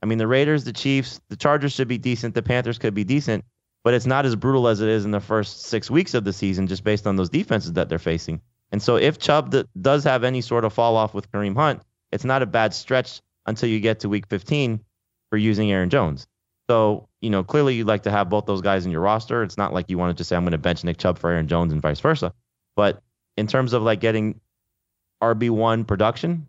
I 0.06 0.08
mean, 0.08 0.20
the 0.20 0.28
Raiders, 0.28 0.66
the 0.66 0.72
Chiefs, 0.72 1.20
the 1.30 1.36
Chargers 1.36 1.74
should 1.74 1.88
be 1.88 1.98
decent. 1.98 2.36
The 2.36 2.44
Panthers 2.44 2.78
could 2.78 2.94
be 2.94 3.04
decent, 3.04 3.44
but 3.84 3.96
it's 3.96 4.06
not 4.06 4.24
as 4.24 4.36
brutal 4.36 4.68
as 4.68 4.80
it 4.80 4.88
is 4.88 5.04
in 5.04 5.10
the 5.10 5.20
first 5.20 5.64
six 5.64 5.90
weeks 5.90 6.14
of 6.14 6.24
the 6.24 6.32
season, 6.32 6.68
just 6.68 6.84
based 6.84 7.08
on 7.08 7.16
those 7.16 7.28
defenses 7.28 7.74
that 7.74 7.90
they're 7.90 7.98
facing. 7.98 8.40
And 8.72 8.80
so, 8.80 8.98
if 8.98 9.18
Chubb 9.18 9.56
does 9.82 10.04
have 10.04 10.24
any 10.24 10.42
sort 10.42 10.64
of 10.64 10.74
fall 10.74 10.96
off 10.96 11.16
with 11.16 11.32
Kareem 11.32 11.56
Hunt, 11.56 11.82
it's 12.12 12.24
not 12.24 12.44
a 12.44 12.46
bad 12.46 12.76
stretch 12.76 13.20
until 13.48 13.68
you 13.68 13.80
get 13.80 14.02
to 14.02 14.10
Week 14.10 14.28
15 14.28 14.80
for 15.32 15.38
using 15.38 15.72
Aaron 15.72 15.90
Jones. 15.90 16.28
So, 16.70 17.10
you 17.20 17.32
know, 17.32 17.44
clearly 17.44 17.74
you'd 17.74 17.88
like 17.88 18.04
to 18.04 18.12
have 18.12 18.30
both 18.30 18.46
those 18.46 18.62
guys 18.62 18.86
in 18.86 18.92
your 18.92 19.02
roster. 19.02 19.42
It's 19.42 19.58
not 19.58 19.74
like 19.74 19.90
you 19.90 19.98
want 19.98 20.16
to 20.16 20.22
just 20.22 20.30
say 20.30 20.36
I'm 20.36 20.44
going 20.44 20.52
to 20.52 20.60
bench 20.60 20.84
Nick 20.84 20.98
Chubb 21.00 21.18
for 21.18 21.32
Aaron 21.32 21.48
Jones 21.48 21.74
and 21.74 21.82
vice 21.82 22.00
versa. 22.00 22.32
But 22.76 23.02
in 23.38 23.48
terms 23.48 23.74
of 23.74 23.82
like 23.82 24.02
getting 24.02 24.40
RB 25.24 25.50
one 25.50 25.84
production, 25.84 26.48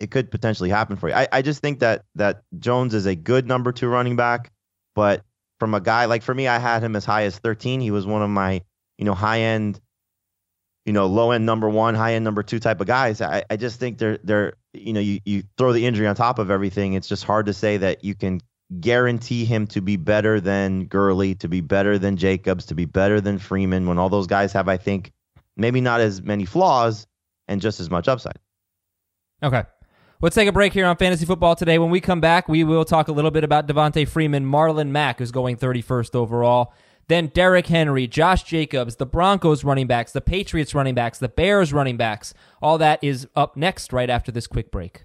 it 0.00 0.10
could 0.10 0.30
potentially 0.30 0.70
happen 0.70 0.96
for 0.96 1.08
you. 1.08 1.14
I, 1.14 1.28
I 1.30 1.42
just 1.42 1.60
think 1.60 1.80
that 1.80 2.04
that 2.14 2.42
Jones 2.58 2.94
is 2.94 3.06
a 3.06 3.14
good 3.14 3.46
number 3.46 3.72
two 3.72 3.88
running 3.88 4.16
back, 4.16 4.50
but 4.94 5.24
from 5.58 5.74
a 5.74 5.80
guy 5.80 6.04
like 6.04 6.22
for 6.22 6.34
me, 6.34 6.46
I 6.46 6.58
had 6.58 6.82
him 6.82 6.94
as 6.96 7.04
high 7.04 7.24
as 7.24 7.38
13. 7.38 7.80
He 7.80 7.90
was 7.90 8.06
one 8.06 8.22
of 8.22 8.30
my, 8.30 8.62
you 8.96 9.04
know, 9.04 9.14
high 9.14 9.40
end, 9.40 9.80
you 10.84 10.92
know, 10.92 11.06
low 11.06 11.32
end 11.32 11.46
number 11.46 11.68
one, 11.68 11.94
high 11.94 12.14
end 12.14 12.24
number 12.24 12.42
two 12.42 12.60
type 12.60 12.80
of 12.80 12.86
guys. 12.86 13.20
I, 13.20 13.44
I 13.50 13.56
just 13.56 13.80
think 13.80 13.98
they're 13.98 14.18
they're 14.22 14.54
you 14.72 14.92
know, 14.92 15.00
you, 15.00 15.20
you 15.24 15.42
throw 15.56 15.72
the 15.72 15.84
injury 15.84 16.06
on 16.06 16.14
top 16.14 16.38
of 16.38 16.50
everything. 16.50 16.94
It's 16.94 17.08
just 17.08 17.24
hard 17.24 17.46
to 17.46 17.52
say 17.52 17.78
that 17.78 18.04
you 18.04 18.14
can 18.14 18.40
guarantee 18.80 19.44
him 19.44 19.66
to 19.68 19.80
be 19.80 19.96
better 19.96 20.40
than 20.40 20.84
Gurley, 20.84 21.34
to 21.36 21.48
be 21.48 21.60
better 21.60 21.98
than 21.98 22.16
Jacobs, 22.16 22.66
to 22.66 22.74
be 22.74 22.84
better 22.84 23.20
than 23.20 23.38
Freeman 23.38 23.86
when 23.86 23.98
all 23.98 24.08
those 24.08 24.26
guys 24.26 24.52
have, 24.52 24.68
I 24.68 24.76
think, 24.76 25.12
maybe 25.56 25.80
not 25.80 26.00
as 26.00 26.22
many 26.22 26.44
flaws 26.44 27.06
and 27.48 27.60
just 27.60 27.80
as 27.80 27.90
much 27.90 28.08
upside. 28.08 28.38
Okay. 29.42 29.64
Let's 30.20 30.34
take 30.34 30.48
a 30.48 30.52
break 30.52 30.72
here 30.72 30.84
on 30.84 30.96
Fantasy 30.96 31.24
Football 31.24 31.54
today. 31.54 31.78
When 31.78 31.90
we 31.90 32.00
come 32.00 32.20
back, 32.20 32.48
we 32.48 32.64
will 32.64 32.84
talk 32.84 33.06
a 33.06 33.12
little 33.12 33.30
bit 33.30 33.44
about 33.44 33.68
Devonta 33.68 34.06
Freeman, 34.08 34.44
Marlon 34.44 34.88
Mack, 34.88 35.20
who's 35.20 35.30
going 35.30 35.56
31st 35.56 36.16
overall. 36.16 36.74
Then 37.06 37.28
Derrick 37.28 37.68
Henry, 37.68 38.08
Josh 38.08 38.42
Jacobs, 38.42 38.96
the 38.96 39.06
Broncos 39.06 39.62
running 39.62 39.86
backs, 39.86 40.10
the 40.10 40.20
Patriots 40.20 40.74
running 40.74 40.96
backs, 40.96 41.20
the 41.20 41.28
Bears 41.28 41.72
running 41.72 41.96
backs. 41.96 42.34
All 42.60 42.78
that 42.78 42.98
is 43.00 43.28
up 43.36 43.56
next 43.56 43.92
right 43.92 44.10
after 44.10 44.32
this 44.32 44.48
quick 44.48 44.72
break. 44.72 45.04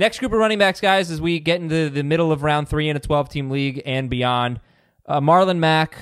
Next 0.00 0.18
group 0.18 0.32
of 0.32 0.38
running 0.38 0.58
backs, 0.58 0.80
guys, 0.80 1.10
as 1.10 1.20
we 1.20 1.40
get 1.40 1.60
into 1.60 1.90
the 1.90 2.02
middle 2.02 2.32
of 2.32 2.42
round 2.42 2.70
three 2.70 2.88
in 2.88 2.96
a 2.96 3.00
12 3.00 3.28
team 3.28 3.50
league 3.50 3.82
and 3.84 4.08
beyond. 4.08 4.58
Uh, 5.04 5.20
Marlon 5.20 5.58
Mack, 5.58 5.94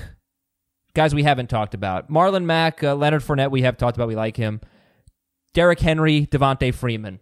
guys, 0.93 1.13
we 1.13 1.23
haven't 1.23 1.49
talked 1.49 1.73
about. 1.73 2.09
Marlon 2.09 2.45
Mack, 2.45 2.81
uh, 2.81 2.95
Leonard 2.95 3.23
Fournette, 3.23 3.51
we 3.51 3.63
have 3.63 3.75
talked 3.75 3.97
about. 3.97 4.07
We 4.07 4.15
like 4.15 4.37
him. 4.37 4.61
Derrick 5.53 5.81
Henry, 5.81 6.25
Devonta 6.25 6.73
Freeman. 6.73 7.19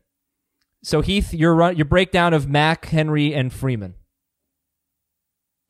So, 0.83 1.01
Heath, 1.01 1.33
your, 1.33 1.55
run, 1.55 1.75
your 1.77 1.85
breakdown 1.85 2.35
of 2.35 2.47
Mack, 2.47 2.85
Henry, 2.85 3.33
and 3.33 3.51
Freeman. 3.51 3.95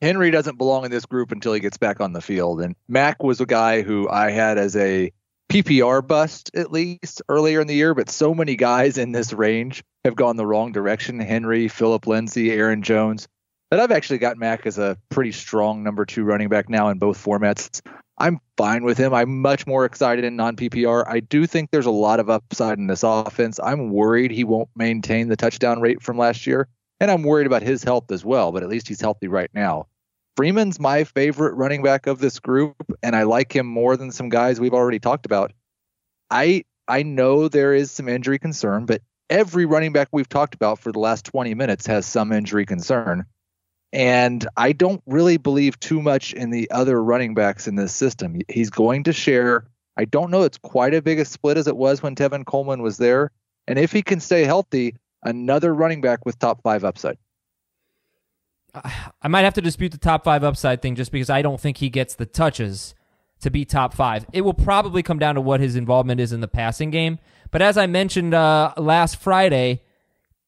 Henry 0.02 0.30
doesn't 0.30 0.58
belong 0.58 0.84
in 0.84 0.92
this 0.92 1.06
group 1.06 1.32
until 1.32 1.54
he 1.54 1.62
gets 1.62 1.78
back 1.78 2.02
on 2.02 2.12
the 2.12 2.22
field. 2.22 2.60
And 2.60 2.76
Mack 2.90 3.24
was 3.24 3.40
a 3.40 3.46
guy 3.46 3.82
who 3.82 4.10
I 4.10 4.32
had 4.32 4.58
as 4.58 4.76
a 4.76 5.14
PPR 5.50 6.06
bust 6.06 6.52
at 6.56 6.72
least 6.72 7.22
earlier 7.30 7.62
in 7.62 7.68
the 7.68 7.76
year, 7.76 7.94
but 7.94 8.10
so 8.10 8.34
many 8.34 8.58
guys 8.58 8.98
in 8.98 9.14
this 9.14 9.32
range 9.32 9.84
have 10.04 10.16
gone 10.16 10.36
the 10.36 10.46
wrong 10.46 10.74
direction. 10.74 11.20
Henry, 11.20 11.70
Philip 11.70 12.06
Lindsay, 12.06 12.52
Aaron 12.52 12.82
Jones. 12.82 13.28
That 13.72 13.80
I've 13.80 13.92
actually 13.92 14.20
got 14.20 14.38
Mack 14.38 14.66
as 14.66 14.78
a 14.78 14.98
pretty 15.10 15.32
strong 15.32 15.84
number 15.84 16.06
two 16.06 16.24
running 16.24 16.50
back 16.50 16.70
now 16.70 16.90
in 16.90 17.00
both 17.00 17.24
formats. 17.24 17.82
I'm 18.18 18.40
fine 18.58 18.84
with 18.84 18.98
him. 18.98 19.14
I'm 19.14 19.42
much 19.42 19.68
more 19.68 19.86
excited 19.86 20.26
in 20.26 20.36
non 20.36 20.56
PPR. 20.56 21.06
I 21.08 21.20
do 21.20 21.46
think 21.46 21.72
there's 21.72 21.86
a 21.86 21.92
lot 21.92 22.20
of 22.20 22.30
upside 22.30 22.78
in 22.78 22.88
this 22.88 23.04
offense. 23.04 23.60
I'm 23.62 23.92
worried 23.92 24.32
he 24.32 24.44
won't 24.44 24.70
maintain 24.76 25.28
the 25.28 25.36
touchdown 25.36 25.82
rate 25.82 26.02
from 26.02 26.18
last 26.18 26.48
year, 26.48 26.68
and 27.00 27.12
I'm 27.12 27.24
worried 27.24 27.48
about 27.48 27.62
his 27.62 27.84
health 27.84 28.12
as 28.12 28.26
well. 28.26 28.52
But 28.52 28.64
at 28.64 28.70
least 28.70 28.88
he's 28.88 29.02
healthy 29.02 29.28
right 29.28 29.52
now. 29.54 29.88
Freeman's 30.38 30.80
my 30.80 31.04
favorite 31.04 31.56
running 31.56 31.82
back 31.82 32.06
of 32.06 32.20
this 32.20 32.40
group, 32.40 32.76
and 33.02 33.16
I 33.16 33.24
like 33.24 33.56
him 33.56 33.66
more 33.66 33.98
than 33.98 34.12
some 34.12 34.30
guys 34.30 34.60
we've 34.60 34.74
already 34.74 35.00
talked 35.00 35.26
about. 35.26 35.52
I 36.30 36.64
I 36.88 37.02
know 37.02 37.48
there 37.48 37.74
is 37.74 37.90
some 37.90 38.08
injury 38.08 38.38
concern, 38.38 38.86
but 38.86 39.02
every 39.32 39.66
running 39.66 39.94
back 39.94 40.10
we've 40.12 40.30
talked 40.30 40.54
about 40.54 40.78
for 40.78 40.92
the 40.92 41.00
last 41.00 41.26
20 41.26 41.56
minutes 41.56 41.88
has 41.88 42.06
some 42.06 42.32
injury 42.32 42.68
concern. 42.68 43.26
And 43.92 44.48
I 44.56 44.74
don't 44.74 45.02
really 45.08 45.38
believe 45.38 45.80
too 45.80 46.04
much 46.04 46.34
in 46.34 46.52
the 46.52 46.70
other 46.70 47.04
running 47.04 47.34
backs 47.34 47.68
in 47.68 47.76
this 47.76 47.96
system. 47.96 48.40
He's 48.48 48.70
going 48.70 49.06
to 49.06 49.14
share. 49.14 49.66
I 49.98 50.06
don't 50.06 50.30
know 50.30 50.44
it's 50.44 50.60
quite 50.60 50.94
a 50.94 51.02
big 51.02 51.20
a 51.20 51.26
split 51.26 51.58
as 51.58 51.68
it 51.68 51.76
was 51.76 52.04
when 52.04 52.14
Tevin 52.14 52.46
Coleman 52.46 52.84
was 52.84 52.98
there. 52.98 53.32
And 53.68 53.80
if 53.80 53.92
he 53.92 54.04
can 54.04 54.20
stay 54.20 54.44
healthy, 54.44 54.96
another 55.24 55.74
running 55.74 56.02
back 56.02 56.26
with 56.28 56.38
top 56.38 56.62
five 56.62 56.84
upside. 56.84 57.18
I 59.22 59.28
might 59.28 59.44
have 59.44 59.54
to 59.56 59.62
dispute 59.62 59.92
the 59.92 59.98
top 59.98 60.24
five 60.24 60.44
upside 60.44 60.82
thing 60.82 60.96
just 60.96 61.12
because 61.12 61.30
I 61.30 61.42
don't 61.42 61.60
think 61.60 61.78
he 61.78 61.90
gets 61.90 62.16
the 62.16 62.26
touches 62.26 62.96
to 63.42 63.50
be 63.50 63.66
top 63.66 63.94
five. 63.94 64.26
It 64.34 64.42
will 64.42 64.54
probably 64.54 65.04
come 65.04 65.20
down 65.20 65.36
to 65.36 65.42
what 65.42 65.60
his 65.60 65.76
involvement 65.76 66.20
is 66.20 66.34
in 66.34 66.42
the 66.42 66.48
passing 66.48 66.90
game. 66.90 67.20
But 67.52 67.62
as 67.62 67.78
I 67.78 67.86
mentioned 67.86 68.34
uh, 68.34 68.74
last 68.78 69.18
Friday, 69.18 69.84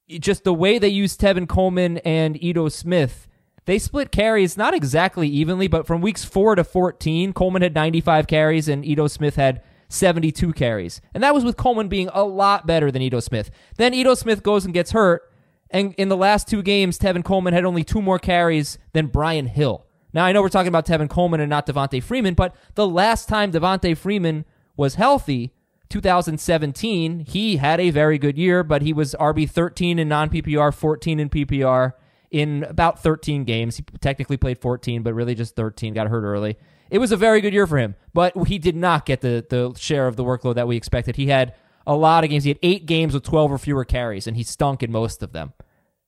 just 0.08 0.44
the 0.44 0.54
way 0.54 0.80
they 0.80 0.90
used 0.90 1.22
Tevin 1.22 1.48
Coleman 1.48 2.00
and 2.00 2.42
Ito 2.44 2.70
Smith, 2.70 3.28
they 3.66 3.78
split 3.78 4.12
carries 4.12 4.58
not 4.58 4.74
exactly 4.74 5.28
evenly, 5.28 5.68
but 5.68 5.86
from 5.86 6.02
weeks 6.02 6.26
four 6.26 6.56
to 6.56 6.64
14, 6.64 7.34
Coleman 7.34 7.62
had 7.62 7.76
95 7.76 8.26
carries 8.26 8.68
and 8.68 8.84
Ito 8.84 9.08
Smith 9.08 9.36
had 9.36 9.62
72 9.90 10.54
carries. 10.54 11.02
And 11.14 11.24
that 11.24 11.34
was 11.34 11.44
with 11.44 11.58
Coleman 11.58 11.88
being 11.88 12.10
a 12.14 12.24
lot 12.24 12.66
better 12.66 12.92
than 12.92 13.02
Ito 13.02 13.20
Smith. 13.20 13.52
Then 13.78 13.94
Ito 13.94 14.16
Smith 14.16 14.42
goes 14.42 14.66
and 14.66 14.74
gets 14.74 14.92
hurt. 14.92 15.29
And 15.72 15.94
in 15.96 16.10
the 16.10 16.18
last 16.18 16.48
two 16.48 16.62
games, 16.62 16.98
Tevin 16.98 17.24
Coleman 17.24 17.54
had 17.54 17.66
only 17.66 17.84
two 17.84 18.02
more 18.02 18.20
carries 18.20 18.78
than 18.94 19.08
Brian 19.08 19.46
Hill. 19.46 19.86
Now, 20.14 20.26
I 20.26 20.32
know 20.32 20.42
we're 20.42 20.50
talking 20.50 20.70
about 20.70 20.88
Tevin 20.88 21.10
Coleman 21.10 21.40
and 21.40 21.50
not 21.50 21.68
Devonta 21.68 22.02
Freeman, 22.02 22.34
but 22.34 22.56
the 22.74 22.88
last 22.88 23.30
time 23.30 23.52
Devonta 23.52 23.96
Freeman 23.96 24.46
was 24.76 24.96
healthy, 24.96 25.54
2017, 25.90 27.22
he 27.22 27.58
had 27.58 27.80
a 27.80 27.90
very 27.90 28.18
good 28.18 28.38
year, 28.38 28.64
but 28.64 28.82
he 28.82 28.94
was 28.94 29.16
RB 29.20 29.50
13 29.50 30.00
in 30.00 30.08
non 30.08 30.30
PPR, 30.30 30.74
14 30.74 31.20
in 31.20 31.30
PPR 31.30 31.94
in 32.32 32.64
about 32.64 33.02
13 33.02 33.44
games. 33.44 33.78
He 33.78 33.84
technically 34.00 34.38
played 34.38 34.60
14, 34.60 35.02
but 35.02 35.14
really 35.14 35.36
just 35.36 35.56
13, 35.56 35.94
got 35.94 36.08
hurt 36.08 36.24
early. 36.24 36.58
It 36.92 37.00
was 37.00 37.12
a 37.12 37.18
very 37.18 37.42
good 37.42 37.54
year 37.54 37.68
for 37.68 37.78
him, 37.78 37.96
but 38.14 38.36
he 38.48 38.58
did 38.58 38.76
not 38.76 39.06
get 39.06 39.22
the, 39.22 39.46
the 39.48 39.74
share 39.80 40.08
of 40.08 40.16
the 40.16 40.24
workload 40.24 40.56
that 40.56 40.68
we 40.68 40.76
expected. 40.76 41.16
He 41.16 41.28
had 41.28 41.56
a 41.90 41.96
lot 41.96 42.24
of 42.24 42.30
games. 42.30 42.44
He 42.44 42.52
had 42.52 42.60
eight 42.62 42.86
games 42.86 43.16
with 43.16 43.24
12 43.24 43.52
or 43.52 43.58
fewer 43.58 43.84
carries, 43.84 44.28
and 44.28 44.38
he 44.38 44.44
stunk 44.44 44.84
in 44.84 44.92
most 44.92 45.24
of 45.24 45.34
them. 45.34 45.54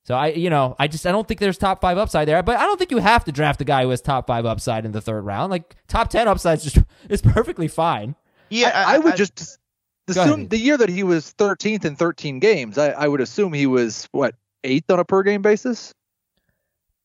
So 0.03 0.15
I, 0.15 0.27
you 0.27 0.49
know, 0.49 0.75
I 0.79 0.87
just 0.87 1.05
I 1.05 1.11
don't 1.11 1.27
think 1.27 1.39
there's 1.39 1.57
top 1.57 1.81
five 1.81 1.97
upside 1.97 2.27
there, 2.27 2.41
but 2.43 2.57
I 2.57 2.63
don't 2.63 2.77
think 2.77 2.91
you 2.91 2.99
have 2.99 3.25
to 3.25 3.31
draft 3.31 3.61
a 3.61 3.63
guy 3.63 3.83
who 3.83 3.89
has 3.89 4.01
top 4.01 4.27
five 4.27 4.45
upside 4.45 4.85
in 4.85 4.91
the 4.91 5.01
third 5.01 5.21
round. 5.21 5.51
Like 5.51 5.75
top 5.87 6.09
ten 6.09 6.27
upside 6.27 6.59
is 6.59 6.71
just 6.71 6.85
is 7.09 7.21
perfectly 7.21 7.67
fine. 7.67 8.15
Yeah, 8.49 8.71
I, 8.73 8.95
I 8.95 8.97
would 8.99 9.15
just 9.15 9.59
assume 10.07 10.47
the 10.47 10.57
year 10.57 10.77
that 10.77 10.89
he 10.89 11.03
was 11.03 11.33
13th 11.37 11.85
in 11.85 11.95
13 11.95 12.39
games. 12.39 12.77
I, 12.77 12.89
I 12.89 13.07
would 13.07 13.21
assume 13.21 13.53
he 13.53 13.65
was 13.65 14.07
what 14.11 14.35
eighth 14.63 14.89
on 14.91 14.99
a 14.99 15.05
per 15.05 15.23
game 15.23 15.41
basis. 15.41 15.93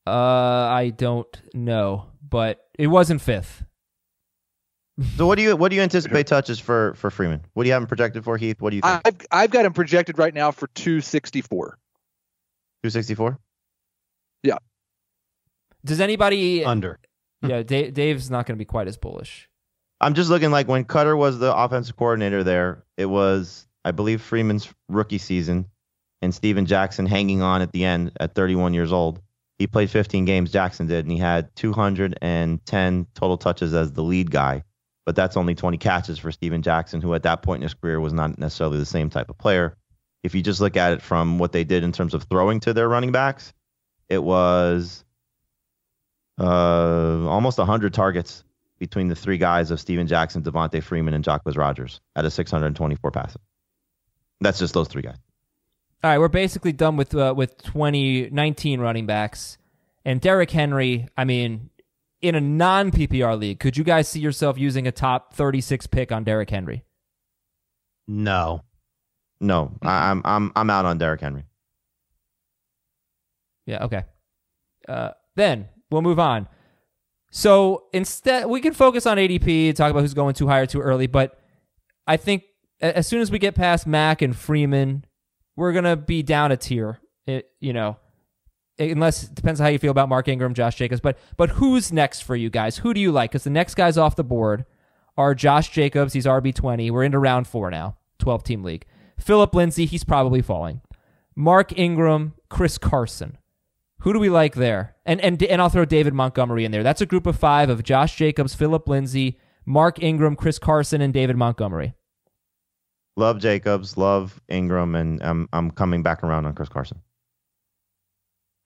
Uh, 0.06 0.10
I 0.10 0.92
don't 0.96 1.40
know, 1.54 2.06
but 2.28 2.66
it 2.78 2.88
wasn't 2.88 3.20
fifth. 3.20 3.64
So 5.16 5.26
what 5.26 5.36
do 5.36 5.42
you 5.42 5.56
what 5.56 5.68
do 5.68 5.76
you 5.76 5.82
anticipate 5.82 6.26
touches 6.26 6.58
for 6.58 6.94
for 6.94 7.10
Freeman? 7.10 7.44
What 7.52 7.64
do 7.64 7.68
you 7.68 7.74
have 7.74 7.82
him 7.82 7.88
projected 7.88 8.24
for, 8.24 8.38
Heath? 8.38 8.60
What 8.60 8.70
do 8.70 8.76
you 8.76 8.82
think? 8.82 9.00
I've 9.04 9.26
I've 9.30 9.50
got 9.50 9.66
him 9.66 9.74
projected 9.74 10.18
right 10.18 10.32
now 10.32 10.50
for 10.50 10.68
264. 10.68 11.78
Two 12.82 12.90
sixty 12.90 13.14
four. 13.14 13.38
Yeah. 14.42 14.56
Does 15.84 16.00
anybody? 16.00 16.64
Under. 16.64 16.98
yeah, 17.42 17.62
Dave, 17.62 17.92
Dave's 17.94 18.30
not 18.30 18.46
going 18.46 18.56
to 18.56 18.58
be 18.58 18.64
quite 18.64 18.88
as 18.88 18.96
bullish. 18.96 19.48
I'm 20.00 20.14
just 20.14 20.30
looking 20.30 20.50
like 20.50 20.68
when 20.68 20.84
Koetter 20.84 21.16
was 21.16 21.38
the 21.38 21.54
offensive 21.54 21.96
coordinator 21.96 22.42
there, 22.42 22.84
it 22.96 23.06
was 23.06 23.66
I 23.84 23.90
believe 23.92 24.22
Freeman's 24.22 24.68
rookie 24.88 25.18
season 25.18 25.66
and 26.22 26.34
Steven 26.34 26.64
Jackson 26.66 27.06
hanging 27.06 27.42
on 27.42 27.60
at 27.60 27.72
the 27.72 27.84
end 27.84 28.12
at 28.18 28.34
31 28.34 28.72
years 28.72 28.92
old. 28.92 29.20
He 29.58 29.66
played 29.66 29.90
15 29.90 30.24
games, 30.24 30.50
Jackson 30.50 30.86
did, 30.86 31.04
and 31.04 31.12
he 31.12 31.18
had 31.18 31.54
210 31.56 33.06
total 33.14 33.38
touches 33.38 33.74
as 33.74 33.92
the 33.92 34.02
lead 34.02 34.30
guy. 34.30 34.62
But 35.06 35.16
that's 35.16 35.36
only 35.36 35.54
20 35.54 35.78
catches 35.78 36.18
for 36.18 36.32
Steven 36.32 36.62
Jackson, 36.62 37.00
who 37.00 37.14
at 37.14 37.22
that 37.22 37.42
point 37.42 37.60
in 37.60 37.62
his 37.62 37.74
career 37.74 38.00
was 38.00 38.12
not 38.12 38.38
necessarily 38.38 38.78
the 38.78 38.84
same 38.84 39.08
type 39.08 39.30
of 39.30 39.38
player. 39.38 39.76
If 40.22 40.34
you 40.34 40.42
just 40.42 40.60
look 40.60 40.76
at 40.76 40.92
it 40.92 41.00
from 41.00 41.38
what 41.38 41.52
they 41.52 41.64
did 41.64 41.84
in 41.84 41.92
terms 41.92 42.12
of 42.12 42.24
throwing 42.24 42.60
to 42.60 42.74
their 42.74 42.88
running 42.88 43.12
backs, 43.12 43.52
it 44.08 44.22
was 44.22 45.04
uh, 46.40 47.26
almost 47.28 47.58
100 47.58 47.94
targets 47.94 48.42
between 48.78 49.08
the 49.08 49.14
three 49.14 49.38
guys 49.38 49.70
of 49.70 49.80
Steven 49.80 50.06
Jackson, 50.06 50.42
Devonta 50.42 50.82
Freeman, 50.82 51.14
and 51.14 51.24
Jacquizz 51.24 51.56
Rogers 51.56 52.00
at 52.14 52.24
a 52.24 52.30
624 52.30 53.10
passing. 53.10 53.40
That's 54.40 54.58
just 54.58 54.74
those 54.74 54.88
three 54.88 55.02
guys. 55.02 55.16
All 56.04 56.10
right, 56.10 56.18
we're 56.18 56.28
basically 56.28 56.72
done 56.72 56.96
with 56.96 57.14
uh, 57.14 57.32
with 57.36 57.56
2019 57.62 58.80
running 58.80 59.06
backs. 59.06 59.56
And 60.04 60.20
Derrick 60.20 60.50
Henry, 60.50 61.08
I 61.16 61.24
mean, 61.24 61.70
in 62.22 62.34
a 62.34 62.40
non 62.40 62.90
PPR 62.90 63.38
league, 63.38 63.60
could 63.60 63.76
you 63.76 63.84
guys 63.84 64.08
see 64.08 64.20
yourself 64.20 64.58
using 64.58 64.86
a 64.86 64.92
top 64.92 65.34
36 65.34 65.86
pick 65.86 66.12
on 66.12 66.24
Derrick 66.24 66.50
Henry? 66.50 66.84
No. 68.08 68.62
No, 69.40 69.76
I, 69.82 70.10
I'm 70.10 70.22
I'm 70.24 70.52
I'm 70.56 70.70
out 70.70 70.86
on 70.86 70.98
Derrick 70.98 71.20
Henry. 71.20 71.44
Yeah, 73.66 73.84
okay. 73.84 74.04
Uh, 74.88 75.10
then 75.34 75.68
we'll 75.90 76.02
move 76.02 76.18
on. 76.18 76.48
So 77.30 77.84
instead, 77.92 78.46
we 78.46 78.60
can 78.60 78.72
focus 78.72 79.04
on 79.04 79.18
ADP, 79.18 79.68
and 79.68 79.76
talk 79.76 79.90
about 79.90 80.00
who's 80.00 80.14
going 80.14 80.34
too 80.34 80.46
high 80.46 80.60
or 80.60 80.66
too 80.66 80.80
early. 80.80 81.06
But 81.06 81.38
I 82.06 82.16
think 82.16 82.44
as 82.80 83.06
soon 83.06 83.20
as 83.20 83.30
we 83.30 83.38
get 83.38 83.54
past 83.54 83.86
Mack 83.86 84.22
and 84.22 84.34
Freeman, 84.34 85.04
we're 85.54 85.72
gonna 85.72 85.96
be 85.96 86.22
down 86.22 86.50
a 86.52 86.56
tier. 86.56 87.00
It, 87.26 87.50
you 87.60 87.72
know, 87.72 87.98
Eh, 88.78 88.90
unless 88.90 89.24
it 89.24 89.34
depends 89.34 89.60
on 89.60 89.64
how 89.64 89.70
you 89.70 89.78
feel 89.78 89.90
about 89.90 90.08
Mark 90.08 90.28
Ingram, 90.28 90.54
Josh 90.54 90.76
Jacobs. 90.76 91.00
But 91.00 91.18
but 91.36 91.50
who's 91.50 91.92
next 91.92 92.20
for 92.20 92.36
you 92.36 92.50
guys? 92.50 92.78
Who 92.78 92.92
do 92.92 93.00
you 93.00 93.12
like? 93.12 93.30
Because 93.30 93.44
the 93.44 93.50
next 93.50 93.74
guys 93.74 93.96
off 93.96 94.16
the 94.16 94.24
board 94.24 94.64
are 95.16 95.34
Josh 95.34 95.70
Jacobs. 95.70 96.12
He's 96.12 96.26
RB 96.26 96.54
twenty. 96.54 96.90
We're 96.90 97.04
into 97.04 97.18
round 97.18 97.46
four 97.46 97.70
now, 97.70 97.96
twelve 98.18 98.44
team 98.44 98.62
league. 98.62 98.84
Philip 99.18 99.54
Lindsay. 99.54 99.86
He's 99.86 100.04
probably 100.04 100.42
falling. 100.42 100.82
Mark 101.34 101.76
Ingram, 101.78 102.34
Chris 102.48 102.78
Carson. 102.78 103.38
Who 104.00 104.12
do 104.12 104.18
we 104.18 104.28
like 104.28 104.54
there? 104.54 104.94
And 105.04 105.20
and 105.20 105.42
and 105.42 105.60
I'll 105.60 105.68
throw 105.68 105.84
David 105.84 106.14
Montgomery 106.14 106.64
in 106.64 106.70
there. 106.70 106.82
That's 106.82 107.00
a 107.00 107.06
group 107.06 107.26
of 107.26 107.38
five 107.38 107.70
of 107.70 107.82
Josh 107.82 108.16
Jacobs, 108.16 108.54
Philip 108.54 108.88
Lindsay, 108.88 109.38
Mark 109.64 110.02
Ingram, 110.02 110.36
Chris 110.36 110.58
Carson, 110.58 111.00
and 111.00 111.12
David 111.14 111.36
Montgomery. 111.36 111.94
Love 113.16 113.38
Jacobs, 113.38 113.96
love 113.96 114.40
Ingram, 114.48 114.94
and 114.94 115.22
I'm 115.22 115.48
I'm 115.52 115.70
coming 115.70 116.02
back 116.02 116.22
around 116.22 116.44
on 116.44 116.54
Chris 116.54 116.68
Carson. 116.68 117.00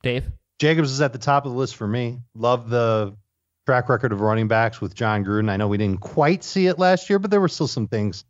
Dave. 0.02 0.30
Jacobs 0.58 0.90
is 0.92 1.00
at 1.00 1.12
the 1.12 1.18
top 1.18 1.46
of 1.46 1.52
the 1.52 1.58
list 1.58 1.76
for 1.76 1.86
me. 1.86 2.20
Love 2.34 2.68
the 2.68 3.16
track 3.66 3.88
record 3.88 4.12
of 4.12 4.20
running 4.20 4.48
backs 4.48 4.80
with 4.80 4.94
Jon 4.94 5.24
Gruden. 5.24 5.50
I 5.50 5.56
know 5.56 5.68
we 5.68 5.78
didn't 5.78 6.00
quite 6.00 6.44
see 6.44 6.66
it 6.66 6.78
last 6.78 7.08
year, 7.08 7.18
but 7.18 7.30
there 7.30 7.40
were 7.40 7.48
still 7.48 7.68
some 7.68 7.88
things 7.88 8.24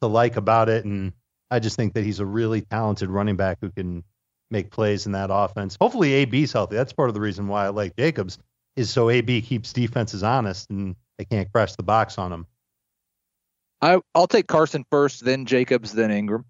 to 0.00 0.06
like 0.06 0.36
about 0.36 0.68
it. 0.68 0.84
And 0.84 1.12
I 1.50 1.58
just 1.58 1.76
think 1.76 1.94
that 1.94 2.04
he's 2.04 2.20
a 2.20 2.26
really 2.26 2.60
talented 2.60 3.08
running 3.10 3.36
back 3.36 3.58
who 3.60 3.70
can 3.70 4.04
make 4.50 4.70
plays 4.70 5.06
in 5.06 5.12
that 5.12 5.30
offense. 5.32 5.76
Hopefully 5.80 6.12
AB's 6.12 6.52
healthy. 6.52 6.76
That's 6.76 6.92
part 6.92 7.08
of 7.08 7.14
the 7.14 7.20
reason 7.20 7.48
why 7.48 7.66
I 7.66 7.68
like 7.70 7.96
Jacobs 7.96 8.38
is 8.76 8.90
so 8.90 9.10
AB 9.10 9.42
keeps 9.42 9.72
defenses 9.72 10.22
honest 10.22 10.70
and 10.70 10.94
they 11.18 11.24
can't 11.24 11.50
crash 11.52 11.74
the 11.74 11.82
box 11.82 12.18
on 12.18 12.32
him. 12.32 12.46
I 13.80 14.00
I'll 14.14 14.28
take 14.28 14.46
Carson 14.46 14.84
first, 14.90 15.24
then 15.24 15.46
Jacobs, 15.46 15.92
then 15.92 16.10
Ingram. 16.10 16.44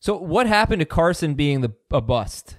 So 0.00 0.18
what 0.18 0.46
happened 0.46 0.80
to 0.80 0.86
Carson 0.86 1.34
being 1.34 1.62
the 1.62 1.72
a 1.90 2.00
bust? 2.00 2.58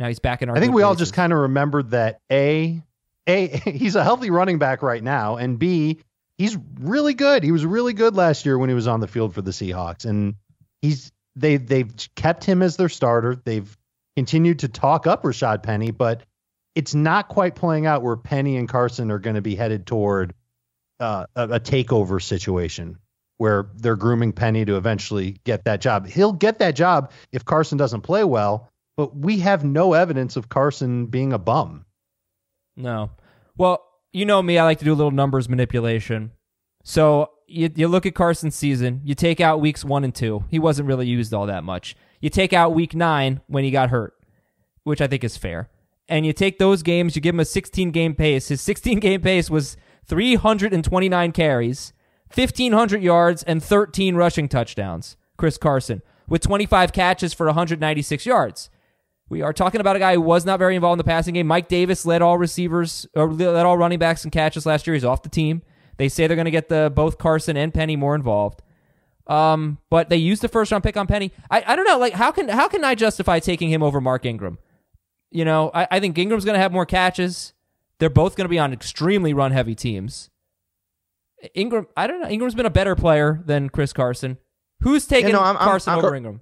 Now 0.00 0.08
he's 0.08 0.18
back 0.18 0.40
in 0.40 0.48
our. 0.48 0.56
I 0.56 0.60
think 0.60 0.72
we 0.72 0.82
all 0.82 0.94
just 0.94 1.12
kind 1.12 1.30
of 1.30 1.40
remembered 1.40 1.90
that 1.90 2.20
A, 2.32 2.82
A, 3.26 3.46
he's 3.70 3.96
a 3.96 4.02
healthy 4.02 4.30
running 4.30 4.58
back 4.58 4.82
right 4.82 5.04
now, 5.04 5.36
and 5.36 5.58
B, 5.58 6.00
he's 6.38 6.56
really 6.80 7.12
good. 7.12 7.44
He 7.44 7.52
was 7.52 7.66
really 7.66 7.92
good 7.92 8.16
last 8.16 8.46
year 8.46 8.58
when 8.58 8.70
he 8.70 8.74
was 8.74 8.88
on 8.88 9.00
the 9.00 9.06
field 9.06 9.34
for 9.34 9.42
the 9.42 9.50
Seahawks, 9.50 10.06
and 10.06 10.36
he's 10.80 11.12
they 11.36 11.58
they've 11.58 11.92
kept 12.16 12.44
him 12.44 12.62
as 12.62 12.76
their 12.76 12.88
starter. 12.88 13.36
They've 13.36 13.76
continued 14.16 14.60
to 14.60 14.68
talk 14.68 15.06
up 15.06 15.22
Rashaad 15.22 15.62
Penny, 15.62 15.90
but 15.90 16.22
it's 16.74 16.94
not 16.94 17.28
quite 17.28 17.54
playing 17.54 17.84
out 17.84 18.02
where 18.02 18.16
Penny 18.16 18.56
and 18.56 18.66
Carson 18.66 19.10
are 19.10 19.18
going 19.18 19.36
to 19.36 19.42
be 19.42 19.54
headed 19.54 19.86
toward 19.86 20.32
uh, 20.98 21.26
a, 21.36 21.42
a 21.44 21.60
takeover 21.60 22.22
situation 22.22 22.98
where 23.36 23.66
they're 23.74 23.96
grooming 23.96 24.32
Penny 24.32 24.64
to 24.64 24.76
eventually 24.76 25.36
get 25.44 25.64
that 25.64 25.80
job. 25.82 26.06
He'll 26.06 26.32
get 26.32 26.58
that 26.60 26.74
job 26.74 27.12
if 27.32 27.44
Carson 27.44 27.76
doesn't 27.76 28.02
play 28.02 28.24
well, 28.24 28.69
but 29.00 29.16
we 29.16 29.38
have 29.38 29.64
no 29.64 29.94
evidence 29.94 30.36
of 30.36 30.50
Carson 30.50 31.06
being 31.06 31.32
a 31.32 31.38
bum. 31.38 31.86
No. 32.76 33.12
Well, 33.56 33.82
you 34.12 34.26
know 34.26 34.42
me. 34.42 34.58
I 34.58 34.64
like 34.64 34.78
to 34.80 34.84
do 34.84 34.92
a 34.92 34.94
little 34.94 35.10
numbers 35.10 35.48
manipulation. 35.48 36.32
So 36.84 37.30
you, 37.46 37.70
you 37.74 37.88
look 37.88 38.04
at 38.04 38.14
Carson's 38.14 38.54
season. 38.56 39.00
You 39.02 39.14
take 39.14 39.40
out 39.40 39.58
weeks 39.58 39.86
one 39.86 40.04
and 40.04 40.14
two. 40.14 40.44
He 40.50 40.58
wasn't 40.58 40.86
really 40.86 41.06
used 41.06 41.32
all 41.32 41.46
that 41.46 41.64
much. 41.64 41.96
You 42.20 42.28
take 42.28 42.52
out 42.52 42.74
week 42.74 42.94
nine 42.94 43.40
when 43.46 43.64
he 43.64 43.70
got 43.70 43.88
hurt, 43.88 44.12
which 44.82 45.00
I 45.00 45.06
think 45.06 45.24
is 45.24 45.38
fair. 45.38 45.70
and 46.06 46.26
you 46.26 46.34
take 46.34 46.58
those 46.58 46.82
games, 46.82 47.16
you 47.16 47.22
give 47.22 47.34
him 47.34 47.40
a 47.40 47.46
16 47.46 47.90
game 47.92 48.14
pace. 48.14 48.48
His 48.48 48.60
16 48.60 49.00
game 49.06 49.22
pace 49.22 49.48
was 49.48 49.78
329 50.08 51.32
carries, 51.32 51.94
1,500 52.34 53.02
yards, 53.02 53.42
and 53.44 53.64
13 53.64 54.14
rushing 54.14 54.46
touchdowns. 54.46 55.16
Chris 55.38 55.56
Carson 55.56 56.02
with 56.28 56.42
25 56.42 56.92
catches 56.92 57.32
for 57.32 57.46
196 57.46 58.26
yards. 58.26 58.68
We 59.30 59.42
are 59.42 59.52
talking 59.52 59.80
about 59.80 59.96
a 59.96 60.00
guy 60.00 60.14
who 60.14 60.20
was 60.20 60.44
not 60.44 60.58
very 60.58 60.74
involved 60.74 60.94
in 61.00 61.06
the 61.06 61.10
passing 61.10 61.34
game. 61.34 61.46
Mike 61.46 61.68
Davis 61.68 62.04
led 62.04 62.20
all 62.20 62.36
receivers 62.36 63.06
or 63.14 63.32
led 63.32 63.64
all 63.64 63.78
running 63.78 63.98
backs 63.98 64.24
and 64.24 64.32
catches 64.32 64.66
last 64.66 64.86
year. 64.86 64.94
He's 64.94 65.04
off 65.04 65.22
the 65.22 65.28
team. 65.28 65.62
They 65.96 66.08
say 66.08 66.26
they're 66.26 66.34
going 66.36 66.46
to 66.46 66.50
get 66.50 66.68
the 66.68 66.92
both 66.94 67.16
Carson 67.16 67.56
and 67.56 67.72
Penny 67.72 67.94
more 67.96 68.14
involved. 68.14 68.60
Um, 69.28 69.78
but 69.88 70.08
they 70.08 70.16
used 70.16 70.42
the 70.42 70.48
first 70.48 70.72
round 70.72 70.82
pick 70.82 70.96
on 70.96 71.06
Penny. 71.06 71.30
I, 71.50 71.62
I 71.64 71.76
don't 71.76 71.84
know. 71.86 71.98
Like 71.98 72.14
how 72.14 72.32
can 72.32 72.48
how 72.48 72.66
can 72.66 72.84
I 72.84 72.94
justify 72.96 73.38
taking 73.38 73.70
him 73.70 73.82
over 73.82 74.00
Mark 74.00 74.26
Ingram? 74.26 74.58
You 75.30 75.44
know, 75.44 75.70
I, 75.72 75.86
I 75.92 76.00
think 76.00 76.18
Ingram's 76.18 76.44
going 76.44 76.56
to 76.56 76.60
have 76.60 76.72
more 76.72 76.84
catches. 76.86 77.52
They're 78.00 78.10
both 78.10 78.34
going 78.34 78.46
to 78.46 78.50
be 78.50 78.58
on 78.58 78.72
extremely 78.72 79.32
run 79.32 79.52
heavy 79.52 79.76
teams. 79.76 80.30
Ingram, 81.54 81.86
I 81.96 82.06
don't 82.08 82.20
know. 82.20 82.28
Ingram's 82.28 82.56
been 82.56 82.66
a 82.66 82.70
better 82.70 82.96
player 82.96 83.40
than 83.46 83.68
Chris 83.68 83.92
Carson. 83.92 84.38
Who's 84.80 85.06
taking 85.06 85.32
no, 85.32 85.40
I'm- 85.40 85.56
I'm- 85.56 85.64
Carson 85.68 85.92
I'm- 85.92 86.04
over 86.04 86.14
Ingram? 86.16 86.40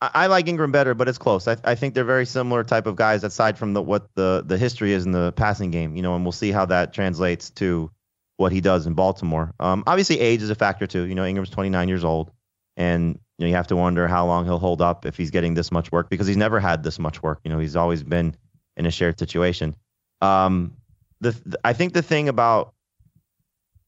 I, 0.00 0.28
like 0.28 0.46
Ingram 0.46 0.70
better, 0.70 0.94
but 0.94 1.08
it's 1.08 1.18
close. 1.18 1.48
I, 1.48 1.56
I 1.64 1.74
think 1.74 1.94
they're 1.94 2.04
very 2.04 2.26
similar 2.26 2.62
type 2.62 2.86
of 2.86 2.94
guys, 2.94 3.24
aside 3.24 3.58
from 3.58 3.72
the 3.72 3.82
what 3.82 4.14
the 4.14 4.44
the 4.46 4.56
history 4.56 4.92
is 4.92 5.04
in 5.04 5.12
the 5.12 5.32
passing 5.32 5.70
game. 5.72 5.96
You 5.96 6.02
know, 6.02 6.14
and 6.14 6.24
we'll 6.24 6.32
see 6.32 6.52
how 6.52 6.66
that 6.66 6.92
translates 6.92 7.50
to 7.50 7.90
what 8.36 8.52
he 8.52 8.60
does 8.60 8.86
in 8.86 8.94
Baltimore. 8.94 9.52
Um, 9.58 9.82
obviously, 9.86 10.20
age 10.20 10.42
is 10.42 10.50
a 10.50 10.54
factor 10.54 10.86
too. 10.86 11.02
You 11.02 11.16
know, 11.16 11.24
Ingram's 11.24 11.50
29 11.50 11.88
years 11.88 12.04
old, 12.04 12.30
and 12.76 13.18
you 13.38 13.44
know 13.44 13.48
you 13.48 13.56
have 13.56 13.66
to 13.68 13.76
wonder 13.76 14.06
how 14.06 14.24
long 14.26 14.44
he'll 14.44 14.60
hold 14.60 14.80
up 14.80 15.04
if 15.04 15.16
he's 15.16 15.30
getting 15.30 15.54
this 15.54 15.72
much 15.72 15.90
work 15.90 16.08
because 16.08 16.28
he's 16.28 16.36
never 16.36 16.60
had 16.60 16.84
this 16.84 17.00
much 17.00 17.20
work. 17.20 17.40
You 17.42 17.50
know, 17.50 17.58
he's 17.58 17.74
always 17.74 18.04
been 18.04 18.36
in 18.76 18.86
a 18.86 18.92
shared 18.92 19.18
situation. 19.18 19.74
Um, 20.20 20.76
the, 21.20 21.32
the 21.44 21.58
I 21.64 21.72
think 21.72 21.92
the 21.92 22.02
thing 22.02 22.28
about 22.28 22.72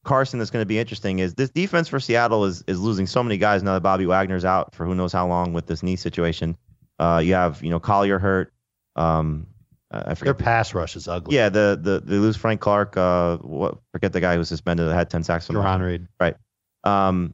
Carson 0.03 0.39
that's 0.39 0.51
going 0.51 0.61
to 0.63 0.67
be 0.67 0.79
interesting 0.79 1.19
is 1.19 1.35
this 1.35 1.49
defense 1.49 1.87
for 1.87 1.99
Seattle 1.99 2.45
is 2.45 2.63
is 2.67 2.79
losing 2.79 3.05
so 3.07 3.23
many 3.23 3.37
guys 3.37 3.61
now 3.63 3.73
that 3.73 3.81
Bobby 3.81 4.05
Wagner's 4.05 4.45
out 4.45 4.73
for 4.73 4.85
who 4.85 4.95
knows 4.95 5.13
how 5.13 5.27
long 5.27 5.53
with 5.53 5.67
this 5.67 5.83
knee 5.83 5.95
situation. 5.95 6.57
Uh, 6.99 7.21
you 7.23 7.33
have 7.33 7.63
you 7.63 7.69
know 7.69 7.79
Collier 7.79 8.19
hurt. 8.19 8.53
Um, 8.95 9.47
I 9.91 10.03
Their 10.03 10.15
forget. 10.15 10.37
pass 10.37 10.73
rush 10.73 10.95
is 10.95 11.07
ugly. 11.07 11.35
Yeah, 11.35 11.49
the 11.49 11.77
the 11.81 12.01
they 12.03 12.15
lose 12.17 12.37
Frank 12.37 12.61
Clark. 12.61 12.95
Uh, 12.97 13.37
what 13.37 13.77
forget 13.91 14.13
the 14.13 14.21
guy 14.21 14.33
who 14.33 14.39
was 14.39 14.49
suspended 14.49 14.87
that 14.87 14.95
had 14.95 15.09
ten 15.09 15.23
sacks 15.23 15.47
from 15.47 15.57
Jarran 15.57 15.85
Reed. 15.85 16.07
Right. 16.19 16.35
Um, 16.83 17.33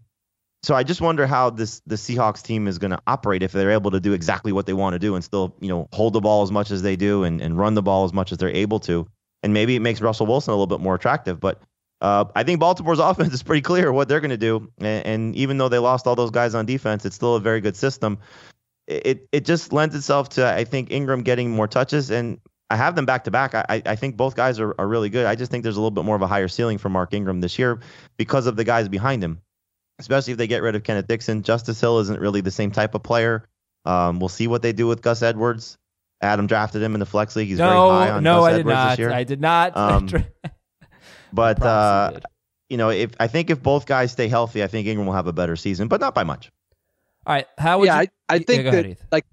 so 0.64 0.76
I 0.76 0.84
just 0.84 1.00
wonder 1.00 1.28
how 1.28 1.52
this 1.52 1.82
the 1.86 1.96
Seahawks 1.96 2.42
team 2.42 2.68
is 2.68 2.80
going 2.80 2.92
to 2.92 3.00
operate 3.08 3.44
if 3.44 3.52
they're 3.52 3.72
able 3.72 3.92
to 3.92 4.00
do 4.00 4.14
exactly 4.14 4.52
what 4.52 4.66
they 4.66 4.74
want 4.74 4.94
to 4.94 5.00
do 5.00 5.16
and 5.16 5.24
still, 5.24 5.56
you 5.62 5.70
know, 5.70 5.88
hold 5.94 6.14
the 6.14 6.20
ball 6.20 6.44
as 6.44 6.52
much 6.52 6.72
as 6.72 6.82
they 6.82 6.96
do 6.96 7.24
and, 7.24 7.42
and 7.42 7.58
run 7.58 7.76
the 7.76 7.84
ball 7.84 8.06
as 8.06 8.12
much 8.12 8.32
as 8.32 8.40
they're 8.40 8.50
able 8.50 8.80
to. 8.82 9.08
And 9.44 9.54
maybe 9.54 9.76
it 9.76 9.82
makes 9.82 10.02
Russell 10.02 10.26
Wilson 10.26 10.52
a 10.52 10.56
little 10.56 10.68
bit 10.68 10.82
more 10.82 10.96
attractive. 10.96 11.40
But 11.40 11.62
uh, 12.02 12.26
I 12.36 12.44
think 12.44 12.60
Baltimore's 12.60 13.00
offense 13.00 13.34
is 13.34 13.44
pretty 13.44 13.62
clear 13.62 13.92
what 13.92 14.08
they're 14.08 14.20
going 14.20 14.32
to 14.32 14.38
do. 14.38 14.72
And, 14.80 15.06
and 15.06 15.36
even 15.36 15.58
though 15.58 15.70
they 15.70 15.80
lost 15.80 16.08
all 16.08 16.16
those 16.16 16.32
guys 16.32 16.56
on 16.56 16.66
defense, 16.66 17.06
it's 17.06 17.16
still 17.16 17.36
a 17.36 17.40
very 17.40 17.62
good 17.62 17.76
system. 17.76 18.20
It 18.88 19.28
it 19.34 19.44
just 19.44 19.74
lends 19.74 19.96
itself 19.96 20.30
to 20.30 20.48
I 20.48 20.64
think 20.64 20.92
Ingram 20.92 21.24
getting 21.24 21.52
more 21.52 21.68
touches 21.68 22.12
and. 22.12 22.40
I 22.70 22.76
have 22.76 22.98
them 22.98 23.06
back 23.06 23.24
to 23.24 23.32
back. 23.32 23.56
I, 23.56 23.82
I 23.86 23.96
think 23.96 24.18
both 24.18 24.36
guys 24.36 24.60
are, 24.60 24.76
are 24.78 24.86
really 24.86 25.08
good. 25.08 25.26
I 25.26 25.36
just 25.36 25.50
think 25.50 25.64
there's 25.64 25.78
a 25.78 25.80
little 25.80 25.90
bit 25.90 26.04
more 26.04 26.18
of 26.18 26.22
a 26.22 26.28
higher 26.28 26.50
ceiling 26.50 26.78
for 26.78 26.90
Mark 26.90 27.14
Ingram 27.14 27.40
this 27.40 27.58
year 27.58 27.80
because 28.18 28.46
of 28.46 28.58
the 28.58 28.66
guys 28.66 28.90
behind 28.90 29.24
him 29.24 29.40
especially 30.00 30.32
if 30.32 30.38
they 30.38 30.48
get 30.48 30.62
rid 30.62 30.76
of 30.76 30.84
Kenneth 30.84 31.08
Dixon. 31.08 31.44
Justice 31.44 31.80
Hill 31.80 32.00
isn't 32.00 32.20
really 32.20 32.42
the 32.42 32.52
same 32.52 32.72
type 32.72 32.96
of 32.96 33.04
player. 33.04 33.48
Um, 33.86 34.20
we'll 34.20 34.30
see 34.30 34.48
what 34.48 34.62
they 34.62 34.74
do 34.74 34.88
with 34.88 35.02
Gus 35.02 35.22
Edwards. 35.22 35.78
Adam 36.22 36.48
drafted 36.48 36.82
him 36.82 36.96
in 36.96 37.00
the 37.00 37.06
flex 37.06 37.36
league. 37.36 37.48
He's 37.48 37.58
very 37.58 37.70
high 37.70 38.08
no, 38.08 38.16
on 38.16 38.24
no, 38.24 38.42
Gus 38.42 38.46
I 38.46 38.52
did 38.52 38.60
Edwards 38.60 38.76
not. 38.76 38.90
this 38.90 39.00
year. 39.00 39.12
I 39.12 39.24
did 39.24 39.42
not. 39.42 39.78
Um, 39.78 40.10
but 41.34 41.62
uh, 41.62 42.20
you 42.70 42.78
know, 42.78 42.90
if 42.90 43.12
I 43.20 43.28
think 43.28 43.50
if 43.50 43.62
both 43.62 43.86
guys 43.86 44.12
stay 44.12 44.28
healthy, 44.28 44.64
I 44.64 44.68
think 44.68 44.88
Ingram 44.88 45.08
will 45.08 45.14
have 45.14 45.28
a 45.28 45.34
better 45.34 45.56
season, 45.56 45.88
but 45.88 46.02
not 46.02 46.14
by 46.16 46.24
much. 46.24 46.52
all 47.26 47.34
right, 47.34 47.48
how 47.58 47.80
would 47.80 47.86
yeah, 47.86 48.02
you? 48.02 48.08
I, 48.30 48.36
I 48.36 48.40
think 48.40 48.64
go 48.64 48.72
that 48.72 48.86
ahead, 48.86 48.98
like 49.12 49.26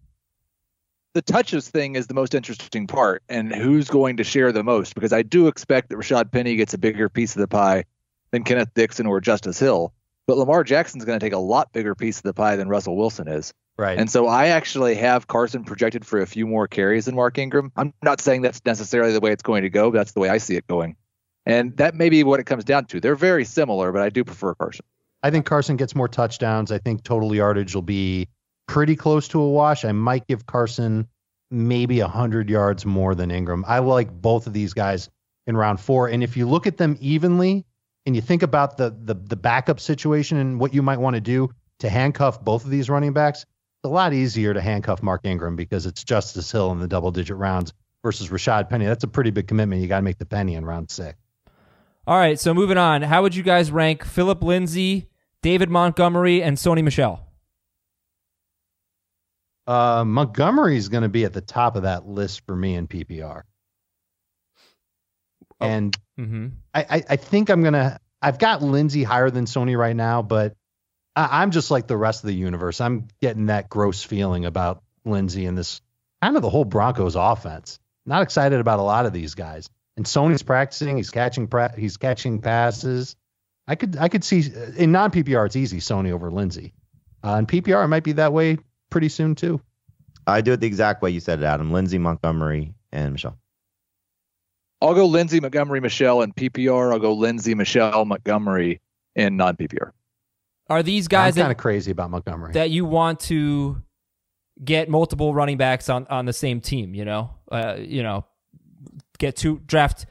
the 1.14 1.22
touches 1.22 1.68
thing 1.68 1.94
is 1.94 2.06
the 2.06 2.14
most 2.14 2.34
interesting 2.34 2.86
part, 2.86 3.22
and 3.28 3.54
who's 3.54 3.88
going 3.88 4.16
to 4.18 4.24
share 4.24 4.52
the 4.52 4.64
most? 4.64 4.94
Because 4.94 5.12
I 5.12 5.22
do 5.22 5.46
expect 5.46 5.88
that 5.88 5.96
Rashaad 5.96 6.32
Penny 6.32 6.56
gets 6.56 6.74
a 6.74 6.78
bigger 6.78 7.08
piece 7.08 7.34
of 7.36 7.40
the 7.40 7.48
pie 7.48 7.84
than 8.32 8.42
Kenneth 8.42 8.74
Dixon 8.74 9.06
or 9.06 9.20
Justice 9.20 9.58
Hill, 9.58 9.92
but 10.26 10.36
Lamar 10.36 10.64
Jackson's 10.64 11.04
going 11.04 11.18
to 11.18 11.24
take 11.24 11.32
a 11.32 11.38
lot 11.38 11.72
bigger 11.72 11.94
piece 11.94 12.18
of 12.18 12.24
the 12.24 12.34
pie 12.34 12.56
than 12.56 12.68
Russell 12.68 12.96
Wilson 12.96 13.28
is. 13.28 13.54
Right. 13.76 13.98
And 13.98 14.10
so 14.10 14.26
I 14.26 14.48
actually 14.48 14.94
have 14.96 15.26
Carson 15.26 15.64
projected 15.64 16.06
for 16.06 16.20
a 16.20 16.26
few 16.26 16.46
more 16.46 16.68
carries 16.68 17.06
than 17.06 17.14
Mark 17.14 17.38
Ingram. 17.38 17.72
I'm 17.76 17.92
not 18.02 18.20
saying 18.20 18.42
that's 18.42 18.64
necessarily 18.64 19.12
the 19.12 19.20
way 19.20 19.32
it's 19.32 19.42
going 19.42 19.62
to 19.62 19.70
go, 19.70 19.90
but 19.90 19.98
that's 19.98 20.12
the 20.12 20.20
way 20.20 20.28
I 20.28 20.38
see 20.38 20.56
it 20.56 20.66
going. 20.66 20.96
And 21.46 21.76
that 21.76 21.94
may 21.94 22.08
be 22.08 22.24
what 22.24 22.40
it 22.40 22.44
comes 22.44 22.64
down 22.64 22.86
to. 22.86 23.00
They're 23.00 23.16
very 23.16 23.44
similar, 23.44 23.92
but 23.92 24.02
I 24.02 24.08
do 24.08 24.24
prefer 24.24 24.54
Carson. 24.54 24.84
I 25.22 25.30
think 25.30 25.46
Carson 25.46 25.76
gets 25.76 25.94
more 25.94 26.08
touchdowns. 26.08 26.70
I 26.72 26.78
think 26.78 27.02
total 27.02 27.34
yardage 27.34 27.74
will 27.74 27.82
be 27.82 28.28
pretty 28.66 28.96
close 28.96 29.28
to 29.28 29.40
a 29.40 29.48
wash. 29.50 29.84
I 29.84 29.92
might 29.92 30.26
give 30.26 30.46
Carson 30.46 31.08
maybe 31.50 32.00
100 32.00 32.48
yards 32.48 32.84
more 32.84 33.14
than 33.14 33.30
Ingram. 33.30 33.64
I 33.66 33.78
like 33.78 34.10
both 34.10 34.46
of 34.46 34.52
these 34.52 34.74
guys 34.74 35.08
in 35.46 35.56
round 35.56 35.80
four. 35.80 36.08
And 36.08 36.22
if 36.22 36.36
you 36.36 36.48
look 36.48 36.66
at 36.66 36.76
them 36.76 36.96
evenly 37.00 37.64
and 38.06 38.14
you 38.16 38.22
think 38.22 38.42
about 38.42 38.76
the, 38.76 38.90
the, 38.90 39.14
the 39.14 39.36
backup 39.36 39.80
situation 39.80 40.38
and 40.38 40.58
what 40.58 40.74
you 40.74 40.82
might 40.82 40.98
want 40.98 41.14
to 41.14 41.20
do 41.20 41.50
to 41.80 41.88
handcuff 41.88 42.42
both 42.42 42.64
of 42.64 42.70
these 42.70 42.88
running 42.88 43.12
backs, 43.12 43.42
it's 43.42 43.84
a 43.84 43.88
lot 43.88 44.12
easier 44.12 44.54
to 44.54 44.60
handcuff 44.60 45.02
Mark 45.02 45.22
Ingram 45.24 45.56
because 45.56 45.86
it's 45.86 46.04
Justice 46.04 46.50
Hill 46.50 46.72
in 46.72 46.80
the 46.80 46.88
double 46.88 47.12
digit 47.12 47.36
rounds 47.36 47.72
versus 48.02 48.28
Rashaad 48.28 48.68
Penny. 48.68 48.86
That's 48.86 49.04
a 49.04 49.08
pretty 49.08 49.30
big 49.30 49.48
commitment. 49.48 49.82
You 49.82 49.88
got 49.88 49.98
to 49.98 50.02
make 50.02 50.18
the 50.18 50.26
penny 50.26 50.54
in 50.54 50.64
round 50.64 50.90
six. 50.90 51.18
All 52.06 52.18
right, 52.18 52.38
so 52.38 52.52
moving 52.52 52.76
on. 52.78 53.02
How 53.02 53.22
would 53.22 53.34
you 53.34 53.42
guys 53.42 53.70
rank 53.70 54.04
Philip 54.04 54.42
Lindsay, 54.42 55.08
David 55.42 55.70
Montgomery, 55.70 56.42
and 56.42 56.56
Sony 56.56 56.84
Michel? 56.84 57.26
Uh, 59.66 60.04
Montgomery's 60.04 60.88
going 60.88 61.04
to 61.04 61.08
be 61.08 61.24
at 61.24 61.32
the 61.32 61.40
top 61.40 61.76
of 61.76 61.84
that 61.84 62.06
list 62.06 62.42
for 62.44 62.54
me 62.54 62.74
in 62.74 62.86
PPR. 62.86 63.42
Oh. 65.60 65.66
And 65.66 65.96
Mm-hmm. 66.18 66.48
I, 66.72 66.80
I, 66.88 67.04
I 67.10 67.16
think 67.16 67.50
I'm 67.50 67.62
going 67.62 67.74
to, 67.74 67.98
I've 68.22 68.38
got 68.38 68.62
Lindsay 68.62 69.02
higher 69.02 69.30
than 69.30 69.46
Sony 69.46 69.76
right 69.76 69.96
now, 69.96 70.22
but 70.22 70.54
I, 71.16 71.42
I'm 71.42 71.50
just 71.50 71.70
like 71.70 71.86
the 71.86 71.96
rest 71.96 72.22
of 72.22 72.28
the 72.28 72.34
universe. 72.34 72.80
I'm 72.80 73.08
getting 73.20 73.46
that 73.46 73.68
gross 73.68 74.02
feeling 74.02 74.44
about 74.44 74.82
Lindsay 75.04 75.46
and 75.46 75.58
this 75.58 75.80
kind 76.22 76.36
of 76.36 76.42
the 76.42 76.50
whole 76.50 76.64
Broncos 76.64 77.16
offense. 77.16 77.78
Not 78.06 78.22
excited 78.22 78.60
about 78.60 78.78
a 78.78 78.82
lot 78.82 79.06
of 79.06 79.12
these 79.12 79.34
guys. 79.34 79.68
And 79.96 80.04
Sony's 80.06 80.42
practicing. 80.42 80.96
He's 80.96 81.10
catching. 81.10 81.46
pra- 81.46 81.74
He's 81.78 81.96
catching 81.96 82.40
passes. 82.40 83.14
I 83.66 83.76
could. 83.76 83.96
I 83.96 84.08
could 84.08 84.24
see 84.24 84.42
in 84.76 84.92
non 84.92 85.10
PPR 85.10 85.46
it's 85.46 85.56
easy 85.56 85.78
Sony 85.78 86.10
over 86.12 86.30
Lindsay. 86.30 86.74
Uh, 87.24 87.36
in 87.38 87.46
PPR 87.46 87.84
it 87.84 87.88
might 87.88 88.04
be 88.04 88.12
that 88.12 88.32
way 88.32 88.58
pretty 88.90 89.08
soon 89.08 89.34
too. 89.34 89.60
I 90.26 90.40
do 90.40 90.52
it 90.52 90.60
the 90.60 90.66
exact 90.66 91.00
way 91.02 91.10
you 91.10 91.20
said 91.20 91.40
it, 91.40 91.44
Adam. 91.44 91.70
Lindsay, 91.70 91.98
Montgomery, 91.98 92.74
and 92.92 93.12
Michel. 93.12 93.38
I'll 94.82 94.94
go 94.94 95.06
Lindsay, 95.06 95.40
Montgomery, 95.40 95.80
Michel 95.80 96.22
and 96.22 96.34
PPR. 96.34 96.92
I'll 96.92 96.98
go 96.98 97.14
Lindsay, 97.14 97.54
Michel, 97.54 98.04
Montgomery 98.04 98.80
in 99.14 99.36
non 99.36 99.56
PPR. 99.56 99.92
Are 100.68 100.82
these 100.82 101.08
guys 101.08 101.34
kind 101.36 101.50
of 101.50 101.56
crazy 101.58 101.90
about 101.90 102.10
Montgomery. 102.10 102.52
that 102.52 102.70
you 102.70 102.84
want 102.84 103.20
to 103.20 103.82
get 104.62 104.88
multiple 104.88 105.34
running 105.34 105.56
backs 105.58 105.88
on, 105.88 106.06
on 106.08 106.24
the 106.26 106.32
same 106.32 106.60
team? 106.60 106.94
You 106.94 107.04
know, 107.04 107.30
uh, 107.50 107.76
you 107.78 108.02
know, 108.02 108.24
get 109.18 109.36
two 109.36 109.60
draft 109.66 110.06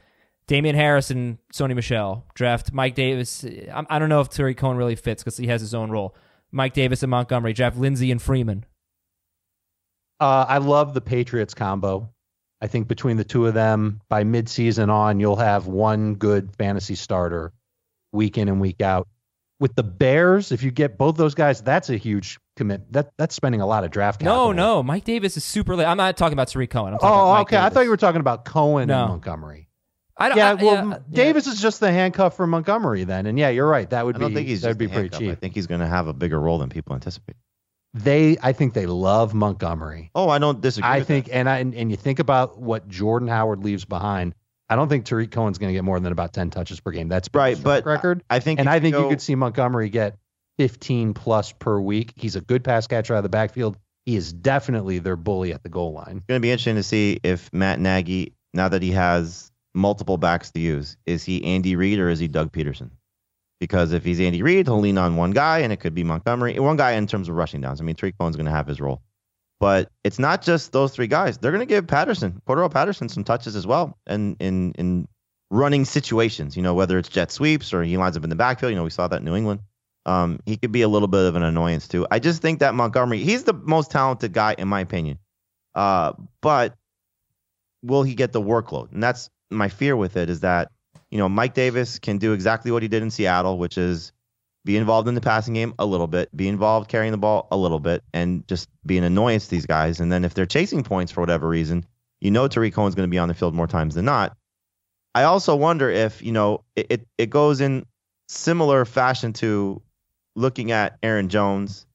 Damien 0.46 0.76
Harris 0.76 1.10
and 1.10 1.38
Sony 1.52 1.74
Michel. 1.74 2.24
Draft 2.34 2.72
Mike 2.72 2.94
Davis. 2.94 3.44
I, 3.44 3.84
I 3.88 3.98
don't 3.98 4.08
know 4.08 4.20
if 4.20 4.28
Tarik 4.28 4.56
Cohen 4.56 4.76
really 4.76 4.96
fits 4.96 5.22
because 5.22 5.36
he 5.36 5.46
has 5.46 5.60
his 5.60 5.74
own 5.74 5.90
role. 5.90 6.14
Mike 6.52 6.74
Davis 6.74 7.02
and 7.02 7.10
Montgomery. 7.10 7.52
Draft 7.52 7.76
Lindsay 7.76 8.10
and 8.10 8.20
Freeman. 8.20 8.64
Uh, 10.20 10.46
I 10.48 10.58
love 10.58 10.94
the 10.94 11.00
Patriots 11.00 11.54
combo. 11.54 12.10
I 12.60 12.66
think 12.66 12.88
between 12.88 13.16
the 13.16 13.24
two 13.24 13.46
of 13.46 13.54
them, 13.54 14.00
by 14.08 14.24
midseason 14.24 14.88
on, 14.88 15.20
you'll 15.20 15.36
have 15.36 15.66
one 15.66 16.14
good 16.14 16.54
fantasy 16.56 16.94
starter 16.94 17.52
week 18.12 18.38
in 18.38 18.48
and 18.48 18.60
week 18.60 18.80
out. 18.80 19.08
With 19.60 19.74
the 19.76 19.84
Bears, 19.84 20.50
if 20.52 20.62
you 20.64 20.70
get 20.72 20.98
both 20.98 21.16
those 21.16 21.34
guys, 21.34 21.62
that's 21.62 21.88
a 21.88 21.96
huge 21.96 22.38
commit. 22.56 22.92
That 22.92 23.12
that's 23.16 23.34
spending 23.34 23.60
a 23.60 23.66
lot 23.66 23.84
of 23.84 23.90
draft 23.92 24.20
capital. 24.20 24.48
No, 24.48 24.52
no, 24.52 24.82
Mike 24.82 25.04
Davis 25.04 25.36
is 25.36 25.44
super 25.44 25.76
late. 25.76 25.86
I'm 25.86 25.96
not 25.96 26.16
talking 26.16 26.32
about 26.32 26.48
Tarik 26.48 26.70
Cohen. 26.70 26.92
I'm 26.92 26.98
talking 26.98 27.18
Oh, 27.20 27.32
Mike 27.32 27.46
okay. 27.46 27.56
I 27.58 27.68
thought 27.70 27.82
you 27.84 27.90
were 27.90 27.96
talking 27.96 28.20
about 28.20 28.44
Cohen 28.44 28.88
No. 28.88 29.02
and 29.02 29.08
Montgomery. 29.10 29.68
I 30.16 30.28
don't, 30.28 30.38
Yeah, 30.38 30.50
I- 30.50 30.54
well, 30.54 30.88
yeah, 30.90 30.98
Davis 31.10 31.46
is 31.46 31.60
just 31.60 31.80
the 31.80 31.90
handcuff 31.90 32.36
for 32.36 32.46
Montgomery 32.46 33.04
then, 33.04 33.26
and 33.26 33.38
yeah, 33.38 33.48
you're 33.50 33.66
right. 33.68 33.88
That 33.90 34.04
would 34.04 34.16
I 34.16 34.18
don't 34.20 34.30
be 34.30 34.34
think 34.36 34.48
he's 34.48 34.62
that'd 34.62 34.74
just 34.74 34.78
be 34.78 34.86
pretty 34.92 35.14
handcuff. 35.14 35.38
I 35.38 35.40
think 35.40 35.54
he's 35.54 35.66
going 35.68 35.80
to 35.80 35.86
have 35.88 36.08
a 36.08 36.12
bigger 36.12 36.40
role 36.40 36.58
than 36.58 36.68
people 36.68 36.94
anticipate. 36.94 37.36
They, 37.94 38.36
I 38.42 38.52
think 38.52 38.74
they 38.74 38.86
love 38.86 39.34
Montgomery. 39.34 40.10
Oh, 40.16 40.28
I 40.28 40.38
don't 40.40 40.60
disagree. 40.60 40.88
I 40.90 40.98
with 40.98 41.06
think, 41.08 41.26
that. 41.26 41.34
and 41.36 41.48
I 41.48 41.58
and, 41.58 41.74
and 41.76 41.90
you 41.92 41.96
think 41.96 42.18
about 42.18 42.58
what 42.58 42.88
Jordan 42.88 43.28
Howard 43.28 43.62
leaves 43.64 43.84
behind. 43.84 44.34
I 44.74 44.76
don't 44.76 44.88
think 44.88 45.04
Tarik 45.04 45.30
Cohen's 45.30 45.58
going 45.58 45.68
to 45.68 45.72
get 45.72 45.84
more 45.84 46.00
than 46.00 46.10
about 46.10 46.32
ten 46.32 46.50
touches 46.50 46.80
per 46.80 46.90
game. 46.90 47.06
That's 47.06 47.28
right, 47.32 47.56
but 47.62 47.86
record. 47.86 48.24
I 48.28 48.40
think 48.40 48.58
and 48.58 48.68
I 48.68 48.80
think 48.80 48.96
go- 48.96 49.04
you 49.04 49.08
could 49.08 49.22
see 49.22 49.36
Montgomery 49.36 49.88
get 49.88 50.18
15 50.58 51.14
plus 51.14 51.52
per 51.52 51.78
week. 51.78 52.12
He's 52.16 52.34
a 52.34 52.40
good 52.40 52.64
pass 52.64 52.88
catcher 52.88 53.14
out 53.14 53.18
of 53.18 53.22
the 53.22 53.28
backfield. 53.28 53.76
he 54.04 54.16
is 54.16 54.32
definitely 54.32 54.98
their 54.98 55.14
bully 55.14 55.52
at 55.52 55.62
the 55.62 55.68
goal 55.68 55.92
line. 55.92 56.16
It's 56.16 56.26
going 56.26 56.40
to 56.40 56.42
be 56.42 56.50
interesting 56.50 56.74
to 56.74 56.82
see 56.82 57.20
if 57.22 57.52
Matt 57.52 57.78
Nagy, 57.78 58.34
now 58.52 58.68
that 58.68 58.82
he 58.82 58.90
has 58.90 59.52
multiple 59.76 60.16
backs 60.18 60.50
to 60.50 60.58
use, 60.60 60.96
is 61.06 61.22
he 61.22 61.44
Andy 61.44 61.76
Reid 61.76 62.00
or 62.00 62.08
is 62.08 62.18
he 62.18 62.26
Doug 62.26 62.50
Pederson? 62.50 62.90
Because 63.60 63.92
if 63.92 64.04
he's 64.04 64.18
Andy 64.18 64.42
Reid, 64.42 64.66
he'll 64.66 64.80
lean 64.80 64.98
on 64.98 65.14
one 65.14 65.30
guy, 65.30 65.60
and 65.60 65.72
it 65.72 65.78
could 65.78 65.94
be 65.94 66.02
Montgomery. 66.02 66.58
One 66.58 66.76
guy 66.76 66.94
in 66.94 67.06
terms 67.06 67.28
of 67.28 67.36
rushing 67.36 67.60
downs. 67.60 67.80
I 67.80 67.84
mean, 67.84 67.94
Tarik 67.94 68.18
Cohen's 68.18 68.34
going 68.34 68.46
to 68.46 68.52
have 68.52 68.66
his 68.66 68.80
role. 68.80 69.02
But 69.60 69.90
it's 70.02 70.18
not 70.18 70.42
just 70.42 70.72
those 70.72 70.92
three 70.92 71.06
guys. 71.06 71.38
They're 71.38 71.52
going 71.52 71.66
to 71.66 71.66
give 71.66 71.86
Patterson, 71.86 72.42
Cordarrelle 72.46 72.72
Patterson, 72.72 73.08
some 73.08 73.24
touches 73.24 73.56
as 73.56 73.66
well, 73.66 73.96
and 74.06 74.36
in 74.40 74.72
in 74.72 75.08
running 75.50 75.84
situations. 75.84 76.56
You 76.56 76.62
know, 76.62 76.74
whether 76.74 76.98
it's 76.98 77.08
jet 77.08 77.30
sweeps 77.30 77.72
or 77.72 77.82
he 77.82 77.96
lines 77.96 78.16
up 78.16 78.24
in 78.24 78.30
the 78.30 78.36
backfield. 78.36 78.70
You 78.70 78.76
know, 78.76 78.84
we 78.84 78.90
saw 78.90 79.08
that 79.08 79.18
in 79.18 79.24
New 79.24 79.36
England. 79.36 79.60
Um, 80.06 80.40
he 80.44 80.56
could 80.56 80.72
be 80.72 80.82
a 80.82 80.88
little 80.88 81.08
bit 81.08 81.24
of 81.24 81.36
an 81.36 81.42
annoyance 81.42 81.88
too. 81.88 82.06
I 82.10 82.18
just 82.18 82.42
think 82.42 82.58
that 82.58 82.74
Montgomery, 82.74 83.18
he's 83.18 83.44
the 83.44 83.54
most 83.54 83.90
talented 83.90 84.32
guy 84.32 84.54
in 84.58 84.68
my 84.68 84.80
opinion. 84.80 85.18
Uh, 85.74 86.12
but 86.42 86.74
will 87.82 88.02
he 88.02 88.14
get 88.14 88.32
the 88.32 88.40
workload? 88.40 88.92
And 88.92 89.02
that's 89.02 89.30
my 89.50 89.68
fear 89.68 89.96
with 89.96 90.16
it 90.16 90.30
is 90.30 90.40
that 90.40 90.70
you 91.10 91.18
know 91.18 91.28
Mike 91.28 91.54
Davis 91.54 91.98
can 91.98 92.18
do 92.18 92.32
exactly 92.32 92.70
what 92.70 92.82
he 92.82 92.88
did 92.88 93.02
in 93.02 93.10
Seattle, 93.10 93.58
which 93.58 93.78
is 93.78 94.12
be 94.64 94.76
involved 94.76 95.08
in 95.08 95.14
the 95.14 95.20
passing 95.20 95.54
game 95.54 95.74
a 95.78 95.86
little 95.86 96.06
bit, 96.06 96.34
be 96.34 96.48
involved 96.48 96.88
carrying 96.88 97.12
the 97.12 97.18
ball 97.18 97.48
a 97.50 97.56
little 97.56 97.80
bit, 97.80 98.02
and 98.12 98.46
just 98.48 98.68
be 98.86 98.96
an 98.98 99.04
annoyance 99.04 99.44
to 99.44 99.50
these 99.50 99.66
guys. 99.66 100.00
And 100.00 100.10
then 100.10 100.24
if 100.24 100.34
they're 100.34 100.46
chasing 100.46 100.82
points 100.82 101.12
for 101.12 101.20
whatever 101.20 101.48
reason, 101.48 101.84
you 102.20 102.30
know 102.30 102.48
Tarik 102.48 102.74
Cohen's 102.74 102.94
going 102.94 103.08
to 103.08 103.10
be 103.10 103.18
on 103.18 103.28
the 103.28 103.34
field 103.34 103.54
more 103.54 103.66
times 103.66 103.94
than 103.94 104.06
not. 104.06 104.36
I 105.14 105.24
also 105.24 105.54
wonder 105.54 105.90
if 105.90 106.22
you 106.22 106.32
know 106.32 106.64
it, 106.74 106.86
it, 106.90 107.08
it 107.18 107.30
goes 107.30 107.60
in 107.60 107.86
similar 108.28 108.84
fashion 108.84 109.32
to 109.34 109.82
looking 110.34 110.72
at 110.72 110.98
Aaron 111.02 111.28
Jones, 111.28 111.86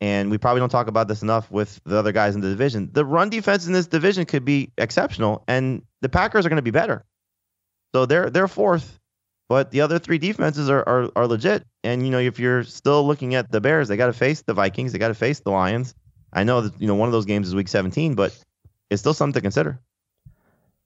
and 0.00 0.30
we 0.30 0.38
probably 0.38 0.60
don't 0.60 0.68
talk 0.68 0.86
about 0.86 1.08
this 1.08 1.22
enough 1.22 1.50
with 1.50 1.80
the 1.84 1.96
other 1.96 2.12
guys 2.12 2.34
in 2.34 2.42
the 2.42 2.50
division. 2.50 2.90
The 2.92 3.04
run 3.04 3.30
defense 3.30 3.66
in 3.66 3.72
this 3.72 3.86
division 3.86 4.26
could 4.26 4.44
be 4.44 4.70
exceptional, 4.78 5.42
and 5.48 5.82
the 6.02 6.08
Packers 6.08 6.46
are 6.46 6.50
going 6.50 6.56
to 6.56 6.62
be 6.62 6.70
better. 6.70 7.04
So 7.94 8.06
they're 8.06 8.30
they're 8.30 8.48
fourth, 8.48 8.99
but 9.50 9.72
the 9.72 9.80
other 9.80 9.98
three 9.98 10.18
defenses 10.18 10.70
are, 10.70 10.88
are 10.88 11.10
are 11.16 11.26
legit. 11.26 11.64
And 11.82 12.04
you 12.04 12.10
know, 12.12 12.20
if 12.20 12.38
you're 12.38 12.62
still 12.62 13.04
looking 13.04 13.34
at 13.34 13.50
the 13.50 13.60
Bears, 13.60 13.88
they 13.88 13.96
got 13.96 14.06
to 14.06 14.12
face 14.12 14.42
the 14.42 14.54
Vikings, 14.54 14.92
they 14.92 14.98
got 14.98 15.08
to 15.08 15.14
face 15.14 15.40
the 15.40 15.50
Lions. 15.50 15.92
I 16.32 16.44
know 16.44 16.60
that 16.60 16.80
you 16.80 16.86
know 16.86 16.94
one 16.94 17.08
of 17.08 17.12
those 17.12 17.26
games 17.26 17.48
is 17.48 17.54
Week 17.56 17.66
17, 17.66 18.14
but 18.14 18.32
it's 18.90 19.02
still 19.02 19.12
something 19.12 19.34
to 19.34 19.40
consider. 19.40 19.80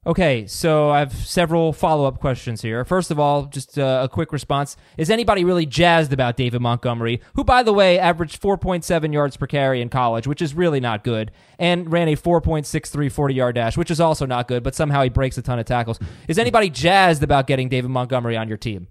Okay, 0.06 0.46
so 0.46 0.90
I 0.90 0.98
have 0.98 1.14
several 1.14 1.72
follow 1.72 2.04
up 2.04 2.20
questions 2.20 2.60
here. 2.60 2.84
First 2.84 3.10
of 3.10 3.18
all, 3.18 3.46
just 3.46 3.78
uh, 3.78 4.00
a 4.04 4.08
quick 4.08 4.32
response. 4.32 4.76
Is 4.98 5.08
anybody 5.08 5.44
really 5.44 5.64
jazzed 5.64 6.12
about 6.12 6.36
David 6.36 6.60
Montgomery, 6.60 7.22
who, 7.36 7.42
by 7.42 7.62
the 7.62 7.72
way, 7.72 7.98
averaged 7.98 8.42
4.7 8.42 9.14
yards 9.14 9.38
per 9.38 9.46
carry 9.46 9.80
in 9.80 9.88
college, 9.88 10.26
which 10.26 10.42
is 10.42 10.52
really 10.52 10.78
not 10.78 11.04
good, 11.04 11.30
and 11.58 11.90
ran 11.90 12.08
a 12.08 12.16
4.63 12.16 13.10
40 13.10 13.34
yard 13.34 13.54
dash, 13.54 13.78
which 13.78 13.90
is 13.90 13.98
also 13.98 14.26
not 14.26 14.46
good, 14.46 14.62
but 14.62 14.74
somehow 14.74 15.02
he 15.02 15.08
breaks 15.08 15.38
a 15.38 15.42
ton 15.42 15.58
of 15.58 15.64
tackles? 15.64 15.98
Is 16.28 16.38
anybody 16.38 16.68
jazzed 16.68 17.22
about 17.22 17.46
getting 17.46 17.70
David 17.70 17.88
Montgomery 17.88 18.36
on 18.36 18.46
your 18.46 18.58
team? 18.58 18.88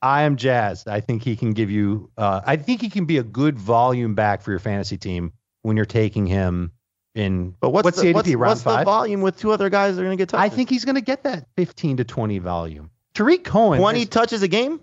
I 0.00 0.22
am 0.22 0.36
jazzed. 0.36 0.86
I 0.86 1.00
think 1.00 1.24
he 1.24 1.34
can 1.34 1.52
give 1.52 1.68
you. 1.68 2.12
Uh, 2.16 2.42
I 2.46 2.54
think 2.54 2.80
he 2.80 2.90
can 2.90 3.06
be 3.06 3.18
a 3.18 3.24
good 3.24 3.58
volume 3.58 4.14
back 4.14 4.42
for 4.42 4.52
your 4.52 4.60
fantasy 4.60 4.98
team 4.98 5.32
when 5.62 5.76
you're 5.76 5.84
taking 5.84 6.26
him 6.26 6.70
in. 7.18 7.54
But 7.60 7.70
what's, 7.70 7.84
what's 7.84 7.96
the, 7.98 8.12
the 8.12 8.12
ADP 8.12 8.14
what's, 8.14 8.28
round 8.28 8.40
what's 8.40 8.62
the 8.62 8.84
volume 8.84 9.20
with 9.20 9.38
two 9.38 9.52
other 9.52 9.70
guys 9.70 9.96
that 9.96 10.02
are 10.02 10.04
going 10.04 10.16
to 10.16 10.20
get 10.20 10.30
touches? 10.30 10.52
I 10.52 10.54
think 10.54 10.70
he's 10.70 10.84
going 10.84 10.94
to 10.94 11.00
get 11.00 11.24
that 11.24 11.46
15 11.56 11.98
to 11.98 12.04
20 12.04 12.38
volume. 12.38 12.90
Tarik 13.14 13.44
Cohen. 13.44 13.78
20 13.80 13.98
has- 13.98 14.08
touches 14.08 14.42
a 14.42 14.48
game. 14.48 14.80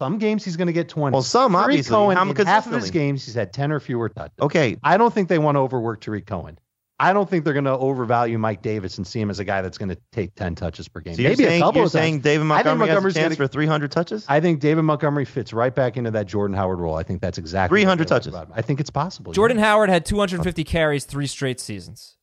Some 0.00 0.18
games 0.18 0.44
he's 0.44 0.56
going 0.56 0.66
to 0.66 0.72
get 0.72 0.88
20. 0.88 1.14
Well, 1.14 1.22
some 1.22 1.52
Tarik 1.52 1.64
obviously. 1.66 1.94
Cohen, 1.94 2.36
half 2.46 2.66
of 2.66 2.72
his 2.72 2.90
games, 2.90 3.24
he's 3.24 3.34
had 3.34 3.52
10 3.52 3.70
or 3.70 3.78
fewer 3.78 4.08
touches. 4.08 4.34
Okay, 4.40 4.76
I 4.82 4.96
don't 4.96 5.14
think 5.14 5.28
they 5.28 5.38
want 5.38 5.54
to 5.54 5.60
overwork 5.60 6.00
Tarik 6.00 6.26
Cohen. 6.26 6.58
I 6.98 7.12
don't 7.12 7.28
think 7.28 7.44
they're 7.44 7.54
going 7.54 7.64
to 7.64 7.76
overvalue 7.76 8.38
Mike 8.38 8.62
Davis 8.62 8.98
and 8.98 9.06
see 9.06 9.20
him 9.20 9.28
as 9.28 9.40
a 9.40 9.44
guy 9.44 9.62
that's 9.62 9.78
going 9.78 9.88
to 9.88 9.98
take 10.12 10.34
10 10.36 10.54
touches 10.54 10.86
per 10.86 11.00
game. 11.00 11.16
so 11.16 11.22
Maybe 11.22 11.42
saying, 11.44 11.60
a 11.60 11.64
couple 11.64 11.78
you're 11.78 11.86
of 11.86 11.90
saying 11.92 12.14
times. 12.14 12.22
David 12.24 12.44
I 12.52 12.62
think 12.62 12.66
Montgomery 12.66 12.88
has 12.88 12.92
a 12.92 12.94
Montgomery's 12.94 13.14
chance 13.14 13.36
gonna- 13.36 13.48
for 13.48 13.52
300 13.52 13.90
touches? 13.90 14.24
I 14.28 14.40
think 14.40 14.60
David 14.60 14.82
Montgomery 14.82 15.24
fits 15.24 15.52
right 15.52 15.74
back 15.74 15.96
into 15.96 16.12
that 16.12 16.26
Jordan 16.26 16.56
Howard 16.56 16.78
role. 16.78 16.94
I 16.94 17.02
think 17.02 17.20
that's 17.20 17.36
exactly 17.38 17.80
300 17.80 18.06
touches. 18.06 18.28
about. 18.28 18.50
I 18.54 18.62
think 18.62 18.78
it's 18.78 18.90
possible. 18.90 19.32
yeah. 19.32 19.34
Jordan 19.36 19.58
Howard 19.58 19.90
had 19.90 20.06
250 20.06 20.62
carries 20.62 21.04
three 21.04 21.26
straight 21.26 21.58
seasons. 21.58 22.16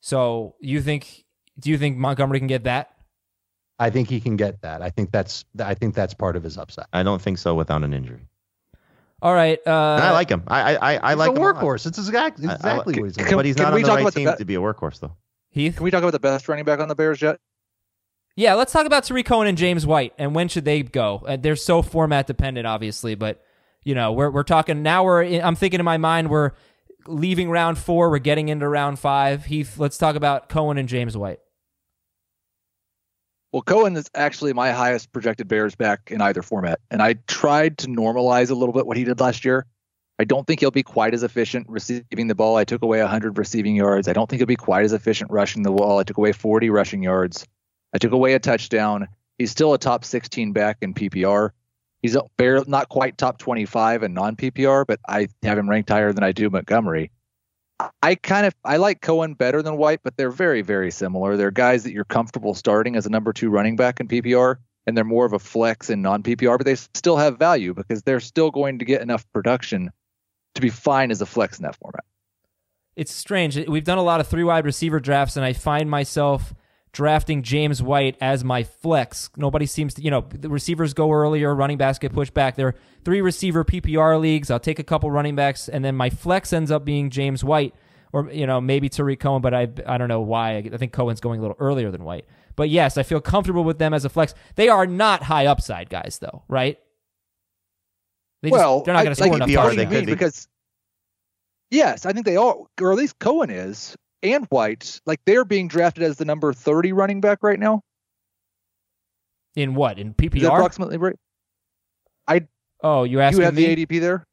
So 0.00 0.56
you 0.60 0.80
think? 0.80 1.24
Do 1.58 1.68
you 1.70 1.76
think 1.78 1.98
Montgomery 1.98 2.38
can 2.38 2.48
get 2.48 2.64
that? 2.64 2.90
I 3.78 3.90
think 3.90 4.08
he 4.08 4.20
can 4.20 4.36
get 4.36 4.62
that. 4.62 4.80
I 4.80 4.90
think 4.90 5.10
that's 5.12 5.44
I 5.62 5.74
think 5.74 5.94
that's 5.94 6.14
part 6.14 6.36
of 6.36 6.42
his 6.42 6.56
upside. 6.56 6.86
I 6.92 7.02
don't 7.02 7.20
think 7.20 7.38
so 7.38 7.54
without 7.54 7.82
an 7.84 7.92
injury. 7.92 8.26
All 9.22 9.32
right. 9.32 9.58
Uh, 9.64 9.70
I 9.70 10.10
like 10.10 10.28
him. 10.28 10.42
I 10.48 10.74
I 10.74 10.74
I, 10.94 10.98
I 11.02 11.08
He's 11.10 11.18
like 11.18 11.30
a 11.30 11.34
him 11.34 11.42
a 11.42 11.54
workhorse. 11.54 11.86
It's 11.86 11.96
exactly 11.98 12.46
I- 12.48 12.50
I 12.50 12.54
exactly 12.56 12.94
what 13.00 13.04
he's 13.06 13.16
doing. 13.16 13.28
Can- 13.28 13.36
but 13.38 13.44
he's 13.46 13.56
not 13.56 13.72
we 13.72 13.80
on 13.80 13.82
the 13.82 13.88
talk 13.88 13.94
right 13.96 14.00
about 14.02 14.14
the 14.14 14.20
team 14.24 14.36
to 14.36 14.44
be 14.44 14.54
a 14.56 14.60
workhorse 14.60 14.98
though. 15.00 15.16
Heath. 15.50 15.76
Can 15.76 15.84
we 15.84 15.90
talk 15.90 16.02
about 16.02 16.10
the 16.12 16.18
best 16.18 16.48
running 16.48 16.64
back 16.64 16.80
on 16.80 16.88
the 16.88 16.94
Bears 16.94 17.22
yet? 17.22 17.38
Yeah, 18.34 18.54
let's 18.54 18.72
talk 18.72 18.86
about 18.86 19.04
Tarik 19.04 19.26
Cohen 19.26 19.46
and 19.46 19.56
James 19.58 19.86
White 19.86 20.12
and 20.18 20.34
when 20.34 20.48
should 20.48 20.64
they 20.64 20.82
go? 20.82 21.22
Uh, 21.26 21.36
they're 21.36 21.54
so 21.56 21.82
format 21.82 22.26
dependent, 22.26 22.66
obviously, 22.66 23.14
but 23.14 23.42
you 23.84 23.94
know 23.94 24.10
we're 24.12 24.30
we're 24.30 24.42
talking 24.42 24.82
now. 24.82 25.04
We're 25.04 25.22
in, 25.22 25.42
I'm 25.42 25.54
thinking 25.54 25.78
in 25.80 25.84
my 25.84 25.98
mind 25.98 26.28
we're 26.28 26.50
leaving 27.06 27.50
round 27.50 27.78
four. 27.78 28.10
We're 28.10 28.18
getting 28.18 28.48
into 28.48 28.66
round 28.68 28.98
five. 28.98 29.44
Heath, 29.44 29.78
let's 29.78 29.98
talk 29.98 30.16
about 30.16 30.48
Cohen 30.48 30.78
and 30.78 30.88
James 30.88 31.16
White. 31.16 31.40
Well, 33.52 33.60
Cohen 33.60 33.94
is 33.96 34.10
actually 34.14 34.54
my 34.54 34.72
highest 34.72 35.12
projected 35.12 35.46
Bears 35.46 35.74
back 35.74 36.10
in 36.10 36.22
either 36.22 36.40
format, 36.40 36.80
and 36.90 37.02
I 37.02 37.14
tried 37.26 37.76
to 37.78 37.86
normalize 37.86 38.50
a 38.50 38.54
little 38.54 38.72
bit 38.72 38.86
what 38.86 38.96
he 38.96 39.04
did 39.04 39.20
last 39.20 39.44
year. 39.44 39.66
I 40.18 40.24
don't 40.24 40.46
think 40.46 40.60
he'll 40.60 40.70
be 40.70 40.82
quite 40.82 41.12
as 41.12 41.22
efficient 41.22 41.66
receiving 41.68 42.28
the 42.28 42.34
ball. 42.34 42.56
I 42.56 42.64
took 42.64 42.82
away 42.82 43.00
100 43.00 43.36
receiving 43.36 43.76
yards. 43.76 44.08
I 44.08 44.14
don't 44.14 44.28
think 44.28 44.40
he'll 44.40 44.46
be 44.46 44.56
quite 44.56 44.86
as 44.86 44.94
efficient 44.94 45.30
rushing 45.30 45.62
the 45.62 45.70
ball. 45.70 45.98
I 45.98 46.04
took 46.04 46.16
away 46.16 46.32
40 46.32 46.70
rushing 46.70 47.02
yards. 47.02 47.46
I 47.92 47.98
took 47.98 48.12
away 48.12 48.32
a 48.32 48.38
touchdown. 48.38 49.08
He's 49.36 49.50
still 49.50 49.74
a 49.74 49.78
top 49.78 50.04
16 50.04 50.52
back 50.52 50.78
in 50.80 50.94
PPR. 50.94 51.50
He's 52.00 52.16
a 52.16 52.22
bare, 52.38 52.64
not 52.66 52.88
quite 52.88 53.18
top 53.18 53.38
25 53.38 54.02
in 54.02 54.14
non 54.14 54.34
PPR, 54.34 54.86
but 54.86 54.98
I 55.06 55.28
have 55.42 55.58
him 55.58 55.68
ranked 55.68 55.90
higher 55.90 56.12
than 56.12 56.24
I 56.24 56.32
do 56.32 56.48
Montgomery. 56.48 57.10
I 58.02 58.14
kind 58.14 58.46
of 58.46 58.54
I 58.64 58.76
like 58.76 59.00
Cohen 59.00 59.34
better 59.34 59.62
than 59.62 59.76
White, 59.76 60.00
but 60.02 60.16
they're 60.16 60.30
very 60.30 60.62
very 60.62 60.90
similar. 60.90 61.36
They're 61.36 61.50
guys 61.50 61.84
that 61.84 61.92
you're 61.92 62.04
comfortable 62.04 62.54
starting 62.54 62.96
as 62.96 63.06
a 63.06 63.10
number 63.10 63.32
two 63.32 63.50
running 63.50 63.76
back 63.76 64.00
in 64.00 64.08
PPR, 64.08 64.56
and 64.86 64.96
they're 64.96 65.04
more 65.04 65.24
of 65.24 65.32
a 65.32 65.38
flex 65.38 65.90
in 65.90 66.02
non 66.02 66.22
PPR, 66.22 66.58
but 66.58 66.64
they 66.64 66.74
still 66.74 67.16
have 67.16 67.38
value 67.38 67.74
because 67.74 68.02
they're 68.02 68.20
still 68.20 68.50
going 68.50 68.78
to 68.78 68.84
get 68.84 69.02
enough 69.02 69.24
production 69.32 69.90
to 70.54 70.60
be 70.60 70.68
fine 70.68 71.10
as 71.10 71.20
a 71.20 71.26
flex 71.26 71.58
in 71.58 71.62
that 71.64 71.76
format. 71.76 72.04
It's 72.94 73.12
strange. 73.12 73.56
We've 73.68 73.84
done 73.84 73.98
a 73.98 74.02
lot 74.02 74.20
of 74.20 74.28
three 74.28 74.44
wide 74.44 74.66
receiver 74.66 75.00
drafts, 75.00 75.36
and 75.36 75.44
I 75.44 75.52
find 75.52 75.88
myself 75.88 76.54
drafting 76.92 77.42
James 77.42 77.82
White 77.82 78.16
as 78.20 78.44
my 78.44 78.62
flex. 78.62 79.30
Nobody 79.36 79.66
seems 79.66 79.94
to, 79.94 80.02
you 80.02 80.10
know, 80.10 80.26
the 80.28 80.48
receivers 80.48 80.92
go 80.94 81.10
earlier, 81.10 81.54
running 81.54 81.78
backs 81.78 81.98
get 81.98 82.12
pushed 82.12 82.34
back. 82.34 82.56
There 82.56 82.68
are 82.68 82.74
three 83.04 83.20
receiver 83.20 83.64
PPR 83.64 84.20
leagues. 84.20 84.50
I'll 84.50 84.60
take 84.60 84.78
a 84.78 84.84
couple 84.84 85.10
running 85.10 85.34
backs, 85.34 85.68
and 85.68 85.84
then 85.84 85.96
my 85.96 86.10
flex 86.10 86.52
ends 86.52 86.70
up 86.70 86.84
being 86.84 87.08
James 87.10 87.42
White, 87.42 87.74
or 88.12 88.30
you 88.30 88.46
know 88.46 88.60
maybe 88.60 88.88
Tarik 88.88 89.20
Cohen, 89.20 89.40
but 89.42 89.54
I 89.54 89.68
I 89.86 89.96
don't 89.98 90.08
know 90.08 90.20
why. 90.20 90.58
I 90.58 90.76
think 90.76 90.92
Cohen's 90.92 91.20
going 91.20 91.38
a 91.38 91.42
little 91.42 91.56
earlier 91.58 91.90
than 91.90 92.04
White. 92.04 92.26
But 92.56 92.68
yes, 92.68 92.98
I 92.98 93.02
feel 93.02 93.20
comfortable 93.20 93.64
with 93.64 93.78
them 93.78 93.94
as 93.94 94.04
a 94.04 94.10
flex. 94.10 94.34
They 94.56 94.68
are 94.68 94.86
not 94.86 95.22
high 95.22 95.46
upside 95.46 95.88
guys, 95.88 96.18
though, 96.20 96.42
right? 96.48 96.78
They 98.42 98.50
just- 98.50 98.58
well, 98.58 98.82
they're 98.82 98.92
not 98.92 99.04
going 99.04 99.14
to 99.14 99.22
score 99.22 99.28
like, 99.28 99.36
enough 99.36 99.48
PPR, 99.48 99.56
what 99.56 99.62
touchdowns. 99.70 99.76
do 99.76 99.82
you 99.82 99.88
they 99.88 99.96
could 100.00 100.06
be. 100.06 100.12
Because 100.12 100.48
yes, 101.70 102.04
I 102.04 102.12
think 102.12 102.26
they 102.26 102.36
are, 102.36 102.56
or 102.80 102.92
at 102.92 102.98
least 102.98 103.18
Cohen 103.18 103.48
is, 103.50 103.96
and 104.22 104.46
White. 104.46 105.00
Like 105.06 105.20
they're 105.26 105.44
being 105.44 105.68
drafted 105.68 106.02
as 106.04 106.16
the 106.16 106.24
number 106.24 106.52
30 106.52 106.92
running 106.92 107.20
back 107.20 107.38
right 107.42 107.58
now. 107.58 107.82
In 109.54 109.74
what? 109.74 109.98
In 109.98 110.08
Is 110.08 110.14
that 110.16 110.30
PPR? 110.32 110.46
approximately 110.46 110.96
right? 110.96 111.16
I 112.26 112.46
Oh, 112.82 113.04
you 113.04 113.20
asked. 113.20 113.36
You 113.36 113.44
have 113.44 113.54
me? 113.54 113.74
the 113.74 113.86
ADP 113.86 114.00
there. 114.00 114.26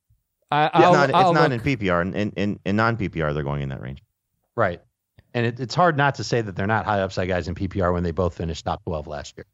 I, 0.51 0.65
It's 0.65 0.75
I'll, 0.75 0.93
not, 0.93 1.09
it's 1.09 1.15
I'll 1.15 1.33
not 1.33 1.51
look. 1.51 1.65
in 1.65 1.77
PPR. 1.77 2.01
In, 2.01 2.13
in, 2.15 2.31
in, 2.31 2.59
in 2.65 2.75
non 2.75 2.97
PPR, 2.97 3.33
they're 3.33 3.43
going 3.43 3.61
in 3.61 3.69
that 3.69 3.81
range. 3.81 4.01
Right. 4.55 4.81
And 5.35 5.45
it, 5.45 5.59
it's 5.59 5.75
hard 5.75 5.95
not 5.97 6.15
to 6.15 6.23
say 6.23 6.41
that 6.41 6.55
they're 6.55 6.65
not 6.65 6.85
high 6.85 7.01
upside 7.01 7.27
guys 7.27 7.47
in 7.47 7.53
PPR 7.53 7.93
when 7.93 8.01
they 8.03 8.11
both 8.11 8.35
finished 8.35 8.65
top 8.65 8.83
12 8.85 9.05
last 9.07 9.37
year. 9.37 9.45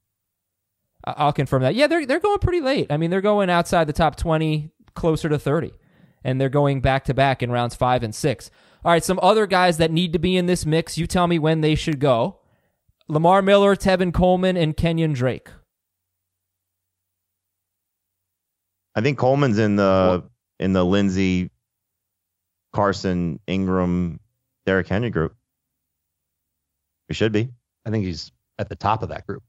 I- 1.05 1.15
I'll 1.17 1.33
confirm 1.33 1.63
that. 1.63 1.75
Yeah, 1.75 1.87
they're 1.87 2.05
they're 2.05 2.19
going 2.21 2.39
pretty 2.39 2.61
late. 2.61 2.87
I 2.91 2.97
mean, 2.97 3.09
they're 3.09 3.21
going 3.21 3.49
outside 3.49 3.87
the 3.87 3.93
top 3.93 4.15
twenty, 4.15 4.71
closer 4.93 5.27
to 5.29 5.37
thirty, 5.37 5.73
and 6.23 6.39
they're 6.39 6.47
going 6.49 6.79
back 6.81 7.03
to 7.05 7.13
back 7.13 7.43
in 7.43 7.51
rounds 7.51 7.75
five 7.75 8.01
and 8.03 8.15
six. 8.15 8.49
All 8.85 8.91
right, 8.91 9.03
some 9.03 9.19
other 9.23 9.47
guys 9.47 9.77
that 9.77 9.89
need 9.91 10.13
to 10.13 10.19
be 10.19 10.37
in 10.37 10.45
this 10.45 10.63
mix. 10.63 10.95
You 10.95 11.07
tell 11.07 11.25
me 11.25 11.39
when 11.39 11.61
they 11.61 11.73
should 11.73 11.99
go. 11.99 12.37
Lamar 13.07 13.41
Miller, 13.41 13.75
Tevin 13.75 14.13
Coleman, 14.13 14.55
and 14.55 14.77
Kenyan 14.77 15.15
Drake. 15.15 15.49
I 18.93 19.01
think 19.01 19.17
Coleman's 19.17 19.57
in 19.57 19.75
the 19.75 20.23
in 20.59 20.73
the 20.73 20.83
Lindsay, 20.83 21.49
Carson, 22.73 23.39
Ingram, 23.47 24.19
Derrick 24.67 24.87
Henry 24.87 25.09
group. 25.09 25.35
He 27.07 27.15
should 27.15 27.31
be. 27.31 27.49
I 27.85 27.89
think 27.89 28.05
he's 28.05 28.31
at 28.59 28.69
the 28.69 28.75
top 28.75 29.01
of 29.01 29.09
that 29.09 29.25
group. 29.25 29.41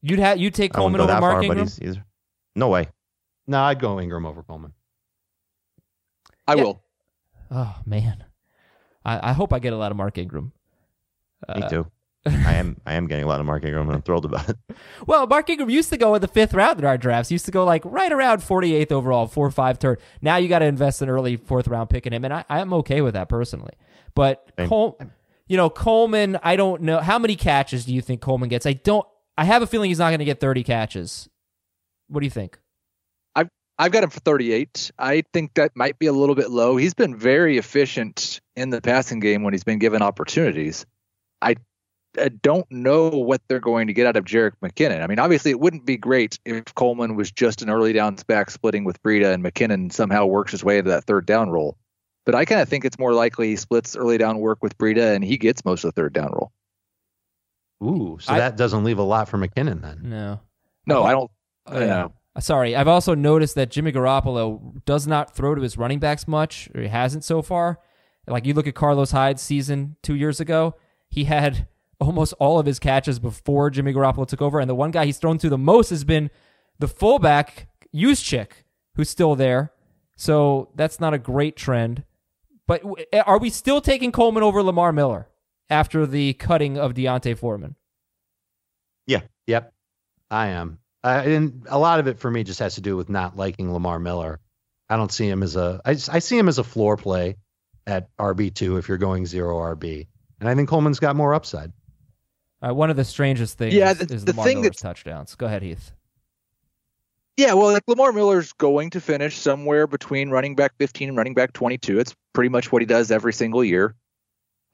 You'd 0.00 0.20
have 0.20 0.38
you 0.38 0.50
take 0.50 0.72
Coleman 0.72 0.98
go 1.00 1.04
over 1.04 1.20
Mark 1.20 1.34
far, 1.34 1.42
Ingram. 1.42 1.66
he's, 1.66 1.76
he's 1.76 1.96
no 2.54 2.68
way. 2.68 2.88
No, 3.48 3.60
I'd 3.62 3.80
go 3.80 4.00
Ingram 4.00 4.26
over 4.26 4.44
Coleman. 4.44 4.72
I 6.46 6.54
Yeah. 6.54 6.62
will. 6.62 6.82
Oh 7.50 7.76
man, 7.84 8.24
I, 9.08 9.30
I 9.30 9.32
hope 9.32 9.52
I 9.52 9.58
get 9.58 9.72
a 9.72 9.76
lot 9.76 9.90
of 9.90 9.96
Mark 9.96 10.18
Ingram. 10.18 10.52
Me 11.54 11.62
uh, 11.62 11.68
too. 11.68 11.86
I 12.26 12.54
am 12.54 12.76
I 12.84 12.94
am 12.94 13.06
getting 13.06 13.24
a 13.24 13.28
lot 13.28 13.40
of 13.40 13.46
Mark 13.46 13.64
Ingram 13.64 13.86
and 13.86 13.96
I'm 13.96 14.02
thrilled 14.02 14.26
about 14.26 14.50
it. 14.50 14.56
Well, 15.06 15.26
Mark 15.26 15.48
Ingram 15.48 15.70
used 15.70 15.90
to 15.90 15.96
go 15.96 16.14
in 16.14 16.20
the 16.20 16.28
fifth 16.28 16.52
round 16.52 16.78
in 16.78 16.84
our 16.84 16.98
drafts. 16.98 17.30
He 17.30 17.34
used 17.34 17.46
to 17.46 17.50
go 17.50 17.64
like 17.64 17.82
right 17.84 18.12
around 18.12 18.40
48th 18.40 18.92
overall, 18.92 19.26
four 19.26 19.46
or 19.46 19.50
five 19.50 19.78
turn. 19.78 19.96
Now 20.20 20.36
you 20.36 20.48
got 20.48 20.58
to 20.58 20.66
invest 20.66 21.00
an 21.00 21.08
early 21.08 21.36
fourth 21.36 21.68
round 21.68 21.88
pick 21.88 22.06
in 22.06 22.12
him, 22.12 22.24
and 22.24 22.34
I, 22.34 22.44
I'm 22.48 22.74
okay 22.74 23.00
with 23.00 23.14
that 23.14 23.28
personally. 23.28 23.72
But 24.14 24.50
Same. 24.58 24.68
Col- 24.68 25.00
you 25.46 25.56
know, 25.56 25.70
Coleman, 25.70 26.38
I 26.42 26.56
don't 26.56 26.82
know 26.82 26.98
how 26.98 27.18
many 27.18 27.36
catches 27.36 27.86
do 27.86 27.94
you 27.94 28.02
think 28.02 28.20
Coleman 28.20 28.48
gets? 28.50 28.66
I 28.66 28.74
don't. 28.74 29.06
I 29.38 29.44
have 29.44 29.62
a 29.62 29.66
feeling 29.66 29.88
he's 29.88 30.00
not 30.00 30.10
going 30.10 30.18
to 30.18 30.24
get 30.24 30.40
30 30.40 30.64
catches. 30.64 31.28
What 32.08 32.20
do 32.20 32.26
you 32.26 32.30
think? 32.30 32.58
I've 33.78 33.92
got 33.92 34.02
him 34.02 34.10
for 34.10 34.20
38. 34.20 34.90
I 34.98 35.22
think 35.32 35.54
that 35.54 35.72
might 35.76 35.98
be 35.98 36.06
a 36.06 36.12
little 36.12 36.34
bit 36.34 36.50
low. 36.50 36.76
He's 36.76 36.94
been 36.94 37.14
very 37.16 37.58
efficient 37.58 38.40
in 38.56 38.70
the 38.70 38.80
passing 38.80 39.20
game 39.20 39.42
when 39.44 39.54
he's 39.54 39.62
been 39.64 39.78
given 39.78 40.02
opportunities. 40.02 40.84
I, 41.40 41.54
I 42.18 42.30
don't 42.30 42.66
know 42.72 43.08
what 43.08 43.40
they're 43.48 43.60
going 43.60 43.86
to 43.86 43.92
get 43.92 44.06
out 44.06 44.16
of 44.16 44.24
Jerick 44.24 44.54
McKinnon. 44.62 45.02
I 45.02 45.06
mean, 45.06 45.20
obviously, 45.20 45.52
it 45.52 45.60
wouldn't 45.60 45.86
be 45.86 45.96
great 45.96 46.40
if 46.44 46.74
Coleman 46.74 47.14
was 47.14 47.30
just 47.30 47.62
an 47.62 47.70
early 47.70 47.92
downs 47.92 48.24
back 48.24 48.50
splitting 48.50 48.82
with 48.82 49.00
Breida 49.04 49.32
and 49.32 49.44
McKinnon 49.44 49.92
somehow 49.92 50.26
works 50.26 50.50
his 50.50 50.64
way 50.64 50.78
into 50.78 50.90
that 50.90 51.04
third 51.04 51.24
down 51.26 51.50
role. 51.50 51.76
But 52.26 52.34
I 52.34 52.44
kind 52.46 52.60
of 52.60 52.68
think 52.68 52.84
it's 52.84 52.98
more 52.98 53.14
likely 53.14 53.48
he 53.50 53.56
splits 53.56 53.94
early 53.94 54.18
down 54.18 54.38
work 54.38 54.60
with 54.62 54.76
Breida 54.76 55.14
and 55.14 55.22
he 55.24 55.38
gets 55.38 55.64
most 55.64 55.84
of 55.84 55.94
the 55.94 56.02
third 56.02 56.12
down 56.12 56.32
role. 56.32 56.50
Ooh, 57.82 58.18
so 58.20 58.32
I- 58.32 58.38
that 58.38 58.56
doesn't 58.56 58.82
leave 58.82 58.98
a 58.98 59.02
lot 59.04 59.28
for 59.28 59.38
McKinnon 59.38 59.80
then. 59.82 60.00
No. 60.02 60.40
No, 60.86 61.04
I 61.04 61.12
don't. 61.12 61.30
Oh, 61.66 61.78
yeah. 61.78 62.08
Sorry, 62.40 62.76
I've 62.76 62.88
also 62.88 63.14
noticed 63.14 63.54
that 63.56 63.70
Jimmy 63.70 63.92
Garoppolo 63.92 64.84
does 64.84 65.06
not 65.06 65.34
throw 65.34 65.54
to 65.54 65.62
his 65.62 65.76
running 65.76 65.98
backs 65.98 66.28
much, 66.28 66.68
or 66.74 66.82
he 66.82 66.88
hasn't 66.88 67.24
so 67.24 67.42
far. 67.42 67.80
Like 68.26 68.46
you 68.46 68.54
look 68.54 68.66
at 68.66 68.74
Carlos 68.74 69.10
Hyde's 69.10 69.42
season 69.42 69.96
two 70.02 70.14
years 70.14 70.38
ago, 70.38 70.74
he 71.08 71.24
had 71.24 71.66
almost 72.00 72.34
all 72.38 72.58
of 72.58 72.66
his 72.66 72.78
catches 72.78 73.18
before 73.18 73.70
Jimmy 73.70 73.92
Garoppolo 73.92 74.26
took 74.26 74.42
over, 74.42 74.60
and 74.60 74.70
the 74.70 74.74
one 74.74 74.90
guy 74.90 75.06
he's 75.06 75.18
thrown 75.18 75.38
to 75.38 75.48
the 75.48 75.58
most 75.58 75.90
has 75.90 76.04
been 76.04 76.30
the 76.78 76.88
fullback 76.88 77.68
Juszczyk, 77.94 78.50
who's 78.94 79.10
still 79.10 79.34
there. 79.34 79.72
So 80.14 80.70
that's 80.74 81.00
not 81.00 81.14
a 81.14 81.18
great 81.18 81.56
trend. 81.56 82.04
But 82.66 82.82
eh, 83.12 83.20
are 83.20 83.38
we 83.38 83.50
still 83.50 83.80
taking 83.80 84.12
Coleman 84.12 84.42
over 84.42 84.62
Lamar 84.62 84.92
Miller 84.92 85.28
after 85.70 86.06
the 86.06 86.34
cutting 86.34 86.76
of 86.76 86.94
D'Onta 86.94 87.36
Foreman? 87.36 87.76
Yeah. 89.06 89.22
Yep, 89.46 89.72
I 90.30 90.48
am. 90.48 90.78
Uh, 91.04 91.22
and 91.24 91.66
a 91.68 91.78
lot 91.78 92.00
of 92.00 92.06
it 92.08 92.18
for 92.18 92.30
me 92.30 92.42
just 92.44 92.58
has 92.60 92.74
to 92.74 92.80
do 92.80 92.96
with 92.96 93.08
not 93.08 93.36
liking 93.36 93.72
Lamar 93.72 93.98
Miller. 93.98 94.40
I 94.88 94.96
don't 94.96 95.12
see 95.12 95.28
him 95.28 95.42
as 95.42 95.54
a. 95.56 95.80
I, 95.84 95.94
just- 95.94 96.12
I 96.12 96.18
see 96.18 96.36
him 96.38 96.48
as 96.48 96.58
a 96.58 96.64
floor 96.64 96.96
play 96.96 97.36
at 97.86 98.08
RB 98.18 98.52
two 98.54 98.76
if 98.78 98.88
you're 98.88 98.98
going 98.98 99.24
zero 99.26 99.56
RB, 99.58 100.08
and 100.40 100.48
I 100.48 100.54
think 100.54 100.68
Coleman's 100.68 100.98
got 100.98 101.14
more 101.16 101.34
upside. 101.34 101.72
Uh, 102.60 102.74
one 102.74 102.90
of 102.90 102.96
the 102.96 103.04
strangest 103.04 103.56
things 103.58 103.74
Yeah, 103.74 103.92
is, 103.92 103.98
the- 103.98 104.14
is 104.14 104.24
the 104.24 104.32
Lamar 104.32 104.44
thing 104.46 104.56
Miller's 104.56 104.76
that's- 104.76 104.82
touchdowns. 104.82 105.34
Go 105.36 105.46
ahead, 105.46 105.62
Heath. 105.62 105.92
Yeah, 107.36 107.54
well, 107.54 107.72
like 107.72 107.84
Lamar 107.86 108.12
Miller's 108.12 108.52
going 108.54 108.90
to 108.90 109.00
finish 109.00 109.36
somewhere 109.36 109.86
between 109.86 110.30
running 110.30 110.56
back 110.56 110.72
15 110.78 111.10
and 111.10 111.16
running 111.16 111.34
back 111.34 111.52
22. 111.52 112.00
It's 112.00 112.12
pretty 112.32 112.48
much 112.48 112.72
what 112.72 112.82
he 112.82 112.86
does 112.86 113.12
every 113.12 113.32
single 113.32 113.62
year. 113.62 113.94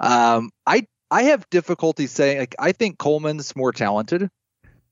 Um, 0.00 0.50
I 0.66 0.86
I 1.10 1.24
have 1.24 1.48
difficulty 1.50 2.06
saying 2.06 2.38
like 2.38 2.54
I 2.58 2.72
think 2.72 2.96
Coleman's 2.98 3.54
more 3.54 3.72
talented. 3.72 4.30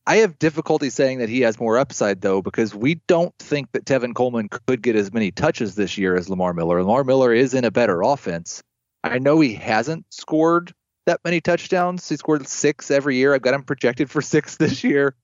I 0.05 0.17
have 0.17 0.39
difficulty 0.39 0.91
saying 0.91 1.19
that 1.19 1.29
he 1.29 1.43
has 1.43 1.61
more 1.61 1.79
upside 1.79 2.21
though 2.21 2.43
because 2.43 2.75
we 2.75 2.97
don't 3.07 3.37
think 3.39 3.71
that 3.73 3.85
Tevin 3.85 4.15
Coleman 4.15 4.49
could 4.49 4.83
get 4.83 4.97
as 4.97 5.13
many 5.13 5.31
touches 5.31 5.77
this 5.77 5.97
year 5.97 6.17
as 6.17 6.29
Lamar 6.29 6.53
Miller. 6.53 6.83
Lamar 6.83 7.05
Miller 7.05 7.33
is 7.33 7.55
in 7.55 7.65
a 7.65 7.71
better 7.71 8.03
offense. 8.03 8.63
I 9.05 9.19
know 9.19 9.39
he 9.39 9.55
hasn't 9.55 10.07
scored 10.11 10.75
that 11.07 11.21
many 11.25 11.41
touchdowns. 11.41 12.09
He 12.09 12.17
scored 12.17 12.47
six 12.49 12.91
every 12.91 13.17
year. 13.17 13.33
I've 13.33 13.43
got 13.43 13.55
him 13.55 13.63
projected 13.63 14.11
for 14.11 14.23
six 14.23 14.57
this 14.57 14.83
year. 14.83 15.15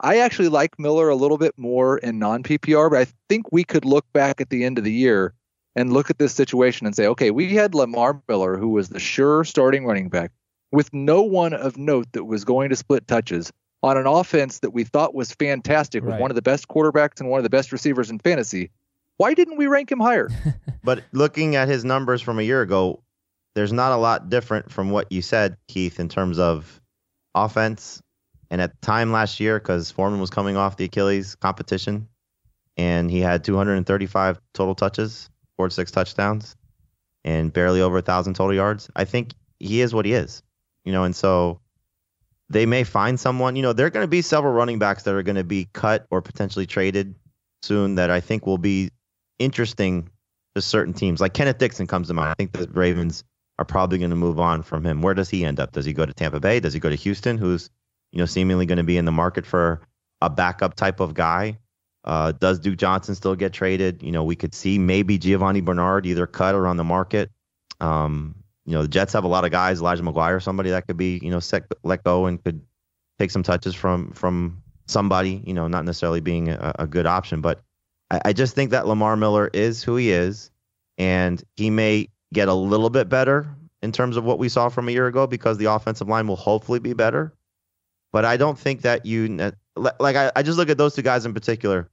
I 0.00 0.18
actually 0.18 0.48
like 0.48 0.78
Miller 0.78 1.08
a 1.08 1.16
little 1.16 1.38
bit 1.38 1.54
more 1.56 1.98
in 1.98 2.20
non 2.20 2.44
PPR, 2.44 2.90
but 2.90 3.00
I 3.00 3.06
think 3.28 3.50
we 3.50 3.64
could 3.64 3.84
look 3.84 4.06
back 4.12 4.40
at 4.40 4.50
the 4.50 4.62
end 4.62 4.78
of 4.78 4.84
the 4.84 4.92
year 4.92 5.34
and 5.74 5.92
look 5.92 6.10
at 6.10 6.18
this 6.18 6.32
situation 6.32 6.86
and 6.86 6.94
say, 6.94 7.08
okay, 7.08 7.32
we 7.32 7.54
had 7.54 7.74
Lamar 7.74 8.22
Miller, 8.28 8.56
who 8.56 8.68
was 8.68 8.88
the 8.88 9.00
sure 9.00 9.42
starting 9.42 9.84
running 9.84 10.08
back, 10.08 10.30
with 10.70 10.94
no 10.94 11.22
one 11.22 11.54
of 11.54 11.76
note 11.76 12.06
that 12.12 12.24
was 12.24 12.44
going 12.44 12.68
to 12.68 12.76
split 12.76 13.08
touches 13.08 13.52
on 13.82 13.96
an 13.96 14.06
offense 14.06 14.60
that 14.60 14.70
we 14.70 14.84
thought 14.84 15.14
was 15.14 15.32
fantastic 15.32 16.02
with 16.02 16.18
one 16.18 16.30
of 16.30 16.34
the 16.34 16.42
best 16.42 16.68
quarterbacks 16.68 17.20
and 17.20 17.28
one 17.28 17.38
of 17.38 17.44
the 17.44 17.50
best 17.50 17.70
receivers 17.72 18.10
in 18.10 18.18
fantasy. 18.18 18.70
Why 19.18 19.34
didn't 19.34 19.56
we 19.56 19.66
rank 19.66 19.90
him 19.90 20.00
higher? 20.00 20.28
But 20.84 21.04
looking 21.12 21.54
at 21.54 21.68
his 21.68 21.84
numbers 21.84 22.22
from 22.22 22.38
a 22.38 22.42
year 22.42 22.62
ago, 22.62 23.02
there's 23.54 23.72
not 23.72 23.92
a 23.92 23.96
lot 23.96 24.30
different 24.30 24.70
from 24.70 24.90
what 24.90 25.12
you 25.12 25.20
said, 25.20 25.58
Keith, 25.66 26.00
in 26.00 26.08
terms 26.08 26.38
of 26.38 26.80
offense. 27.34 28.00
And 28.50 28.60
at 28.62 28.70
the 28.70 28.86
time 28.86 29.12
last 29.12 29.38
year, 29.38 29.58
because 29.58 29.90
Foreman 29.90 30.20
was 30.20 30.30
coming 30.30 30.56
off 30.56 30.78
the 30.78 30.86
Achilles 30.86 31.34
competition, 31.34 32.08
and 32.78 33.10
he 33.10 33.20
had 33.20 33.44
235 33.44 34.40
total 34.54 34.74
touches, 34.74 35.28
four 35.56 35.68
to 35.68 35.74
six 35.74 35.90
touchdowns, 35.90 36.56
and 37.24 37.52
barely 37.52 37.82
over 37.82 37.98
a 37.98 38.02
thousand 38.02 38.34
total 38.34 38.54
yards. 38.54 38.88
I 38.96 39.04
think 39.04 39.34
he 39.58 39.82
is 39.82 39.92
what 39.92 40.06
he 40.06 40.14
is, 40.14 40.42
you 40.84 40.92
know. 40.92 41.04
And 41.04 41.14
so 41.14 41.60
they 42.50 42.66
may 42.66 42.84
find 42.84 43.18
someone. 43.18 43.56
You 43.56 43.62
know, 43.62 43.72
there 43.72 43.86
are 43.86 43.90
going 43.90 44.04
to 44.04 44.08
be 44.08 44.22
several 44.22 44.52
running 44.52 44.78
backs 44.78 45.02
that 45.04 45.14
are 45.14 45.22
going 45.22 45.36
to 45.36 45.44
be 45.44 45.68
cut 45.72 46.06
or 46.10 46.22
potentially 46.22 46.66
traded 46.66 47.14
soon 47.62 47.96
that 47.96 48.10
I 48.10 48.20
think 48.20 48.46
will 48.46 48.58
be 48.58 48.90
interesting 49.38 50.10
to 50.54 50.62
certain 50.62 50.94
teams. 50.94 51.20
Like 51.20 51.34
Kenneth 51.34 51.58
Dixon 51.58 51.86
comes 51.86 52.08
to 52.08 52.14
mind. 52.14 52.30
I 52.30 52.34
think 52.34 52.52
the 52.52 52.68
Ravens 52.68 53.24
are 53.58 53.64
probably 53.64 53.98
going 53.98 54.10
to 54.10 54.16
move 54.16 54.38
on 54.38 54.62
from 54.62 54.84
him. 54.84 55.02
Where 55.02 55.14
does 55.14 55.28
he 55.28 55.44
end 55.44 55.60
up? 55.60 55.72
Does 55.72 55.84
he 55.84 55.92
go 55.92 56.06
to 56.06 56.12
Tampa 56.12 56.40
Bay? 56.40 56.60
Does 56.60 56.72
he 56.72 56.80
go 56.80 56.88
to 56.88 56.96
Houston, 56.96 57.38
who's 57.38 57.70
you 58.12 58.18
know 58.18 58.26
seemingly 58.26 58.66
going 58.66 58.78
to 58.78 58.84
be 58.84 58.96
in 58.96 59.04
the 59.04 59.12
market 59.12 59.46
for 59.46 59.82
a 60.20 60.30
backup 60.30 60.74
type 60.74 61.00
of 61.00 61.14
guy? 61.14 61.58
Uh, 62.04 62.32
does 62.32 62.58
Duke 62.58 62.78
Johnson 62.78 63.14
still 63.14 63.34
get 63.34 63.52
traded? 63.52 64.02
You 64.02 64.12
know, 64.12 64.24
we 64.24 64.36
could 64.36 64.54
see 64.54 64.78
maybe 64.78 65.18
Giovani 65.18 65.60
Bernard 65.60 66.06
either 66.06 66.26
cut 66.26 66.54
or 66.54 66.66
on 66.66 66.76
the 66.76 66.84
market. 66.84 67.30
Um, 67.80 68.36
you 68.68 68.74
know, 68.74 68.82
the 68.82 68.88
Jets 68.88 69.14
have 69.14 69.24
a 69.24 69.28
lot 69.28 69.46
of 69.46 69.50
guys, 69.50 69.80
Elijah 69.80 70.02
McGuire, 70.02 70.42
somebody 70.42 70.68
that 70.68 70.86
could 70.86 70.98
be, 70.98 71.18
you 71.22 71.30
know, 71.30 71.40
set, 71.40 71.64
let 71.84 72.04
go 72.04 72.26
and 72.26 72.44
could 72.44 72.60
take 73.18 73.30
some 73.30 73.42
touches 73.42 73.74
from 73.74 74.12
from 74.12 74.62
somebody, 74.86 75.42
you 75.46 75.54
know, 75.54 75.68
not 75.68 75.86
necessarily 75.86 76.20
being 76.20 76.50
a, 76.50 76.74
a 76.78 76.86
good 76.86 77.06
option. 77.06 77.40
But 77.40 77.62
I, 78.10 78.20
I 78.26 78.32
just 78.34 78.54
think 78.54 78.72
that 78.72 78.86
Lamar 78.86 79.16
Miller 79.16 79.48
is 79.54 79.82
who 79.82 79.96
he 79.96 80.10
is, 80.10 80.50
and 80.98 81.42
he 81.56 81.70
may 81.70 82.10
get 82.34 82.48
a 82.48 82.54
little 82.54 82.90
bit 82.90 83.08
better 83.08 83.48
in 83.80 83.90
terms 83.90 84.18
of 84.18 84.24
what 84.24 84.38
we 84.38 84.50
saw 84.50 84.68
from 84.68 84.86
a 84.88 84.92
year 84.92 85.06
ago 85.06 85.26
because 85.26 85.56
the 85.56 85.72
offensive 85.72 86.06
line 86.06 86.28
will 86.28 86.36
hopefully 86.36 86.78
be 86.78 86.92
better. 86.92 87.32
But 88.12 88.26
I 88.26 88.36
don't 88.36 88.58
think 88.58 88.82
that 88.82 89.06
you 89.06 89.50
like 89.76 90.16
I, 90.16 90.30
I 90.36 90.42
just 90.42 90.58
look 90.58 90.68
at 90.68 90.76
those 90.76 90.94
two 90.94 91.00
guys 91.00 91.24
in 91.24 91.32
particular. 91.32 91.88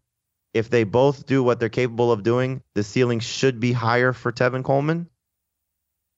If 0.53 0.69
they 0.69 0.83
both 0.83 1.25
do 1.25 1.41
what 1.41 1.61
they're 1.61 1.69
capable 1.69 2.11
of 2.11 2.23
doing, 2.23 2.63
the 2.73 2.83
ceiling 2.83 3.21
should 3.21 3.61
be 3.61 3.71
higher 3.71 4.11
for 4.11 4.33
Tevin 4.33 4.65
Coleman. 4.65 5.09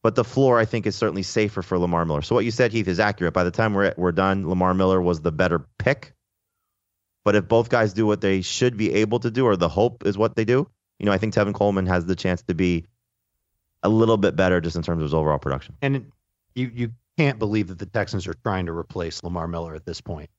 But 0.03 0.15
the 0.15 0.23
floor, 0.23 0.59
I 0.59 0.65
think, 0.65 0.85
is 0.85 0.95
certainly 0.95 1.23
safer 1.23 1.61
for 1.61 1.77
Lamar 1.77 2.05
Miller. 2.05 2.21
So 2.21 2.35
what 2.35 2.45
you 2.45 2.51
said, 2.51 2.71
Heath, 2.71 2.87
is 2.87 2.99
accurate. 2.99 3.33
By 3.33 3.43
the 3.43 3.51
time 3.51 3.73
we're 3.73 3.93
we're 3.97 4.11
done, 4.11 4.47
Lamar 4.47 4.73
Miller 4.73 5.01
was 5.01 5.21
the 5.21 5.31
better 5.31 5.65
pick. 5.79 6.13
But 7.25 7.35
if 7.35 7.47
both 7.47 7.69
guys 7.69 7.93
do 7.93 8.05
what 8.05 8.21
they 8.21 8.41
should 8.41 8.77
be 8.77 8.93
able 8.95 9.19
to 9.19 9.31
do, 9.31 9.45
or 9.45 9.57
the 9.57 9.67
hope 9.67 10.05
is 10.05 10.17
what 10.17 10.35
they 10.35 10.45
do, 10.45 10.69
you 10.99 11.05
know, 11.05 11.11
I 11.11 11.17
think 11.17 11.33
Tevin 11.33 11.53
Coleman 11.53 11.87
has 11.87 12.05
the 12.05 12.15
chance 12.15 12.41
to 12.43 12.53
be 12.53 12.85
a 13.83 13.89
little 13.89 14.17
bit 14.17 14.35
better 14.35 14.61
just 14.61 14.75
in 14.75 14.81
terms 14.81 14.99
of 14.99 15.03
his 15.03 15.13
overall 15.13 15.39
production. 15.39 15.75
And 15.81 16.11
you 16.55 16.71
you 16.73 16.91
can't 17.17 17.39
believe 17.39 17.67
that 17.67 17.79
the 17.79 17.85
Texans 17.85 18.27
are 18.27 18.33
trying 18.33 18.67
to 18.67 18.71
replace 18.71 19.23
Lamar 19.23 19.47
Miller 19.47 19.75
at 19.75 19.85
this 19.85 20.01
point. 20.01 20.29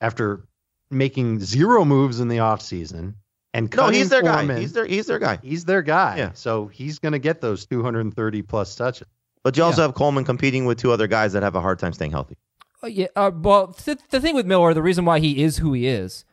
After 0.00 0.44
making 0.90 1.40
zero 1.40 1.84
moves 1.84 2.20
in 2.20 2.28
the 2.28 2.38
offseason 2.38 3.14
and 3.58 3.76
No, 3.76 3.88
he's 3.88 4.08
their 4.08 4.22
guy. 4.22 4.58
He's 4.58 4.72
their 4.72 4.86
he's 4.86 5.06
their 5.06 5.18
guy. 5.18 5.38
he's 5.42 5.64
their 5.64 5.82
guy. 5.82 6.16
Yeah. 6.16 6.30
So 6.34 6.66
he's 6.68 6.98
going 6.98 7.12
to 7.12 7.18
get 7.18 7.40
those 7.40 7.66
230 7.66 8.42
plus 8.42 8.74
touches. 8.74 9.06
But 9.42 9.56
you 9.56 9.62
also 9.62 9.82
Yeah. 9.82 9.86
have 9.88 9.94
Coleman 9.94 10.24
competing 10.24 10.64
with 10.64 10.78
two 10.78 10.90
other 10.92 11.06
guys 11.06 11.32
that 11.34 11.42
have 11.42 11.54
a 11.54 11.60
hard 11.60 11.78
time 11.78 11.92
staying 11.92 12.10
healthy. 12.12 12.36
Uh, 12.82 12.86
yeah. 12.86 13.06
Uh, 13.16 13.30
well, 13.34 13.68
th- 13.68 13.98
the 14.10 14.20
thing 14.20 14.34
with 14.34 14.46
Miller, 14.46 14.72
the 14.74 14.82
reason 14.82 15.04
why 15.04 15.18
he 15.20 15.42
is 15.42 15.58
who 15.58 15.72
he 15.72 15.86
is, 15.86 16.24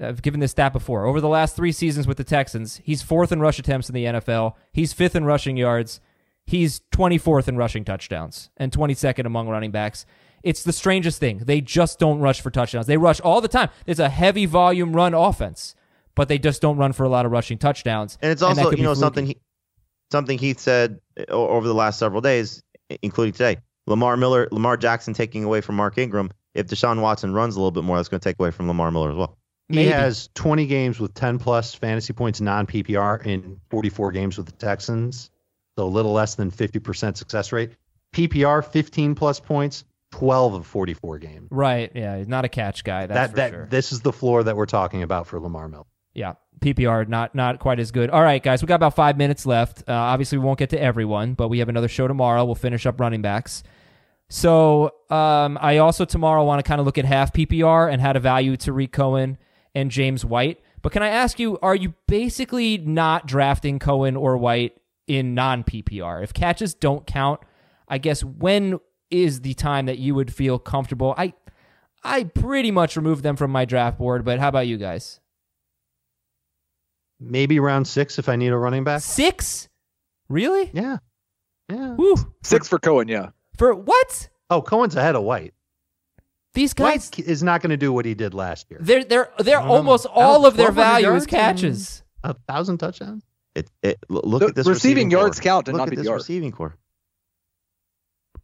I've 0.00 0.20
given 0.22 0.40
this 0.40 0.50
stat 0.50 0.72
before. 0.72 1.06
Over 1.06 1.20
the 1.20 1.28
last 1.28 1.56
three 1.56 1.72
seasons 1.72 2.06
with 2.06 2.16
the 2.18 2.24
Texans, 2.24 2.80
he's 2.84 3.02
fourth 3.02 3.32
in 3.32 3.40
rush 3.40 3.58
attempts 3.58 3.88
in 3.88 3.94
the 3.94 4.04
NFL. 4.04 4.54
He's 4.72 4.92
fifth 4.92 5.16
in 5.16 5.24
rushing 5.24 5.56
yards. 5.56 6.00
He's 6.44 6.80
24th 6.92 7.48
in 7.48 7.56
rushing 7.56 7.84
touchdowns 7.84 8.50
and 8.56 8.70
22nd 8.72 9.26
among 9.26 9.48
running 9.48 9.70
backs. 9.70 10.06
It's 10.42 10.62
the 10.62 10.72
strangest 10.72 11.18
thing. 11.18 11.38
They 11.44 11.60
just 11.60 11.98
don't 11.98 12.20
rush 12.20 12.40
for 12.40 12.50
touchdowns. 12.50 12.86
They 12.86 12.98
rush 12.98 13.20
all 13.20 13.40
the 13.40 13.48
time. 13.48 13.70
It's 13.86 13.98
a 13.98 14.08
heavy 14.08 14.46
volume 14.46 14.94
run 14.94 15.12
offense, 15.14 15.74
but 16.16 16.28
they 16.28 16.38
just 16.38 16.60
don't 16.60 16.76
run 16.76 16.92
for 16.92 17.04
a 17.04 17.08
lot 17.08 17.24
of 17.24 17.30
rushing 17.30 17.58
touchdowns. 17.58 18.18
And 18.20 18.32
it's 18.32 18.42
also, 18.42 18.70
could 18.70 18.78
you 18.78 18.84
know, 18.84 18.94
fluky. 18.94 19.00
something 19.00 19.26
he, 19.26 19.36
something 20.10 20.38
Heath 20.38 20.58
said 20.58 20.98
eh, 21.16 21.24
over 21.28 21.68
the 21.68 21.74
last 21.74 22.00
several 22.00 22.20
days, 22.20 22.62
including 23.02 23.32
today. 23.32 23.58
Lamar 23.86 24.16
Miller, 24.16 24.48
Lamar 24.50 24.76
Jackson 24.76 25.14
taking 25.14 25.44
away 25.44 25.60
from 25.60 25.76
Mark 25.76 25.96
Ingram. 25.96 26.30
If 26.54 26.66
Deshaun 26.66 27.00
Watson 27.00 27.32
runs 27.32 27.54
a 27.54 27.60
little 27.60 27.70
bit 27.70 27.84
more, 27.84 27.98
that's 27.98 28.08
going 28.08 28.18
to 28.18 28.24
take 28.28 28.40
away 28.40 28.50
from 28.50 28.66
Lamar 28.66 28.90
Miller 28.90 29.10
as 29.10 29.16
well. 29.16 29.38
He 29.68 29.86
has 29.86 30.28
20 30.34 30.66
games 30.66 31.00
with 31.00 31.12
10 31.14 31.38
plus 31.38 31.74
fantasy 31.74 32.12
points 32.12 32.40
non 32.40 32.66
PPR 32.66 33.24
in 33.26 33.60
44 33.70 34.12
games 34.12 34.36
with 34.36 34.46
the 34.46 34.52
Texans. 34.52 35.30
so 35.76 35.84
a 35.84 35.86
little 35.86 36.12
less 36.12 36.36
than 36.36 36.50
50% 36.50 37.16
success 37.16 37.52
rate. 37.52 37.72
PPR, 38.14 38.64
15 38.64 39.16
plus 39.16 39.40
points, 39.40 39.84
12 40.12 40.54
of 40.54 40.66
44 40.66 41.18
games. 41.18 41.48
Right. 41.50 41.90
Yeah. 41.94 42.16
He's 42.16 42.28
not 42.28 42.44
a 42.44 42.48
catch 42.48 42.84
guy. 42.84 43.06
That's 43.06 43.16
that 43.18 43.30
for 43.30 43.36
that 43.36 43.50
sure. 43.50 43.66
this 43.68 43.92
is 43.92 44.00
the 44.00 44.12
floor 44.12 44.44
that 44.44 44.56
we're 44.56 44.66
talking 44.66 45.02
about 45.02 45.26
for 45.26 45.40
Lamar 45.40 45.68
Miller. 45.68 45.84
Yeah, 46.16 46.34
PPR 46.60 47.06
not 47.08 47.34
not 47.34 47.60
quite 47.60 47.78
as 47.78 47.90
good. 47.90 48.10
All 48.10 48.22
right, 48.22 48.42
guys, 48.42 48.62
we 48.62 48.66
got 48.66 48.76
about 48.76 48.96
five 48.96 49.18
minutes 49.18 49.44
left. 49.44 49.84
Uh, 49.86 49.92
obviously, 49.92 50.38
we 50.38 50.44
won't 50.44 50.58
get 50.58 50.70
to 50.70 50.80
everyone, 50.80 51.34
but 51.34 51.48
we 51.48 51.58
have 51.58 51.68
another 51.68 51.88
show 51.88 52.08
tomorrow. 52.08 52.44
We'll 52.44 52.54
finish 52.54 52.86
up 52.86 52.98
running 52.98 53.22
backs. 53.22 53.62
So 54.28 54.94
um, 55.10 55.58
I 55.60 55.78
also 55.78 56.04
tomorrow 56.04 56.44
want 56.44 56.58
to 56.58 56.68
kind 56.68 56.80
of 56.80 56.86
look 56.86 56.98
at 56.98 57.04
half 57.04 57.32
PPR 57.32 57.92
and 57.92 58.00
how 58.00 58.12
to 58.12 58.18
value 58.18 58.56
Tarik 58.56 58.92
Cohen 58.92 59.38
and 59.74 59.90
James 59.90 60.24
White. 60.24 60.60
But 60.82 60.92
can 60.92 61.02
I 61.02 61.08
ask 61.08 61.38
you, 61.38 61.58
are 61.62 61.74
you 61.74 61.94
basically 62.08 62.78
not 62.78 63.26
drafting 63.26 63.78
Cohen 63.78 64.16
or 64.16 64.36
White 64.36 64.76
in 65.06 65.34
non 65.34 65.64
PPR? 65.64 66.22
If 66.22 66.32
catches 66.32 66.74
don't 66.74 67.06
count, 67.06 67.40
I 67.88 67.98
guess 67.98 68.24
when 68.24 68.80
is 69.10 69.42
the 69.42 69.54
time 69.54 69.86
that 69.86 69.98
you 69.98 70.14
would 70.14 70.32
feel 70.32 70.58
comfortable? 70.58 71.14
I 71.16 71.34
I 72.02 72.24
pretty 72.24 72.70
much 72.70 72.96
removed 72.96 73.22
them 73.22 73.36
from 73.36 73.50
my 73.50 73.64
draft 73.64 73.98
board, 73.98 74.24
but 74.24 74.38
how 74.38 74.48
about 74.48 74.66
you 74.66 74.78
guys? 74.78 75.20
Maybe 77.20 77.58
round 77.60 77.86
six 77.88 78.18
if 78.18 78.28
I 78.28 78.36
need 78.36 78.48
a 78.48 78.56
running 78.58 78.84
back. 78.84 79.00
Six? 79.00 79.68
Really? 80.28 80.70
Yeah. 80.74 80.98
Yeah. 81.70 81.94
Woo. 81.94 82.14
Six 82.42 82.68
for 82.68 82.78
Cohen, 82.78 83.08
yeah. 83.08 83.30
For 83.56 83.74
what? 83.74 84.28
Oh, 84.50 84.60
Cohen's 84.62 84.96
ahead 84.96 85.16
of 85.16 85.22
White. 85.22 85.54
These 86.54 86.74
guys 86.74 87.10
White 87.16 87.26
is 87.26 87.42
not 87.42 87.60
going 87.62 87.70
to 87.70 87.76
do 87.76 87.92
what 87.92 88.04
he 88.04 88.14
did 88.14 88.32
last 88.34 88.66
year. 88.70 88.78
they're 88.82 89.04
they're 89.04 89.30
they're 89.38 89.60
I 89.60 89.66
almost 89.66 90.06
all 90.06 90.46
of 90.46 90.56
their 90.56 90.72
value 90.72 91.12
is 91.14 91.26
catches. 91.26 92.02
A 92.24 92.34
thousand 92.48 92.78
touchdowns. 92.78 93.24
It, 93.54 93.70
it, 93.82 93.98
look 94.08 94.40
The 94.40 94.46
at 94.48 94.54
this 94.54 94.66
receiving 94.66 95.10
core. 95.10 95.20
yards 95.20 95.40
count 95.40 95.68
and 95.68 95.76
Look 95.76 95.86
not 95.86 95.92
at 95.92 95.98
this 95.98 96.06
PPR. 96.08 96.14
receiving 96.14 96.52
core. 96.52 96.76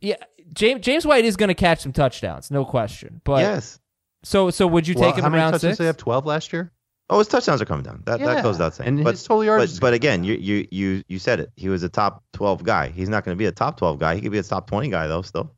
Yeah, 0.00 0.16
James 0.52 0.80
James 0.84 1.06
White 1.06 1.24
is 1.24 1.36
going 1.36 1.48
to 1.48 1.54
catch 1.54 1.80
some 1.80 1.92
touchdowns, 1.92 2.50
no 2.50 2.64
question. 2.64 3.20
But 3.24 3.40
yes. 3.40 3.78
so 4.24 4.50
so 4.50 4.66
would 4.66 4.86
you 4.88 4.94
Well, 4.94 5.04
take 5.10 5.16
him 5.18 5.24
how 5.24 5.30
many 5.30 5.40
round 5.42 5.52
touchdowns 5.54 5.72
six? 5.72 5.78
they 5.78 5.86
have? 5.86 5.96
Twelve 5.96 6.26
last 6.26 6.52
year. 6.52 6.72
Oh, 7.12 7.18
his 7.18 7.28
touchdowns 7.28 7.60
are 7.60 7.66
coming 7.66 7.82
down. 7.82 8.02
That 8.06 8.20
that 8.20 8.42
goes 8.42 8.54
without 8.54 8.74
saying. 8.74 8.88
And 8.88 9.04
but, 9.04 9.10
his 9.10 9.22
total 9.22 9.44
yards. 9.44 9.78
but 9.78 9.88
but 9.88 9.94
again, 9.94 10.24
you 10.24 10.32
you 10.32 10.66
you 10.70 11.04
you 11.08 11.18
said 11.18 11.40
it. 11.40 11.52
He 11.56 11.68
was 11.68 11.82
a 11.82 11.90
top 11.90 12.24
twelve 12.32 12.64
guy. 12.64 12.88
He's 12.88 13.10
not 13.10 13.22
going 13.22 13.36
to 13.36 13.38
be 13.38 13.44
a 13.44 13.52
top 13.52 13.76
twelve 13.76 13.98
guy. 13.98 14.14
He 14.14 14.22
could 14.22 14.32
be 14.32 14.38
a 14.38 14.42
top 14.42 14.66
twenty 14.66 14.88
guy 14.88 15.08
though. 15.08 15.20
Still. 15.20 15.52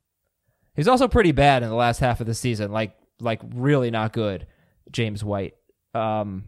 He's 0.75 0.89
also 0.89 1.07
pretty 1.07 1.31
bad 1.31 1.63
in 1.63 1.69
the 1.69 1.77
last 1.77 2.01
half 2.01 2.21
of 2.21 2.27
the 2.27 2.35
season, 2.35 2.73
like 2.73 2.97
like 3.21 3.41
really 3.55 3.93
not 3.93 4.13
good. 4.13 4.49
James 4.91 5.23
White. 5.23 5.55
Um, 5.95 6.47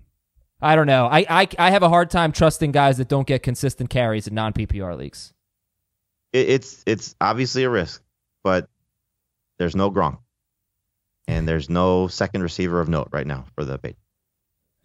I 0.61 0.75
don't 0.75 0.89
know. 0.89 1.07
I, 1.07 1.25
I 1.29 1.49
I 1.57 1.71
have 1.71 1.85
a 1.85 1.89
hard 1.89 2.11
time 2.11 2.33
trusting 2.33 2.73
guys 2.73 2.97
that 2.97 3.07
don't 3.07 3.29
get 3.29 3.45
consistent 3.45 3.91
carries 3.91 4.27
in 4.27 4.35
non 4.35 4.55
PPR 4.55 4.99
leagues. 4.99 5.33
It, 6.33 6.49
it's 6.49 6.83
it's 6.85 7.15
obviously 7.21 7.63
a 7.63 7.71
risk, 7.71 8.03
but 8.43 8.69
there's 9.59 9.77
no 9.77 9.93
Gronk, 9.93 10.19
and 11.29 11.47
there's 11.47 11.71
no 11.71 12.09
second 12.09 12.43
receiver 12.43 12.81
of 12.81 12.89
note 12.89 13.11
right 13.13 13.27
now 13.27 13.45
for 13.55 13.65
the 13.65 13.79
Patriots. 13.79 14.06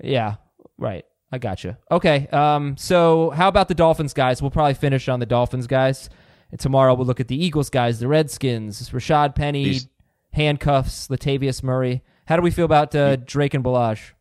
Yeah, 0.04 0.36
right. 0.78 1.06
I 1.32 1.38
got 1.38 1.64
you. 1.64 1.78
Okay. 1.90 2.28
Um. 2.28 2.76
So 2.78 3.30
how 3.32 3.48
about 3.48 3.68
the 3.68 3.76
Dolphins 3.76 4.14
guys? 4.14 4.42
We'll 4.42 4.52
probably 4.52 4.74
finish 4.74 5.08
on 5.08 5.20
the 5.20 5.26
Dolphins 5.26 5.68
guys, 5.68 6.10
and 6.52 6.60
tomorrow 6.60 6.94
we'll 6.94 7.08
look 7.08 7.20
at 7.20 7.28
the 7.28 7.42
Eagles 7.42 7.70
guys, 7.70 8.00
the 8.00 8.08
Redskins, 8.08 8.90
Rashaad 8.90 9.36
Penny, 9.36 9.80
handcuffs, 10.34 11.08
Latavius 11.08 11.64
Murray. 11.64 12.04
How 12.26 12.36
do 12.36 12.42
we 12.42 12.52
feel 12.52 12.66
about 12.66 12.94
uh, 12.96 13.16
Drake 13.18 13.54
and 13.54 13.64
Ballage? 13.64 14.12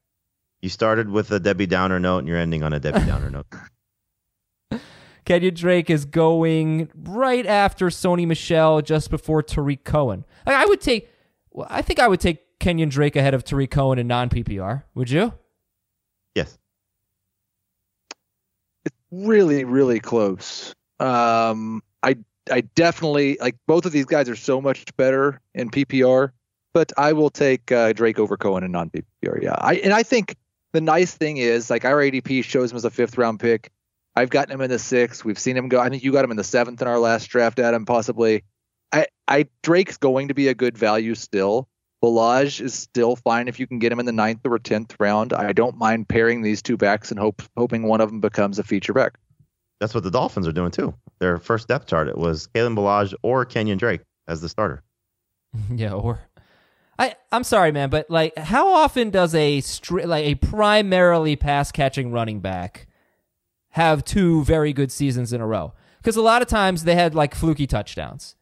You 0.62 0.68
started 0.68 1.08
with 1.08 1.30
a 1.30 1.40
Debbie 1.40 1.66
Downer 1.66 1.98
note, 1.98 2.18
and 2.18 2.28
you're 2.28 2.36
ending 2.36 2.62
on 2.62 2.72
a 2.72 2.80
Debbie 2.80 3.06
Downer 3.06 3.30
note. 3.30 3.46
Kenyan 5.26 5.54
Drake 5.54 5.90
is 5.90 6.04
going 6.04 6.90
right 6.94 7.46
after 7.46 7.86
Sony 7.86 8.26
Michel, 8.26 8.82
just 8.82 9.10
before 9.10 9.42
Tarik 9.42 9.84
Cohen. 9.84 10.24
I, 10.46 10.62
I 10.62 10.66
would 10.66 10.80
take. 10.80 11.08
Well, 11.50 11.66
I 11.70 11.82
think 11.82 11.98
I 11.98 12.08
would 12.08 12.20
take 12.20 12.58
Kenyan 12.58 12.90
Drake 12.90 13.16
ahead 13.16 13.34
of 13.34 13.44
Tarik 13.44 13.70
Cohen 13.70 13.98
in 13.98 14.06
non 14.06 14.28
PPR. 14.28 14.84
Would 14.94 15.10
you? 15.10 15.32
Yes. 16.34 16.58
Really 19.10 19.64
really 19.64 20.00
close. 20.00 20.74
Um 20.98 21.82
i 22.02 22.16
i 22.50 22.60
definitely 22.60 23.36
like 23.40 23.56
both 23.66 23.86
of 23.86 23.92
these 23.92 24.06
guys 24.06 24.28
are 24.28 24.36
so 24.36 24.60
much 24.60 24.84
better 24.96 25.40
in 25.54 25.70
ppr 25.70 26.30
but 26.72 26.92
i 26.98 27.12
will 27.12 27.30
take 27.30 27.70
uh, 27.72 27.92
drake 27.92 28.18
over 28.18 28.36
cohen 28.36 28.64
in 28.64 28.72
non-ppr 28.72 29.42
yeah. 29.42 29.54
I 29.58 29.74
and 29.76 29.92
i 29.92 30.02
think 30.02 30.36
the 30.72 30.80
nice 30.80 31.14
thing 31.14 31.36
is 31.36 31.70
like 31.70 31.84
our 31.84 31.96
adp 31.96 32.44
shows 32.44 32.70
him 32.70 32.76
as 32.76 32.84
a 32.84 32.90
fifth 32.90 33.18
round 33.18 33.40
pick. 33.40 33.70
I've 34.16 34.30
gotten 34.30 34.52
him 34.52 34.60
in 34.60 34.70
the 34.70 34.78
sixth. 34.78 35.24
We've 35.24 35.38
seen 35.38 35.56
him 35.56 35.68
go 35.68 35.80
i 35.80 35.88
think 35.88 36.02
you 36.02 36.12
got 36.12 36.24
him 36.24 36.30
in 36.30 36.36
the 36.36 36.44
seventh 36.44 36.80
in 36.82 36.88
our 36.88 36.98
last 36.98 37.26
draft 37.26 37.58
adam 37.58 37.84
possibly. 37.84 38.44
I 38.92 39.06
i 39.28 39.46
drake's 39.62 39.96
going 39.96 40.28
to 40.28 40.34
be 40.34 40.48
a 40.48 40.54
good 40.54 40.76
value 40.76 41.14
still 41.14 41.68
Ballage 42.02 42.60
is 42.60 42.74
still 42.74 43.14
fine 43.16 43.46
if 43.48 43.60
you 43.60 43.66
can 43.66 43.78
get 43.78 43.92
him 43.92 44.00
in 44.00 44.06
the 44.06 44.12
ninth 44.12 44.40
or 44.44 44.58
tenth 44.58 44.96
round. 44.98 45.32
I 45.32 45.52
don't 45.52 45.76
mind 45.76 46.08
pairing 46.08 46.42
these 46.42 46.62
two 46.62 46.76
backs 46.76 47.10
and 47.10 47.20
hope 47.20 47.42
hoping 47.56 47.82
one 47.82 48.00
of 48.00 48.08
them 48.08 48.20
becomes 48.20 48.58
a 48.58 48.62
feature 48.62 48.94
back. 48.94 49.18
That's 49.80 49.94
what 49.94 50.04
the 50.04 50.10
Dolphins 50.10 50.48
are 50.48 50.52
doing 50.52 50.70
too. 50.70 50.94
Their 51.18 51.38
first 51.38 51.68
depth 51.68 51.86
chart 51.86 52.08
it 52.08 52.16
was 52.16 52.48
Kalen 52.54 52.76
Ballage 52.76 53.14
or 53.22 53.44
Kenyan 53.44 53.78
Drake 53.78 54.00
as 54.26 54.40
the 54.40 54.48
starter. 54.48 54.82
Yeah, 55.74 55.94
or 55.94 56.20
I 56.98 57.16
I'm 57.32 57.44
sorry, 57.44 57.72
man, 57.72 57.90
but 57.90 58.08
like 58.08 58.36
how 58.38 58.72
often 58.72 59.10
does 59.10 59.34
a 59.34 59.58
stri- 59.58 60.06
like 60.06 60.24
a 60.24 60.34
primarily 60.36 61.34
pass 61.34 61.72
catching 61.72 62.12
running 62.12 62.40
back 62.40 62.86
have 63.70 64.04
two 64.04 64.44
very 64.44 64.72
good 64.72 64.92
seasons 64.92 65.32
in 65.32 65.40
a 65.40 65.46
row? 65.46 65.72
Because 65.98 66.16
a 66.16 66.22
lot 66.22 66.40
of 66.40 66.46
times 66.48 66.84
they 66.84 66.94
had 66.94 67.14
like 67.14 67.34
fluky 67.34 67.66
touchdowns. 67.66 68.36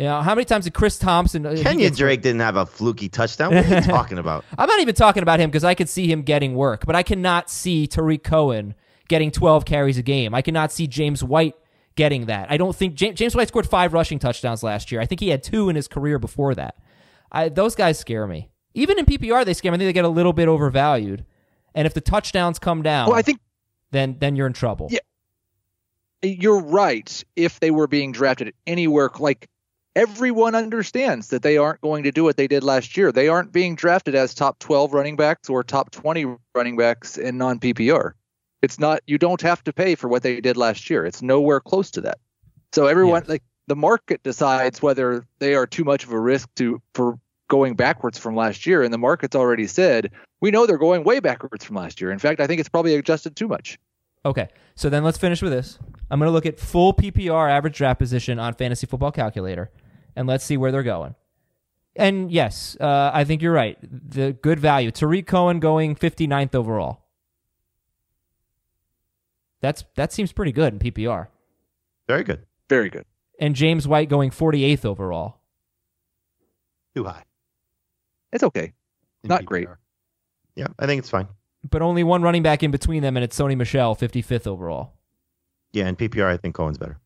You 0.00 0.06
know, 0.06 0.22
how 0.22 0.34
many 0.34 0.46
times 0.46 0.64
did 0.64 0.72
Chris 0.72 0.98
Thompson? 0.98 1.44
uh, 1.44 1.54
he 1.54 1.62
Kenyan 1.62 1.78
gets- 1.78 1.98
Drake 1.98 2.22
didn't 2.22 2.40
have 2.40 2.56
a 2.56 2.64
fluky 2.64 3.10
touchdown. 3.10 3.54
What 3.54 3.66
are 3.70 3.74
you 3.76 3.80
talking 3.86 4.16
about? 4.16 4.46
I'm 4.56 4.66
not 4.66 4.80
even 4.80 4.94
talking 4.94 5.22
about 5.22 5.40
him 5.40 5.50
because 5.50 5.62
I 5.62 5.74
could 5.74 5.90
see 5.90 6.10
him 6.10 6.22
getting 6.22 6.54
work, 6.54 6.86
but 6.86 6.96
I 6.96 7.02
cannot 7.02 7.50
see 7.50 7.86
Tarik 7.86 8.24
Cohen 8.24 8.74
getting 9.08 9.30
12 9.30 9.66
carries 9.66 9.98
a 9.98 10.02
game. 10.02 10.34
I 10.34 10.40
cannot 10.40 10.72
see 10.72 10.86
James 10.86 11.22
White 11.22 11.54
getting 11.96 12.26
that. 12.26 12.50
I 12.50 12.56
don't 12.56 12.74
think 12.74 12.94
James, 12.94 13.18
James 13.18 13.34
White 13.36 13.48
scored 13.48 13.68
five 13.68 13.92
rushing 13.92 14.18
touchdowns 14.18 14.62
last 14.62 14.90
year. 14.90 15.02
I 15.02 15.06
think 15.06 15.20
he 15.20 15.28
had 15.28 15.42
two 15.42 15.68
in 15.68 15.76
his 15.76 15.86
career 15.86 16.18
before 16.18 16.54
that. 16.54 16.76
I, 17.30 17.50
those 17.50 17.74
guys 17.74 17.98
scare 17.98 18.26
me. 18.26 18.48
Even 18.72 18.98
in 18.98 19.04
PPR, 19.04 19.44
they 19.44 19.52
scare 19.52 19.70
me. 19.70 19.76
I 19.76 19.78
think 19.80 19.88
they 19.88 19.92
get 19.92 20.06
a 20.06 20.08
little 20.08 20.32
bit 20.32 20.48
overvalued. 20.48 21.26
And 21.74 21.86
if 21.86 21.92
the 21.92 22.00
touchdowns 22.00 22.58
come 22.58 22.80
down, 22.82 23.08
Well, 23.08 23.18
I 23.18 23.22
think 23.22 23.38
then 23.90 24.16
then 24.18 24.34
you're 24.34 24.46
in 24.46 24.54
trouble. 24.54 24.88
Yeah. 24.90 25.00
you're 26.22 26.62
right. 26.62 27.22
If 27.36 27.60
they 27.60 27.70
were 27.70 27.86
being 27.86 28.12
drafted 28.12 28.54
anywhere, 28.66 29.10
like 29.18 29.48
everyone 29.96 30.54
understands 30.54 31.28
that 31.28 31.42
they 31.42 31.56
aren't 31.56 31.80
going 31.80 32.04
to 32.04 32.12
do 32.12 32.24
what 32.24 32.36
they 32.36 32.46
did 32.46 32.62
last 32.62 32.96
year. 32.96 33.12
They 33.12 33.28
aren't 33.28 33.52
being 33.52 33.74
drafted 33.74 34.14
as 34.14 34.34
top 34.34 34.58
12 34.60 34.92
running 34.94 35.16
backs 35.16 35.48
or 35.48 35.62
top 35.62 35.90
20 35.90 36.36
running 36.54 36.76
backs 36.76 37.18
in 37.18 37.38
non 37.38 37.58
PPR. 37.58 38.12
It's 38.62 38.78
not, 38.78 39.00
you 39.06 39.18
don't 39.18 39.40
have 39.40 39.64
to 39.64 39.72
pay 39.72 39.94
for 39.94 40.08
what 40.08 40.22
they 40.22 40.40
did 40.40 40.56
last 40.56 40.90
year. 40.90 41.06
It's 41.06 41.22
nowhere 41.22 41.60
close 41.60 41.90
to 41.92 42.00
that. 42.02 42.18
So 42.72 42.86
everyone, 42.86 43.22
Yes. 43.22 43.28
like 43.28 43.42
the 43.66 43.76
market 43.76 44.22
decides 44.22 44.82
whether 44.82 45.24
they 45.38 45.54
are 45.54 45.66
too 45.66 45.84
much 45.84 46.04
of 46.04 46.12
a 46.12 46.20
risk 46.20 46.48
to, 46.56 46.80
for 46.94 47.18
going 47.48 47.74
backwards 47.74 48.18
from 48.18 48.36
last 48.36 48.66
year. 48.66 48.82
And 48.82 48.92
the 48.92 48.98
market's 48.98 49.34
already 49.34 49.66
said, 49.66 50.10
we 50.40 50.50
know 50.50 50.66
they're 50.66 50.78
going 50.78 51.04
way 51.04 51.20
backwards 51.20 51.64
from 51.64 51.76
last 51.76 52.00
year. 52.00 52.10
In 52.12 52.18
fact, 52.18 52.40
I 52.40 52.46
think 52.46 52.60
it's 52.60 52.68
probably 52.68 52.94
adjusted 52.94 53.34
too 53.34 53.48
much. 53.48 53.78
Okay, 54.26 54.48
so 54.74 54.90
then 54.90 55.02
let's 55.02 55.16
finish 55.16 55.40
with 55.40 55.52
this. 55.52 55.78
I'm 56.10 56.18
going 56.18 56.28
to 56.28 56.32
look 56.32 56.44
at 56.44 56.58
full 56.60 56.92
PPR 56.92 57.50
average 57.50 57.78
draft 57.78 57.98
position 57.98 58.38
on 58.38 58.52
Fantasy 58.52 58.86
Football 58.86 59.12
Calculator, 59.12 59.70
and 60.20 60.28
let's 60.28 60.44
see 60.44 60.58
where 60.58 60.70
they're 60.70 60.82
going. 60.82 61.14
And 61.96 62.30
yes, 62.30 62.76
uh, 62.78 63.10
I 63.12 63.24
think 63.24 63.40
you're 63.40 63.54
right. 63.54 63.78
The 63.82 64.34
good 64.34 64.60
value. 64.60 64.90
Tarik 64.90 65.26
Cohen 65.26 65.60
going 65.60 65.96
59th 65.96 66.54
overall. 66.54 67.00
That's 69.62 69.84
that 69.96 70.12
seems 70.12 70.30
pretty 70.32 70.52
good 70.52 70.74
in 70.74 70.78
PPR. 70.78 71.28
Very 72.06 72.22
good. 72.22 72.44
Very 72.68 72.90
good. 72.90 73.06
And 73.40 73.54
James 73.56 73.88
White 73.88 74.10
going 74.10 74.30
48th 74.30 74.84
overall. 74.84 75.40
Too 76.94 77.04
high. 77.04 77.24
It's 78.30 78.44
okay. 78.44 78.74
in 79.24 79.28
Not 79.28 79.42
PPR. 79.42 79.46
great. 79.46 79.68
Yeah, 80.54 80.66
I 80.78 80.84
think 80.86 80.98
it's 80.98 81.10
fine. 81.10 81.28
But 81.68 81.80
only 81.80 82.04
one 82.04 82.20
running 82.22 82.42
back 82.42 82.62
in 82.62 82.70
between 82.70 83.02
them, 83.02 83.16
and 83.16 83.24
it's 83.24 83.38
Sony 83.38 83.56
Michel, 83.56 83.96
55th 83.96 84.46
overall. 84.46 84.92
Yeah, 85.72 85.88
in 85.88 85.96
PPR, 85.96 86.26
I 86.26 86.36
think 86.36 86.54
Cohen's 86.54 86.78
better. 86.78 86.98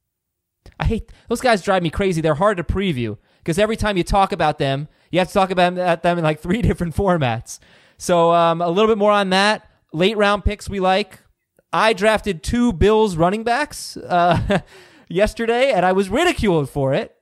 I 0.79 0.85
hate 0.85 1.11
those 1.29 1.41
guys. 1.41 1.63
Drive 1.63 1.83
me 1.83 1.91
crazy. 1.91 2.21
They're 2.21 2.35
hard 2.35 2.57
to 2.57 2.65
preview 2.65 3.19
because 3.39 3.59
every 3.59 3.77
time 3.77 3.97
you 3.97 4.05
talk 4.05 4.33
about 4.33 4.59
them, 4.59 4.89
you 5.11 5.19
have 5.19 5.29
to 5.29 5.35
talk 5.35 5.51
about 5.51 6.03
them 6.03 6.19
in 6.19 6.25
like 6.25 6.41
three 6.41 6.63
different 6.69 6.95
formats. 6.95 7.59
So 7.99 8.33
um, 8.33 8.61
a 8.61 8.69
little 8.69 8.89
bit 8.89 8.99
more 8.99 9.13
on 9.13 9.31
that. 9.31 9.71
Late 9.93 10.17
round 10.17 10.45
picks 10.45 10.69
we 10.69 10.81
like. 10.81 11.21
I 11.73 11.93
drafted 11.93 12.43
two 12.43 12.73
Bills 12.73 13.17
running 13.17 13.43
backs 13.43 13.97
uh, 13.97 14.61
yesterday, 15.09 15.73
and 15.73 15.85
I 15.85 15.93
was 15.93 16.09
ridiculed 16.09 16.71
for 16.71 16.95
it, 16.95 17.17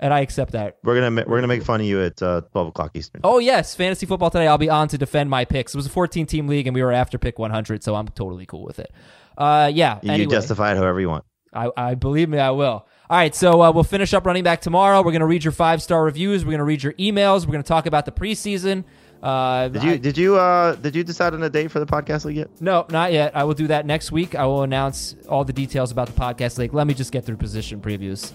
and 0.00 0.14
I 0.14 0.20
accept 0.20 0.52
that. 0.52 0.78
We're 0.82 0.98
gonna 1.00 1.24
we're 1.26 1.36
gonna 1.36 1.46
make 1.46 1.62
fun 1.62 1.80
of 1.80 1.86
you 1.86 2.02
at 2.02 2.22
uh, 2.22 2.42
twelve 2.52 2.68
o'clock 2.68 2.92
Eastern. 2.94 3.20
Oh 3.24 3.38
yes, 3.38 3.74
fantasy 3.74 4.06
football 4.06 4.30
today. 4.30 4.46
I'll 4.46 4.58
be 4.58 4.70
on 4.70 4.88
to 4.88 4.98
defend 4.98 5.28
my 5.28 5.44
picks. 5.44 5.74
It 5.74 5.78
was 5.78 5.86
a 5.86 5.90
14 5.90 6.26
team 6.26 6.48
league, 6.48 6.66
and 6.66 6.74
we 6.74 6.82
were 6.82 6.92
after 6.92 7.18
pick 7.18 7.38
100, 7.38 7.82
so 7.82 7.94
I'm 7.94 8.08
totally 8.08 8.46
cool 8.46 8.64
with 8.64 8.78
it. 8.78 8.92
Uh, 9.36 9.70
yeah. 9.72 9.98
you 10.02 10.10
anyway. 10.10 10.30
justify 10.30 10.72
it 10.72 10.76
however 10.76 11.00
you 11.00 11.08
want. 11.08 11.24
I, 11.52 11.70
I 11.76 11.94
believe 11.94 12.28
me, 12.28 12.38
I 12.38 12.50
will. 12.50 12.86
All 13.10 13.16
right, 13.16 13.34
so 13.34 13.62
uh, 13.62 13.72
we'll 13.72 13.84
finish 13.84 14.12
up 14.12 14.26
running 14.26 14.44
back 14.44 14.60
tomorrow. 14.60 14.98
We're 14.98 15.12
going 15.12 15.20
to 15.20 15.26
read 15.26 15.42
your 15.44 15.52
five 15.52 15.82
star 15.82 16.04
reviews. 16.04 16.44
We're 16.44 16.50
going 16.50 16.58
to 16.58 16.64
read 16.64 16.82
your 16.82 16.92
emails. 16.94 17.46
We're 17.46 17.52
going 17.52 17.62
to 17.64 17.68
talk 17.68 17.86
about 17.86 18.04
the 18.04 18.12
preseason. 18.12 18.84
Uh, 19.22 19.66
Did 19.68 19.82
you 19.82 19.90
I- 19.92 19.96
did 19.96 20.16
you 20.16 20.36
uh 20.36 20.74
did 20.76 20.94
you 20.94 21.02
decide 21.02 21.34
on 21.34 21.42
a 21.42 21.50
date 21.50 21.72
for 21.72 21.80
the 21.80 21.86
podcast 21.86 22.24
league 22.24 22.36
yet? 22.36 22.50
no, 22.60 22.86
not 22.90 23.12
yet. 23.12 23.36
I 23.36 23.42
will 23.42 23.54
do 23.54 23.66
that 23.66 23.84
next 23.84 24.12
week. 24.12 24.36
I 24.36 24.46
will 24.46 24.62
announce 24.62 25.16
all 25.28 25.42
the 25.42 25.52
details 25.52 25.90
about 25.90 26.06
the 26.06 26.12
podcast 26.12 26.56
league. 26.56 26.72
Let 26.72 26.86
me 26.86 26.94
just 26.94 27.10
get 27.10 27.24
through 27.24 27.38
position 27.38 27.80
previews, 27.80 28.30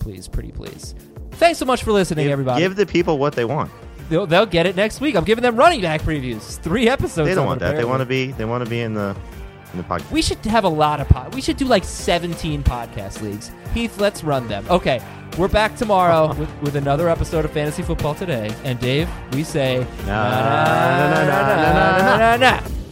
please, 0.00 0.28
pretty 0.28 0.52
please. 0.52 0.94
Thanks 1.32 1.58
so 1.58 1.64
much 1.64 1.82
for 1.82 1.92
listening, 1.92 2.24
Give, 2.26 2.32
everybody. 2.32 2.60
give 2.60 2.76
the 2.76 2.84
people 2.84 3.16
what 3.16 3.32
they 3.34 3.46
want. 3.46 3.70
they'll, 4.10 4.26
they'll 4.26 4.44
get 4.44 4.66
it 4.66 4.76
next 4.76 5.00
week. 5.00 5.14
I'm 5.16 5.24
giving 5.24 5.40
them 5.42 5.56
running 5.56 5.80
back 5.80 6.02
previews. 6.02 6.58
Three 6.60 6.90
episodes. 6.90 7.26
They 7.26 7.34
don't 7.34 7.46
want 7.46 7.62
it, 7.62 7.64
that. 7.64 7.76
They 7.76 7.84
want 7.86 8.00
to 8.00 8.06
be 8.06 8.32
they 8.32 8.44
want 8.44 8.62
to 8.64 8.68
be 8.68 8.80
in 8.80 8.92
the 8.92 9.16
in 9.78 9.86
the 9.86 9.88
podcast. 9.94 10.10
We 10.10 10.22
should 10.22 10.38
have 10.46 10.64
a 10.64 10.68
lot 10.68 11.00
of 11.00 11.08
pod. 11.08 11.34
We 11.34 11.40
should 11.40 11.56
do 11.56 11.64
like 11.64 11.84
17 11.84 12.62
podcast 12.62 13.22
leagues. 13.22 13.50
Heath, 13.74 14.00
let's 14.00 14.24
run 14.24 14.48
them. 14.48 14.64
Okay, 14.70 15.00
we're 15.38 15.48
back 15.48 15.76
tomorrow 15.76 16.34
with, 16.38 16.50
with 16.62 16.76
another 16.76 17.08
episode 17.08 17.44
of 17.44 17.52
Fantasy 17.52 17.82
Football 17.82 18.14
Today. 18.14 18.54
And 18.64 18.78
Dave, 18.80 19.08
we 19.32 19.44
say 19.44 19.86
Na, 20.06 20.30
na, 20.30 21.10
na, 21.10 21.24
na, 21.24 21.46
na, 21.46 21.98
na, 21.98 22.36
na, 22.36 22.36
na. 22.36 22.87